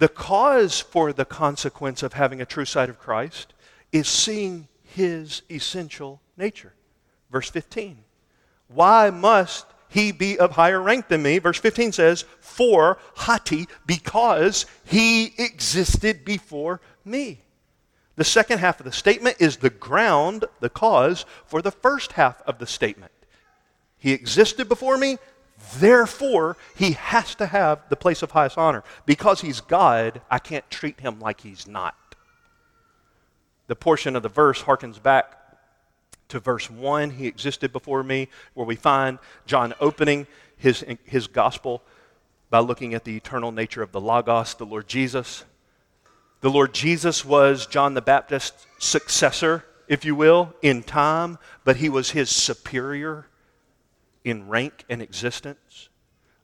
The 0.00 0.08
cause 0.08 0.80
for 0.80 1.12
the 1.12 1.26
consequence 1.26 2.02
of 2.02 2.14
having 2.14 2.40
a 2.40 2.46
true 2.46 2.64
sight 2.64 2.88
of 2.88 2.98
Christ 2.98 3.52
is 3.92 4.08
seeing 4.08 4.66
his 4.82 5.42
essential 5.50 6.22
nature. 6.38 6.72
Verse 7.30 7.50
15. 7.50 7.98
Why 8.68 9.10
must 9.10 9.66
he 9.88 10.10
be 10.10 10.38
of 10.38 10.52
higher 10.52 10.80
rank 10.80 11.08
than 11.08 11.22
me? 11.22 11.38
Verse 11.38 11.58
15 11.58 11.92
says, 11.92 12.24
For 12.40 12.96
hoti, 13.14 13.68
because 13.84 14.64
he 14.84 15.34
existed 15.36 16.24
before 16.24 16.80
me. 17.04 17.42
The 18.16 18.24
second 18.24 18.60
half 18.60 18.80
of 18.80 18.86
the 18.86 18.92
statement 18.92 19.36
is 19.38 19.58
the 19.58 19.68
ground, 19.68 20.46
the 20.60 20.70
cause, 20.70 21.26
for 21.44 21.60
the 21.60 21.70
first 21.70 22.12
half 22.12 22.40
of 22.46 22.58
the 22.58 22.66
statement. 22.66 23.12
He 23.98 24.12
existed 24.12 24.66
before 24.66 24.96
me, 24.96 25.18
Therefore, 25.76 26.56
he 26.74 26.92
has 26.92 27.34
to 27.36 27.46
have 27.46 27.80
the 27.88 27.96
place 27.96 28.22
of 28.22 28.30
highest 28.30 28.58
honor. 28.58 28.82
Because 29.06 29.40
he's 29.40 29.60
God, 29.60 30.20
I 30.30 30.38
can't 30.38 30.68
treat 30.70 31.00
him 31.00 31.20
like 31.20 31.40
he's 31.40 31.66
not. 31.66 31.94
The 33.66 33.76
portion 33.76 34.16
of 34.16 34.22
the 34.22 34.28
verse 34.28 34.62
harkens 34.62 35.00
back 35.00 35.36
to 36.28 36.40
verse 36.40 36.70
1, 36.70 37.10
he 37.10 37.26
existed 37.26 37.72
before 37.72 38.02
me, 38.02 38.28
where 38.54 38.66
we 38.66 38.76
find 38.76 39.18
John 39.46 39.74
opening 39.80 40.26
his, 40.56 40.84
his 41.04 41.26
gospel 41.26 41.82
by 42.50 42.60
looking 42.60 42.94
at 42.94 43.04
the 43.04 43.16
eternal 43.16 43.52
nature 43.52 43.82
of 43.82 43.92
the 43.92 44.00
Logos, 44.00 44.54
the 44.54 44.66
Lord 44.66 44.88
Jesus. 44.88 45.44
The 46.40 46.50
Lord 46.50 46.72
Jesus 46.72 47.24
was 47.24 47.66
John 47.66 47.94
the 47.94 48.02
Baptist's 48.02 48.66
successor, 48.78 49.64
if 49.88 50.04
you 50.04 50.14
will, 50.14 50.54
in 50.62 50.82
time, 50.82 51.38
but 51.64 51.76
he 51.76 51.88
was 51.88 52.10
his 52.10 52.30
superior 52.30 53.26
in 54.24 54.48
rank 54.48 54.84
and 54.88 55.00
existence. 55.00 55.88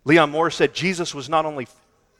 Leon 0.04 0.30
Morris 0.30 0.56
said 0.56 0.74
Jesus 0.74 1.14
was 1.14 1.28
not 1.28 1.46
only 1.46 1.66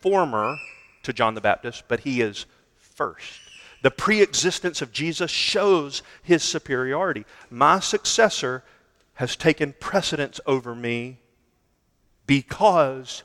former 0.01 0.57
to 1.03 1.13
John 1.13 1.35
the 1.35 1.41
Baptist, 1.41 1.85
but 1.89 2.01
he 2.01 2.21
is 2.21 2.47
first. 2.77 3.41
The 3.83 3.91
pre 3.91 4.21
existence 4.21 4.83
of 4.83 4.93
Jesus 4.93 5.31
shows 5.31 6.03
his 6.23 6.43
superiority. 6.43 7.25
My 7.51 7.79
successor 7.79 8.65
has 9.15 9.37
taken 9.37 9.75
precedence 9.79 10.41
over 10.47 10.75
me 10.75 11.21
because 12.27 13.23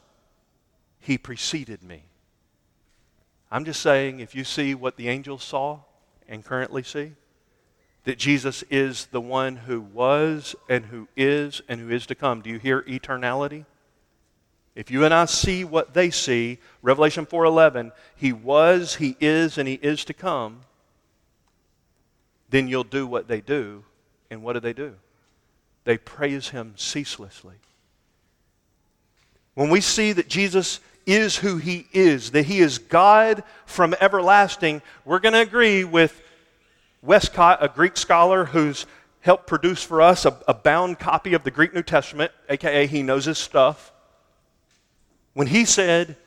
he 1.00 1.18
preceded 1.18 1.84
me. 1.84 2.04
I'm 3.50 3.66
just 3.66 3.82
saying, 3.82 4.20
if 4.20 4.36
you 4.36 4.44
see 4.44 4.76
what 4.76 4.96
the 4.96 5.10
angels 5.10 5.44
saw 5.44 5.80
and 6.28 6.46
currently 6.46 6.84
see, 6.84 7.14
that 8.04 8.18
Jesus 8.18 8.64
is 8.70 9.08
the 9.08 9.22
one 9.22 9.56
who 9.56 9.80
was 9.80 10.56
and 10.68 10.86
who 10.86 11.08
is 11.16 11.62
and 11.68 11.80
who 11.80 11.90
is 11.90 12.06
to 12.08 12.16
come. 12.16 12.42
Do 12.42 12.50
you 12.50 12.58
hear 12.58 12.82
eternality? 12.84 13.66
If 14.74 14.90
you 14.90 15.04
and 15.04 15.14
I 15.14 15.26
see 15.26 15.64
what 15.64 15.94
they 15.94 16.10
see, 16.10 16.60
Revelation 16.82 17.26
4:11, 17.26 17.92
he 18.16 18.32
was, 18.32 18.96
he 18.96 19.18
is 19.20 19.58
and 19.58 19.68
he 19.68 19.76
is 19.76 20.06
to 20.06 20.14
come, 20.14 20.62
then 22.50 22.68
you'll 22.68 22.84
do 22.84 23.06
what 23.06 23.28
they 23.28 23.42
do. 23.42 23.84
And 24.30 24.44
what 24.44 24.54
do 24.54 24.62
they 24.62 24.74
do? 24.74 24.96
They 25.84 25.98
praise 25.98 26.50
him 26.50 26.74
ceaselessly. 26.78 27.56
When 29.56 29.70
we 29.70 29.82
see 29.82 30.14
that 30.14 30.30
Jesus 30.30 30.80
is 31.06 31.38
who 31.38 31.58
he 31.58 31.88
is, 31.92 32.32
that 32.32 32.46
he 32.46 32.60
is 32.60 32.78
God 32.78 33.44
from 33.66 33.94
everlasting, 34.00 34.82
we're 35.04 35.20
going 35.20 35.34
to 35.34 35.42
agree 35.42 35.84
with 35.84 36.22
Westcott, 37.02 37.64
a 37.64 37.68
Greek 37.68 37.98
scholar 37.98 38.46
who's 38.46 38.86
helped 39.22 39.48
produce 39.48 39.84
for 39.84 40.02
us 40.02 40.26
a, 40.26 40.38
a, 40.48 40.54
bound 40.54 41.00
copy 41.00 41.34
of 41.34 41.44
the 41.44 41.52
Greek 41.52 41.74
New 41.74 41.84
Testament, 41.84 42.32
aka 42.50 42.88
he 42.88 43.04
knows 43.04 43.26
his 43.26 43.38
stuff, 43.38 43.92
when 45.34 45.48
he 45.48 45.66
said, 45.66 46.18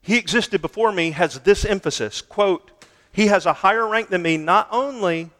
He 0.00 0.18
existed 0.18 0.60
before 0.62 0.92
me, 0.92 1.12
has 1.12 1.40
this 1.40 1.64
emphasis 1.64 2.20
quote, 2.20 2.70
He 3.12 3.26
has 3.26 3.46
a 3.46 3.52
higher 3.52 3.88
rank 3.88 4.08
than 4.08 4.22
me, 4.22 4.36
not 4.36 4.68
only 4.70 5.30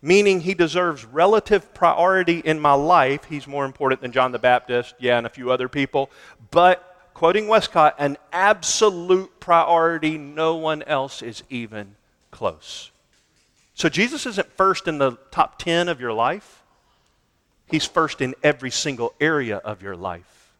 meaning 0.00 0.40
he 0.40 0.52
deserves 0.52 1.04
relative 1.06 1.72
priority 1.72 2.38
in 2.40 2.60
my 2.60 2.74
life, 2.74 3.24
he's 3.24 3.46
more 3.46 3.64
important 3.64 4.02
than 4.02 4.12
John 4.12 4.32
the 4.32 4.38
Baptist, 4.38 4.94
yeah, 4.98 5.16
and 5.16 5.26
a 5.26 5.30
few 5.30 5.50
other 5.50 5.68
people, 5.68 6.10
but 6.50 7.10
quoting 7.14 7.48
Westcott, 7.48 7.94
an 7.98 8.18
absolute 8.30 9.40
priority, 9.40 10.18
no 10.18 10.56
one 10.56 10.82
else 10.82 11.22
is 11.22 11.42
even 11.48 11.96
close. 12.30 12.90
So 13.74 13.88
Jesus 13.88 14.24
isn't 14.26 14.52
first 14.52 14.86
in 14.86 14.98
the 14.98 15.12
top 15.30 15.58
10 15.58 15.88
of 15.88 16.00
your 16.00 16.12
life. 16.12 16.62
He's 17.66 17.84
first 17.84 18.20
in 18.20 18.34
every 18.42 18.70
single 18.70 19.14
area 19.20 19.56
of 19.58 19.82
your 19.82 19.96
life. 19.96 20.52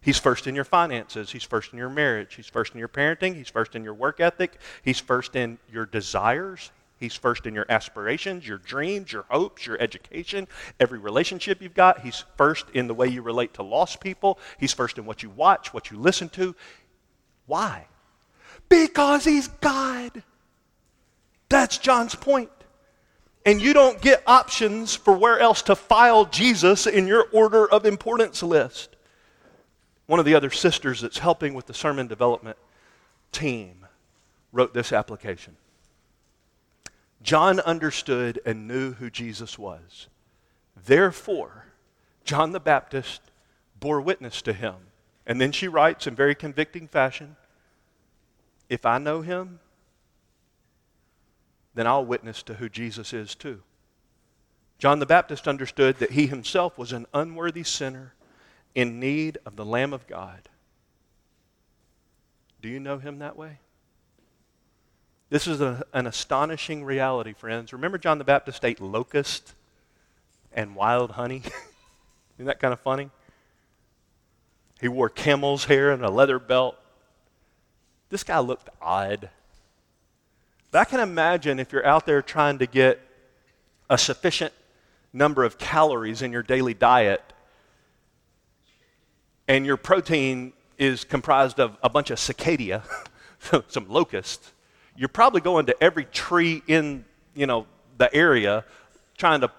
He's 0.00 0.18
first 0.18 0.46
in 0.46 0.54
your 0.54 0.64
finances. 0.64 1.32
He's 1.32 1.44
first 1.44 1.72
in 1.72 1.78
your 1.78 1.90
marriage. 1.90 2.34
He's 2.34 2.46
first 2.46 2.72
in 2.72 2.78
your 2.78 2.88
parenting. 2.88 3.34
He's 3.34 3.48
first 3.48 3.74
in 3.74 3.84
your 3.84 3.94
work 3.94 4.20
ethic. 4.20 4.58
He's 4.82 4.98
first 4.98 5.36
in 5.36 5.58
your 5.70 5.84
desires. 5.84 6.70
He's 6.98 7.14
first 7.14 7.46
in 7.46 7.54
your 7.54 7.66
aspirations, 7.68 8.46
your 8.46 8.58
dreams, 8.58 9.12
your 9.12 9.24
hopes, 9.30 9.66
your 9.66 9.80
education, 9.80 10.46
every 10.78 10.98
relationship 10.98 11.62
you've 11.62 11.74
got. 11.74 12.00
He's 12.00 12.24
first 12.36 12.66
in 12.74 12.86
the 12.86 12.94
way 12.94 13.08
you 13.08 13.22
relate 13.22 13.54
to 13.54 13.62
lost 13.62 14.00
people. 14.00 14.38
He's 14.58 14.72
first 14.72 14.98
in 14.98 15.06
what 15.06 15.22
you 15.22 15.30
watch, 15.30 15.72
what 15.72 15.90
you 15.90 15.98
listen 15.98 16.28
to. 16.30 16.54
Why? 17.46 17.86
Because 18.68 19.24
He's 19.24 19.48
God. 19.48 20.22
That's 21.50 21.76
John's 21.76 22.14
point. 22.14 22.48
And 23.44 23.60
you 23.60 23.74
don't 23.74 24.00
get 24.00 24.22
options 24.26 24.94
for 24.94 25.16
where 25.16 25.38
else 25.38 25.62
to 25.62 25.76
file 25.76 26.24
Jesus 26.24 26.86
in 26.86 27.06
your 27.06 27.26
order 27.32 27.70
of 27.70 27.84
importance 27.84 28.42
list. 28.42 28.96
One 30.06 30.18
of 30.18 30.26
the 30.26 30.34
other 30.34 30.50
sisters 30.50 31.00
that's 31.00 31.18
helping 31.18 31.52
with 31.54 31.66
the 31.66 31.74
sermon 31.74 32.06
development 32.06 32.56
team 33.32 33.86
wrote 34.52 34.74
this 34.74 34.92
application. 34.92 35.56
John 37.22 37.60
understood 37.60 38.40
and 38.46 38.66
knew 38.66 38.92
who 38.94 39.10
Jesus 39.10 39.58
was. 39.58 40.08
Therefore, 40.86 41.66
John 42.24 42.52
the 42.52 42.60
Baptist 42.60 43.20
bore 43.78 44.00
witness 44.00 44.42
to 44.42 44.52
him. 44.52 44.74
And 45.26 45.40
then 45.40 45.52
she 45.52 45.68
writes 45.68 46.06
in 46.06 46.14
very 46.14 46.34
convicting 46.34 46.88
fashion 46.88 47.36
If 48.68 48.86
I 48.86 48.98
know 48.98 49.20
him, 49.20 49.60
then 51.74 51.86
I'll 51.86 52.04
witness 52.04 52.42
to 52.44 52.54
who 52.54 52.68
Jesus 52.68 53.12
is 53.12 53.34
too. 53.34 53.62
John 54.78 54.98
the 54.98 55.06
Baptist 55.06 55.46
understood 55.46 55.98
that 55.98 56.12
he 56.12 56.26
himself 56.26 56.78
was 56.78 56.92
an 56.92 57.06
unworthy 57.12 57.62
sinner 57.62 58.14
in 58.74 58.98
need 58.98 59.38
of 59.44 59.56
the 59.56 59.64
Lamb 59.64 59.92
of 59.92 60.06
God. 60.06 60.48
Do 62.62 62.68
you 62.68 62.80
know 62.80 62.98
him 62.98 63.18
that 63.18 63.36
way? 63.36 63.58
This 65.28 65.46
is 65.46 65.60
a, 65.60 65.84
an 65.92 66.06
astonishing 66.06 66.84
reality, 66.84 67.32
friends. 67.32 67.72
Remember, 67.72 67.98
John 67.98 68.18
the 68.18 68.24
Baptist 68.24 68.64
ate 68.64 68.80
locust 68.80 69.54
and 70.52 70.74
wild 70.74 71.12
honey? 71.12 71.42
Isn't 72.36 72.46
that 72.46 72.58
kind 72.58 72.72
of 72.72 72.80
funny? 72.80 73.10
He 74.80 74.88
wore 74.88 75.08
camel's 75.08 75.66
hair 75.66 75.92
and 75.92 76.04
a 76.04 76.10
leather 76.10 76.38
belt. 76.38 76.76
This 78.08 78.24
guy 78.24 78.38
looked 78.40 78.70
odd. 78.80 79.30
But 80.70 80.80
I 80.80 80.84
can 80.84 81.00
imagine 81.00 81.58
if 81.58 81.72
you're 81.72 81.86
out 81.86 82.06
there 82.06 82.22
trying 82.22 82.58
to 82.58 82.66
get 82.66 83.00
a 83.88 83.98
sufficient 83.98 84.52
number 85.12 85.44
of 85.44 85.58
calories 85.58 86.22
in 86.22 86.30
your 86.30 86.42
daily 86.42 86.74
diet 86.74 87.22
and 89.48 89.66
your 89.66 89.76
protein 89.76 90.52
is 90.78 91.02
comprised 91.02 91.58
of 91.58 91.76
a 91.82 91.88
bunch 91.88 92.10
of 92.10 92.20
cicada, 92.20 92.84
some 93.68 93.88
locusts, 93.88 94.52
you're 94.96 95.08
probably 95.08 95.40
going 95.40 95.66
to 95.66 95.82
every 95.82 96.04
tree 96.04 96.62
in, 96.68 97.04
you 97.34 97.46
know, 97.46 97.66
the 97.98 98.14
area 98.14 98.64
trying 99.18 99.40
to 99.40 99.50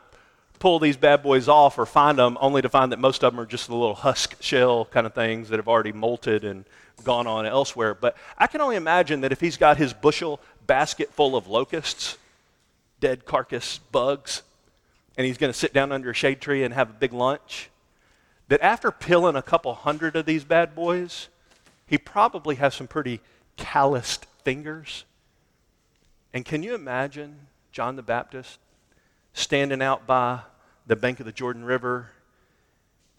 pull 0.59 0.79
these 0.79 0.95
bad 0.95 1.23
boys 1.23 1.47
off 1.47 1.77
or 1.77 1.85
find 1.85 2.17
them, 2.17 2.37
only 2.39 2.61
to 2.61 2.69
find 2.69 2.91
that 2.91 2.99
most 2.99 3.23
of 3.23 3.33
them 3.33 3.39
are 3.39 3.45
just 3.45 3.67
the 3.67 3.75
little 3.75 3.95
husk 3.95 4.41
shell 4.41 4.85
kind 4.85 5.05
of 5.05 5.13
things 5.13 5.49
that 5.49 5.57
have 5.57 5.67
already 5.67 5.91
molted 5.91 6.43
and 6.43 6.63
gone 7.03 7.27
on 7.27 7.45
elsewhere. 7.45 7.93
But 7.93 8.15
I 8.37 8.47
can 8.47 8.61
only 8.61 8.75
imagine 8.75 9.21
that 9.21 9.31
if 9.31 9.41
he's 9.41 9.57
got 9.57 9.77
his 9.77 9.91
bushel 9.91 10.39
basket 10.67 11.11
full 11.11 11.35
of 11.35 11.47
locusts, 11.47 12.17
dead 12.99 13.25
carcass 13.25 13.79
bugs, 13.91 14.43
and 15.17 15.27
he's 15.27 15.37
going 15.37 15.51
to 15.51 15.57
sit 15.57 15.73
down 15.73 15.91
under 15.91 16.11
a 16.11 16.13
shade 16.13 16.39
tree 16.41 16.63
and 16.63 16.73
have 16.73 16.89
a 16.89 16.93
big 16.93 17.13
lunch, 17.13 17.69
that 18.47 18.61
after 18.61 18.91
peeling 18.91 19.35
a 19.35 19.41
couple 19.41 19.73
hundred 19.73 20.15
of 20.15 20.25
these 20.25 20.43
bad 20.43 20.75
boys, 20.75 21.27
he 21.85 21.97
probably 21.97 22.55
has 22.55 22.73
some 22.73 22.87
pretty 22.87 23.19
calloused 23.57 24.25
fingers. 24.43 25.03
And 26.33 26.45
can 26.45 26.63
you 26.63 26.73
imagine 26.73 27.47
John 27.71 27.95
the 27.95 28.01
Baptist 28.01 28.59
standing 29.33 29.81
out 29.81 30.07
by 30.07 30.41
the 30.87 30.95
bank 30.95 31.19
of 31.19 31.25
the 31.25 31.31
Jordan 31.31 31.65
River? 31.65 32.09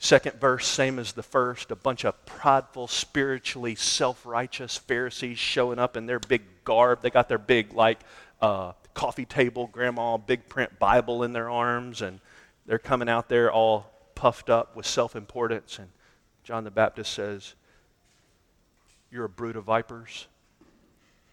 Second 0.03 0.41
verse, 0.41 0.67
same 0.67 0.99
as 0.99 1.13
the 1.13 1.23
first, 1.23 1.71
a 1.71 1.77
bunch 1.77 2.05
of 2.05 2.27
prideful, 2.27 2.89
spiritually 2.89 3.77
self 3.77 4.27
righteous 4.27 4.77
Pharisees 4.77 5.39
showing 5.39 5.79
up 5.79 5.97
in 5.97 6.07
their 6.07 6.19
big 6.19 6.43
garb. 6.65 7.03
They 7.03 7.11
got 7.11 7.29
their 7.29 7.39
big, 7.39 7.73
like, 7.73 8.01
uh, 8.41 8.73
coffee 8.95 9.25
table, 9.25 9.69
grandma, 9.69 10.17
big 10.17 10.49
print 10.49 10.77
Bible 10.81 11.23
in 11.23 11.33
their 11.33 11.49
arms, 11.49 12.03
and 12.03 12.19
they're 12.67 12.81
coming 12.81 13.09
out 13.09 13.29
there 13.29 13.53
all 13.53 13.93
puffed 14.17 14.51
up 14.51 14.75
with 14.75 14.87
self 14.87 15.15
importance. 15.15 15.79
And 15.79 15.89
John 16.43 16.65
the 16.65 16.73
Baptist 16.73 17.13
says, 17.13 17.55
You're 19.13 19.27
a 19.27 19.29
brood 19.29 19.55
of 19.55 19.63
vipers. 19.63 20.27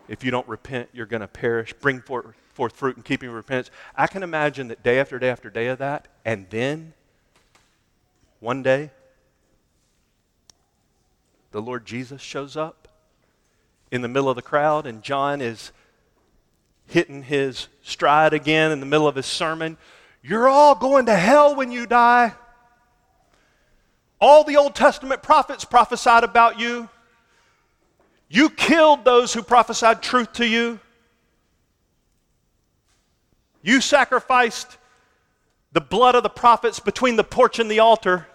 If 0.07 0.23
you 0.23 0.29
don't 0.29 0.47
repent, 0.47 0.89
you're 0.93 1.07
going 1.07 1.21
to 1.21 1.27
perish. 1.27 1.73
Bring 1.73 2.01
forth, 2.01 2.35
forth 2.53 2.75
fruit 2.75 2.97
in 2.97 3.01
keeping 3.01 3.31
repentance. 3.31 3.71
I 3.95 4.05
can 4.05 4.21
imagine 4.21 4.67
that 4.67 4.83
day 4.83 4.99
after 4.99 5.17
day 5.17 5.29
after 5.29 5.49
day 5.49 5.69
of 5.69 5.79
that, 5.79 6.07
and 6.23 6.47
then 6.51 6.93
one 8.39 8.63
day, 8.63 8.91
the 11.51 11.61
Lord 11.61 11.85
Jesus 11.85 12.21
shows 12.21 12.55
up 12.55 12.87
in 13.91 14.01
the 14.01 14.07
middle 14.07 14.29
of 14.29 14.35
the 14.35 14.41
crowd, 14.41 14.85
and 14.85 15.01
John 15.01 15.41
is 15.41 15.71
hitting 16.85 17.23
his 17.23 17.67
stride 17.81 18.33
again 18.33 18.71
in 18.71 18.79
the 18.79 18.85
middle 18.85 19.07
of 19.07 19.15
his 19.15 19.25
sermon. 19.25 19.77
You're 20.21 20.47
all 20.47 20.75
going 20.75 21.05
to 21.07 21.15
hell 21.15 21.55
when 21.55 21.71
you 21.71 21.85
die. 21.85 22.33
All 24.21 24.43
the 24.43 24.57
Old 24.57 24.75
Testament 24.75 25.23
prophets 25.23 25.65
prophesied 25.65 26.23
about 26.23 26.59
you. 26.59 26.89
You 28.27 28.49
killed 28.49 29.05
those 29.05 29.33
who 29.33 29.41
prophesied 29.41 30.01
truth 30.01 30.33
to 30.33 30.45
you. 30.45 30.79
You 33.61 33.81
sacrificed 33.81 34.77
the 35.71 35.81
blood 35.81 36.15
of 36.15 36.23
the 36.23 36.29
prophets 36.29 36.79
between 36.79 37.15
the 37.15 37.23
porch 37.23 37.59
and 37.59 37.69
the 37.69 37.79
altar. 37.79 38.27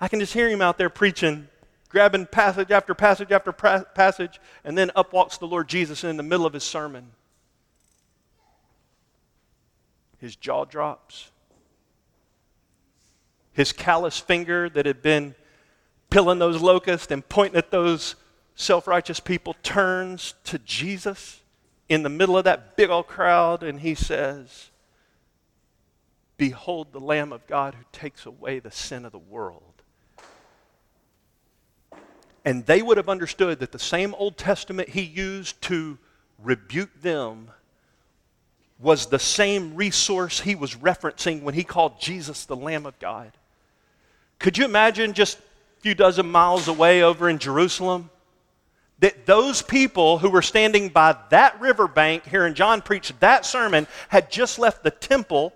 I 0.00 0.08
can 0.08 0.20
just 0.20 0.32
hear 0.32 0.48
him 0.48 0.62
out 0.62 0.78
there 0.78 0.90
preaching 0.90 1.48
grabbing 1.88 2.26
passage 2.26 2.70
after 2.70 2.94
passage 2.94 3.32
after 3.32 3.52
passage, 3.52 4.40
and 4.64 4.76
then 4.76 4.90
up 4.94 5.12
walks 5.12 5.38
the 5.38 5.46
Lord 5.46 5.68
Jesus 5.68 6.04
in 6.04 6.16
the 6.16 6.22
middle 6.22 6.46
of 6.46 6.52
his 6.52 6.64
sermon. 6.64 7.12
His 10.18 10.36
jaw 10.36 10.64
drops. 10.64 11.30
His 13.52 13.72
callous 13.72 14.18
finger 14.18 14.68
that 14.68 14.86
had 14.86 15.02
been 15.02 15.34
pilling 16.10 16.38
those 16.38 16.60
locusts 16.60 17.10
and 17.10 17.26
pointing 17.28 17.58
at 17.58 17.70
those 17.70 18.14
self 18.54 18.86
righteous 18.86 19.20
people 19.20 19.54
turns 19.62 20.34
to 20.44 20.58
Jesus 20.60 21.40
in 21.88 22.02
the 22.02 22.08
middle 22.08 22.36
of 22.36 22.44
that 22.44 22.76
big 22.76 22.90
old 22.90 23.06
crowd, 23.06 23.62
and 23.62 23.80
he 23.80 23.94
says, 23.94 24.70
Behold 26.36 26.92
the 26.92 27.00
Lamb 27.00 27.32
of 27.32 27.46
God 27.46 27.74
who 27.74 27.84
takes 27.92 28.26
away 28.26 28.58
the 28.58 28.70
sin 28.70 29.04
of 29.04 29.12
the 29.12 29.18
world. 29.18 29.67
And 32.44 32.64
they 32.66 32.82
would 32.82 32.96
have 32.96 33.08
understood 33.08 33.58
that 33.60 33.72
the 33.72 33.78
same 33.78 34.14
Old 34.14 34.36
Testament 34.36 34.90
he 34.90 35.02
used 35.02 35.60
to 35.62 35.98
rebuke 36.42 37.02
them 37.02 37.50
was 38.78 39.06
the 39.06 39.18
same 39.18 39.74
resource 39.74 40.40
he 40.40 40.54
was 40.54 40.76
referencing 40.76 41.42
when 41.42 41.54
he 41.54 41.64
called 41.64 42.00
Jesus 42.00 42.44
the 42.44 42.56
Lamb 42.56 42.86
of 42.86 42.98
God. 42.98 43.32
Could 44.38 44.56
you 44.56 44.64
imagine 44.64 45.14
just 45.14 45.38
a 45.38 45.80
few 45.80 45.94
dozen 45.94 46.30
miles 46.30 46.68
away 46.68 47.02
over 47.02 47.28
in 47.28 47.38
Jerusalem? 47.38 48.10
That 49.00 49.26
those 49.26 49.62
people 49.62 50.18
who 50.18 50.30
were 50.30 50.42
standing 50.42 50.88
by 50.88 51.16
that 51.30 51.60
riverbank, 51.60 52.24
hearing 52.24 52.54
John 52.54 52.82
preach 52.82 53.12
that 53.20 53.44
sermon, 53.44 53.86
had 54.08 54.30
just 54.30 54.58
left 54.58 54.84
the 54.84 54.90
temple 54.90 55.52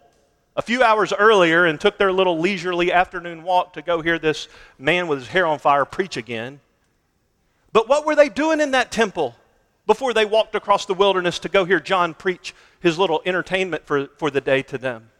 a 0.57 0.62
few 0.62 0.83
hours 0.83 1.12
earlier 1.12 1.64
and 1.64 1.80
took 1.80 1.99
their 1.99 2.12
little 2.12 2.39
leisurely 2.39 2.93
afternoon 2.93 3.43
walk 3.43 3.72
to 3.74 3.83
go 3.83 4.03
hear 4.03 4.18
this 4.18 4.49
man 4.78 5.07
with 5.07 5.20
his 5.20 5.28
hair 5.28 5.47
on 5.47 5.59
fire 5.59 5.85
preach 5.85 6.16
again. 6.16 6.61
But 7.73 7.89
what 7.89 8.05
were 8.05 8.14
they 8.14 8.29
doing 8.29 8.61
in 8.61 8.73
that 8.73 8.93
temple 8.93 9.35
before 9.87 10.14
they 10.14 10.25
walked 10.25 10.55
across 10.55 10.87
the 10.87 10.95
wilderness 10.95 11.39
to 11.41 11.49
go 11.49 11.64
hear 11.64 11.81
John 11.81 12.14
preach 12.14 12.55
his 12.81 12.99
little 12.99 13.23
entertainment 13.25 13.87
for, 13.87 14.09
for 14.18 14.31
the 14.31 14.41
day 14.41 14.62
to 14.62 14.79
them? 14.79 15.11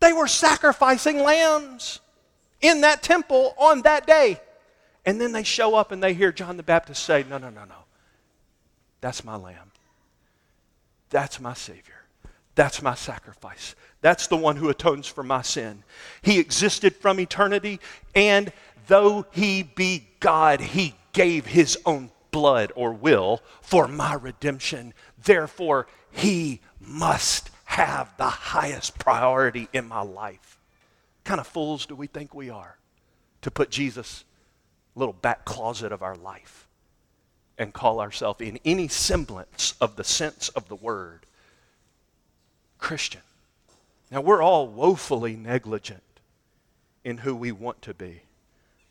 They 0.00 0.12
were 0.12 0.28
sacrificing 0.28 1.22
lambs 1.22 2.00
in 2.60 2.82
that 2.82 3.02
temple 3.02 3.54
on 3.58 3.82
that 3.82 4.06
day. 4.06 4.40
And 5.04 5.20
then 5.20 5.32
they 5.32 5.44
show 5.44 5.74
up 5.74 5.92
and 5.92 6.02
they 6.02 6.14
hear 6.14 6.32
John 6.32 6.56
the 6.56 6.62
Baptist 6.62 7.04
say, 7.04 7.24
No, 7.28 7.38
no, 7.38 7.50
no, 7.50 7.64
no. 7.64 7.84
That's 9.00 9.24
my 9.24 9.36
lamb. 9.36 9.72
That's 11.10 11.40
my 11.40 11.54
Savior. 11.54 11.94
That's 12.56 12.82
my 12.82 12.94
sacrifice. 12.94 13.74
That's 14.00 14.26
the 14.26 14.36
one 14.36 14.56
who 14.56 14.68
atones 14.68 15.06
for 15.06 15.22
my 15.22 15.42
sin. 15.42 15.84
He 16.22 16.38
existed 16.38 16.96
from 16.96 17.20
eternity, 17.20 17.80
and 18.14 18.52
though 18.86 19.26
he 19.30 19.62
be 19.62 20.08
God, 20.20 20.60
he 20.60 20.94
gave 21.16 21.46
his 21.46 21.78
own 21.86 22.10
blood 22.30 22.70
or 22.76 22.92
will 22.92 23.40
for 23.62 23.88
my 23.88 24.12
redemption. 24.12 24.92
Therefore, 25.24 25.86
he 26.10 26.60
must 26.78 27.48
have 27.64 28.14
the 28.18 28.28
highest 28.28 28.98
priority 28.98 29.66
in 29.72 29.88
my 29.88 30.02
life. 30.02 30.58
What 31.16 31.24
kind 31.24 31.40
of 31.40 31.46
fools 31.46 31.86
do 31.86 31.94
we 31.94 32.06
think 32.06 32.34
we 32.34 32.50
are 32.50 32.76
to 33.40 33.50
put 33.50 33.70
Jesus 33.70 34.24
little 34.94 35.14
back 35.14 35.46
closet 35.46 35.90
of 35.90 36.02
our 36.02 36.16
life 36.16 36.68
and 37.56 37.72
call 37.72 37.98
ourselves 37.98 38.42
in 38.42 38.58
any 38.66 38.86
semblance 38.86 39.72
of 39.80 39.96
the 39.96 40.04
sense 40.04 40.50
of 40.50 40.68
the 40.68 40.76
word 40.76 41.24
Christian. 42.76 43.22
Now 44.10 44.20
we're 44.20 44.42
all 44.42 44.68
woefully 44.68 45.34
negligent 45.34 46.02
in 47.04 47.18
who 47.18 47.34
we 47.34 47.52
want 47.52 47.80
to 47.82 47.94
be. 47.94 48.20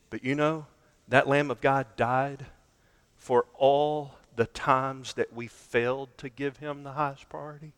But 0.09 0.23
you 0.23 0.34
know, 0.34 0.65
that 1.07 1.27
Lamb 1.27 1.51
of 1.51 1.61
God 1.61 1.87
died 1.95 2.45
for 3.15 3.45
all 3.55 4.15
the 4.35 4.45
times 4.45 5.13
that 5.13 5.33
we 5.33 5.47
failed 5.47 6.09
to 6.17 6.29
give 6.29 6.57
him 6.57 6.83
the 6.83 6.91
highest 6.91 7.29
priority, 7.29 7.73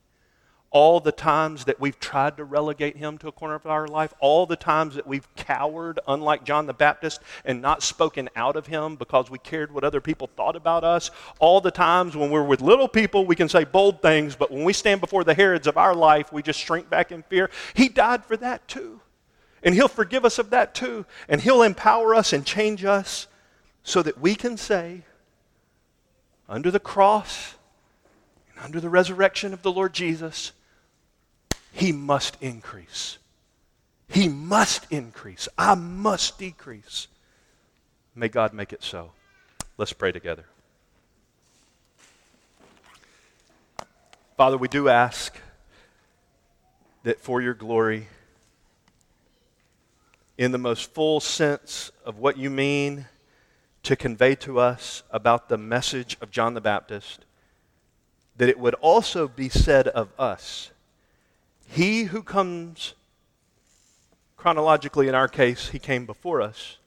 all 0.69 0.99
the 0.99 1.11
times 1.11 1.65
that 1.65 1.80
we've 1.80 1.99
tried 1.99 2.36
to 2.36 2.43
relegate 2.43 2.97
him 2.97 3.17
to 3.17 3.28
a 3.28 3.32
corner 3.32 3.55
of 3.55 3.65
our 3.65 3.88
life, 3.88 4.13
all 4.19 4.45
the 4.45 4.55
times 4.55 4.95
that 4.95 5.07
we've 5.07 5.34
cowered, 5.36 5.99
unlike 6.07 6.43
John 6.43 6.65
the 6.65 6.73
Baptist, 6.73 7.21
and 7.45 7.61
not 7.61 7.84
spoken 7.84 8.30
out 8.36 8.55
of 8.55 8.67
him 8.67 8.95
because 8.95 9.30
we 9.30 9.39
cared 9.39 9.71
what 9.71 9.84
other 9.84 10.01
people 10.01 10.30
thought 10.36 10.55
about 10.55 10.84
us, 10.84 11.11
all 11.39 11.61
the 11.61 11.71
times 11.71 12.15
when 12.15 12.32
we're 12.32 12.43
with 12.43 12.61
little 12.61 12.88
people, 12.88 13.25
we 13.25 13.36
can 13.36 13.47
say 13.47 13.63
bold 13.63 14.01
things, 14.01 14.36
but 14.36 14.51
when 14.51 14.63
we 14.63 14.73
stand 14.73 14.99
before 14.99 15.23
the 15.23 15.34
Herods 15.34 15.67
of 15.67 15.78
our 15.78 15.95
life, 15.95 16.34
we 16.34 16.41
just 16.41 16.59
shrink 16.59 16.89
back 16.89 17.11
in 17.11 17.23
fear. 17.23 17.49
He 17.73 17.88
died 17.88 18.25
for 18.25 18.36
that 18.38 18.67
too. 18.67 18.99
And 19.64 19.76
He'll 19.76 19.88
forgive 19.88 20.26
us 20.26 20.39
of 20.39 20.49
that 20.51 20.74
too. 20.76 21.05
And 21.28 21.41
He'll 21.41 21.64
empower 21.64 22.14
us 22.16 22.34
and 22.34 22.45
change 22.45 22.86
us 22.86 23.28
so 23.84 24.01
that 24.03 24.20
we 24.20 24.36
can 24.36 24.58
say, 24.58 25.03
under 26.49 26.72
the 26.72 26.80
cross 26.80 27.55
and 28.49 28.64
under 28.64 28.80
the 28.80 28.89
resurrection 28.89 29.53
of 29.53 29.62
the 29.62 29.72
Lord 29.72 29.93
Jesus, 29.93 30.51
He 31.72 31.91
must 31.91 32.38
increase. 32.41 33.18
He 34.10 34.30
must 34.30 34.86
increase. 34.89 35.49
I 35.58 35.76
must 35.76 36.39
decrease. 36.39 37.08
May 38.16 38.30
God 38.30 38.53
make 38.53 38.74
it 38.74 38.84
so. 38.84 39.12
Let's 39.78 39.93
pray 39.93 40.12
together. 40.12 40.45
Father, 44.38 44.58
we 44.58 44.68
do 44.68 44.88
ask 44.88 45.36
that 47.03 47.20
for 47.20 47.41
your 47.41 47.53
glory, 47.53 48.08
in 50.38 50.52
the 50.52 50.58
most 50.58 50.94
full 50.94 51.20
sense 51.20 51.92
of 52.06 52.20
what 52.20 52.38
you 52.38 52.50
mean 52.50 53.08
to 53.84 53.96
convey 53.96 54.36
to 54.36 54.60
us 54.60 55.04
about 55.12 55.50
the 55.50 55.58
message 55.58 56.18
of 56.22 56.30
John 56.30 56.54
the 56.54 56.62
Baptist, 56.62 57.26
that 58.38 58.50
it 58.50 58.60
would 58.60 58.76
also 58.76 59.28
be 59.28 59.50
said 59.50 59.88
of 59.88 60.10
us 60.20 60.72
He 61.68 62.04
who 62.04 62.22
comes, 62.22 62.94
chronologically 64.36 65.08
in 65.08 65.16
our 65.16 65.28
case, 65.28 65.70
he 65.70 65.80
came 65.80 66.06
before 66.06 66.42
us, 66.42 66.78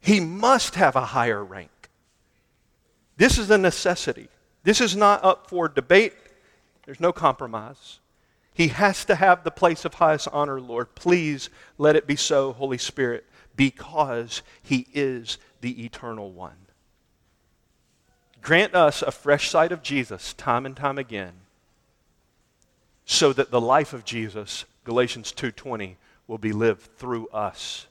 he 0.00 0.20
must 0.20 0.74
have 0.74 0.96
a 0.96 1.06
higher 1.06 1.42
rank 1.44 1.70
This 3.16 3.38
is 3.38 3.50
a 3.50 3.58
necessity. 3.58 4.28
This 4.64 4.80
is 4.80 4.94
not 4.94 5.24
up 5.24 5.48
for 5.48 5.68
debate. 5.68 6.14
There's 6.84 7.00
no 7.00 7.12
compromise. 7.12 8.00
He 8.54 8.68
has 8.68 9.04
to 9.06 9.14
have 9.14 9.44
the 9.44 9.50
place 9.50 9.84
of 9.84 9.94
highest 9.94 10.28
honor, 10.32 10.60
Lord. 10.60 10.94
Please 10.94 11.48
let 11.78 11.96
it 11.96 12.06
be 12.06 12.16
so, 12.16 12.52
Holy 12.52 12.78
Spirit, 12.78 13.24
because 13.56 14.42
He 14.62 14.86
is 14.92 15.38
the 15.60 15.84
eternal 15.84 16.32
one. 16.32 16.56
Grant 18.42 18.74
us 18.74 19.02
a 19.02 19.12
fresh 19.12 19.48
sight 19.48 19.72
of 19.72 19.82
Jesus 19.82 20.34
time 20.34 20.66
and 20.66 20.76
time 20.76 20.98
again 20.98 21.32
so 23.04 23.32
that 23.32 23.50
the 23.50 23.60
life 23.60 23.92
of 23.92 24.04
Jesus, 24.04 24.64
Galatians 24.84 25.32
2:20, 25.32 25.96
will 26.26 26.38
be 26.38 26.52
lived 26.52 26.96
through 26.96 27.28
us. 27.28 27.86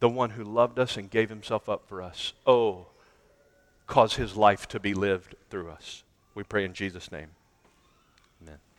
The 0.00 0.08
one 0.08 0.30
who 0.30 0.44
loved 0.44 0.78
us 0.78 0.96
and 0.96 1.10
gave 1.10 1.28
himself 1.28 1.68
up 1.68 1.86
for 1.88 2.02
us. 2.02 2.32
Oh, 2.46 2.88
cause 3.86 4.14
his 4.14 4.36
life 4.36 4.66
to 4.68 4.80
be 4.80 4.94
lived 4.94 5.34
through 5.50 5.70
us. 5.70 6.02
We 6.34 6.42
pray 6.42 6.64
in 6.64 6.74
Jesus' 6.74 7.12
name. 7.12 7.30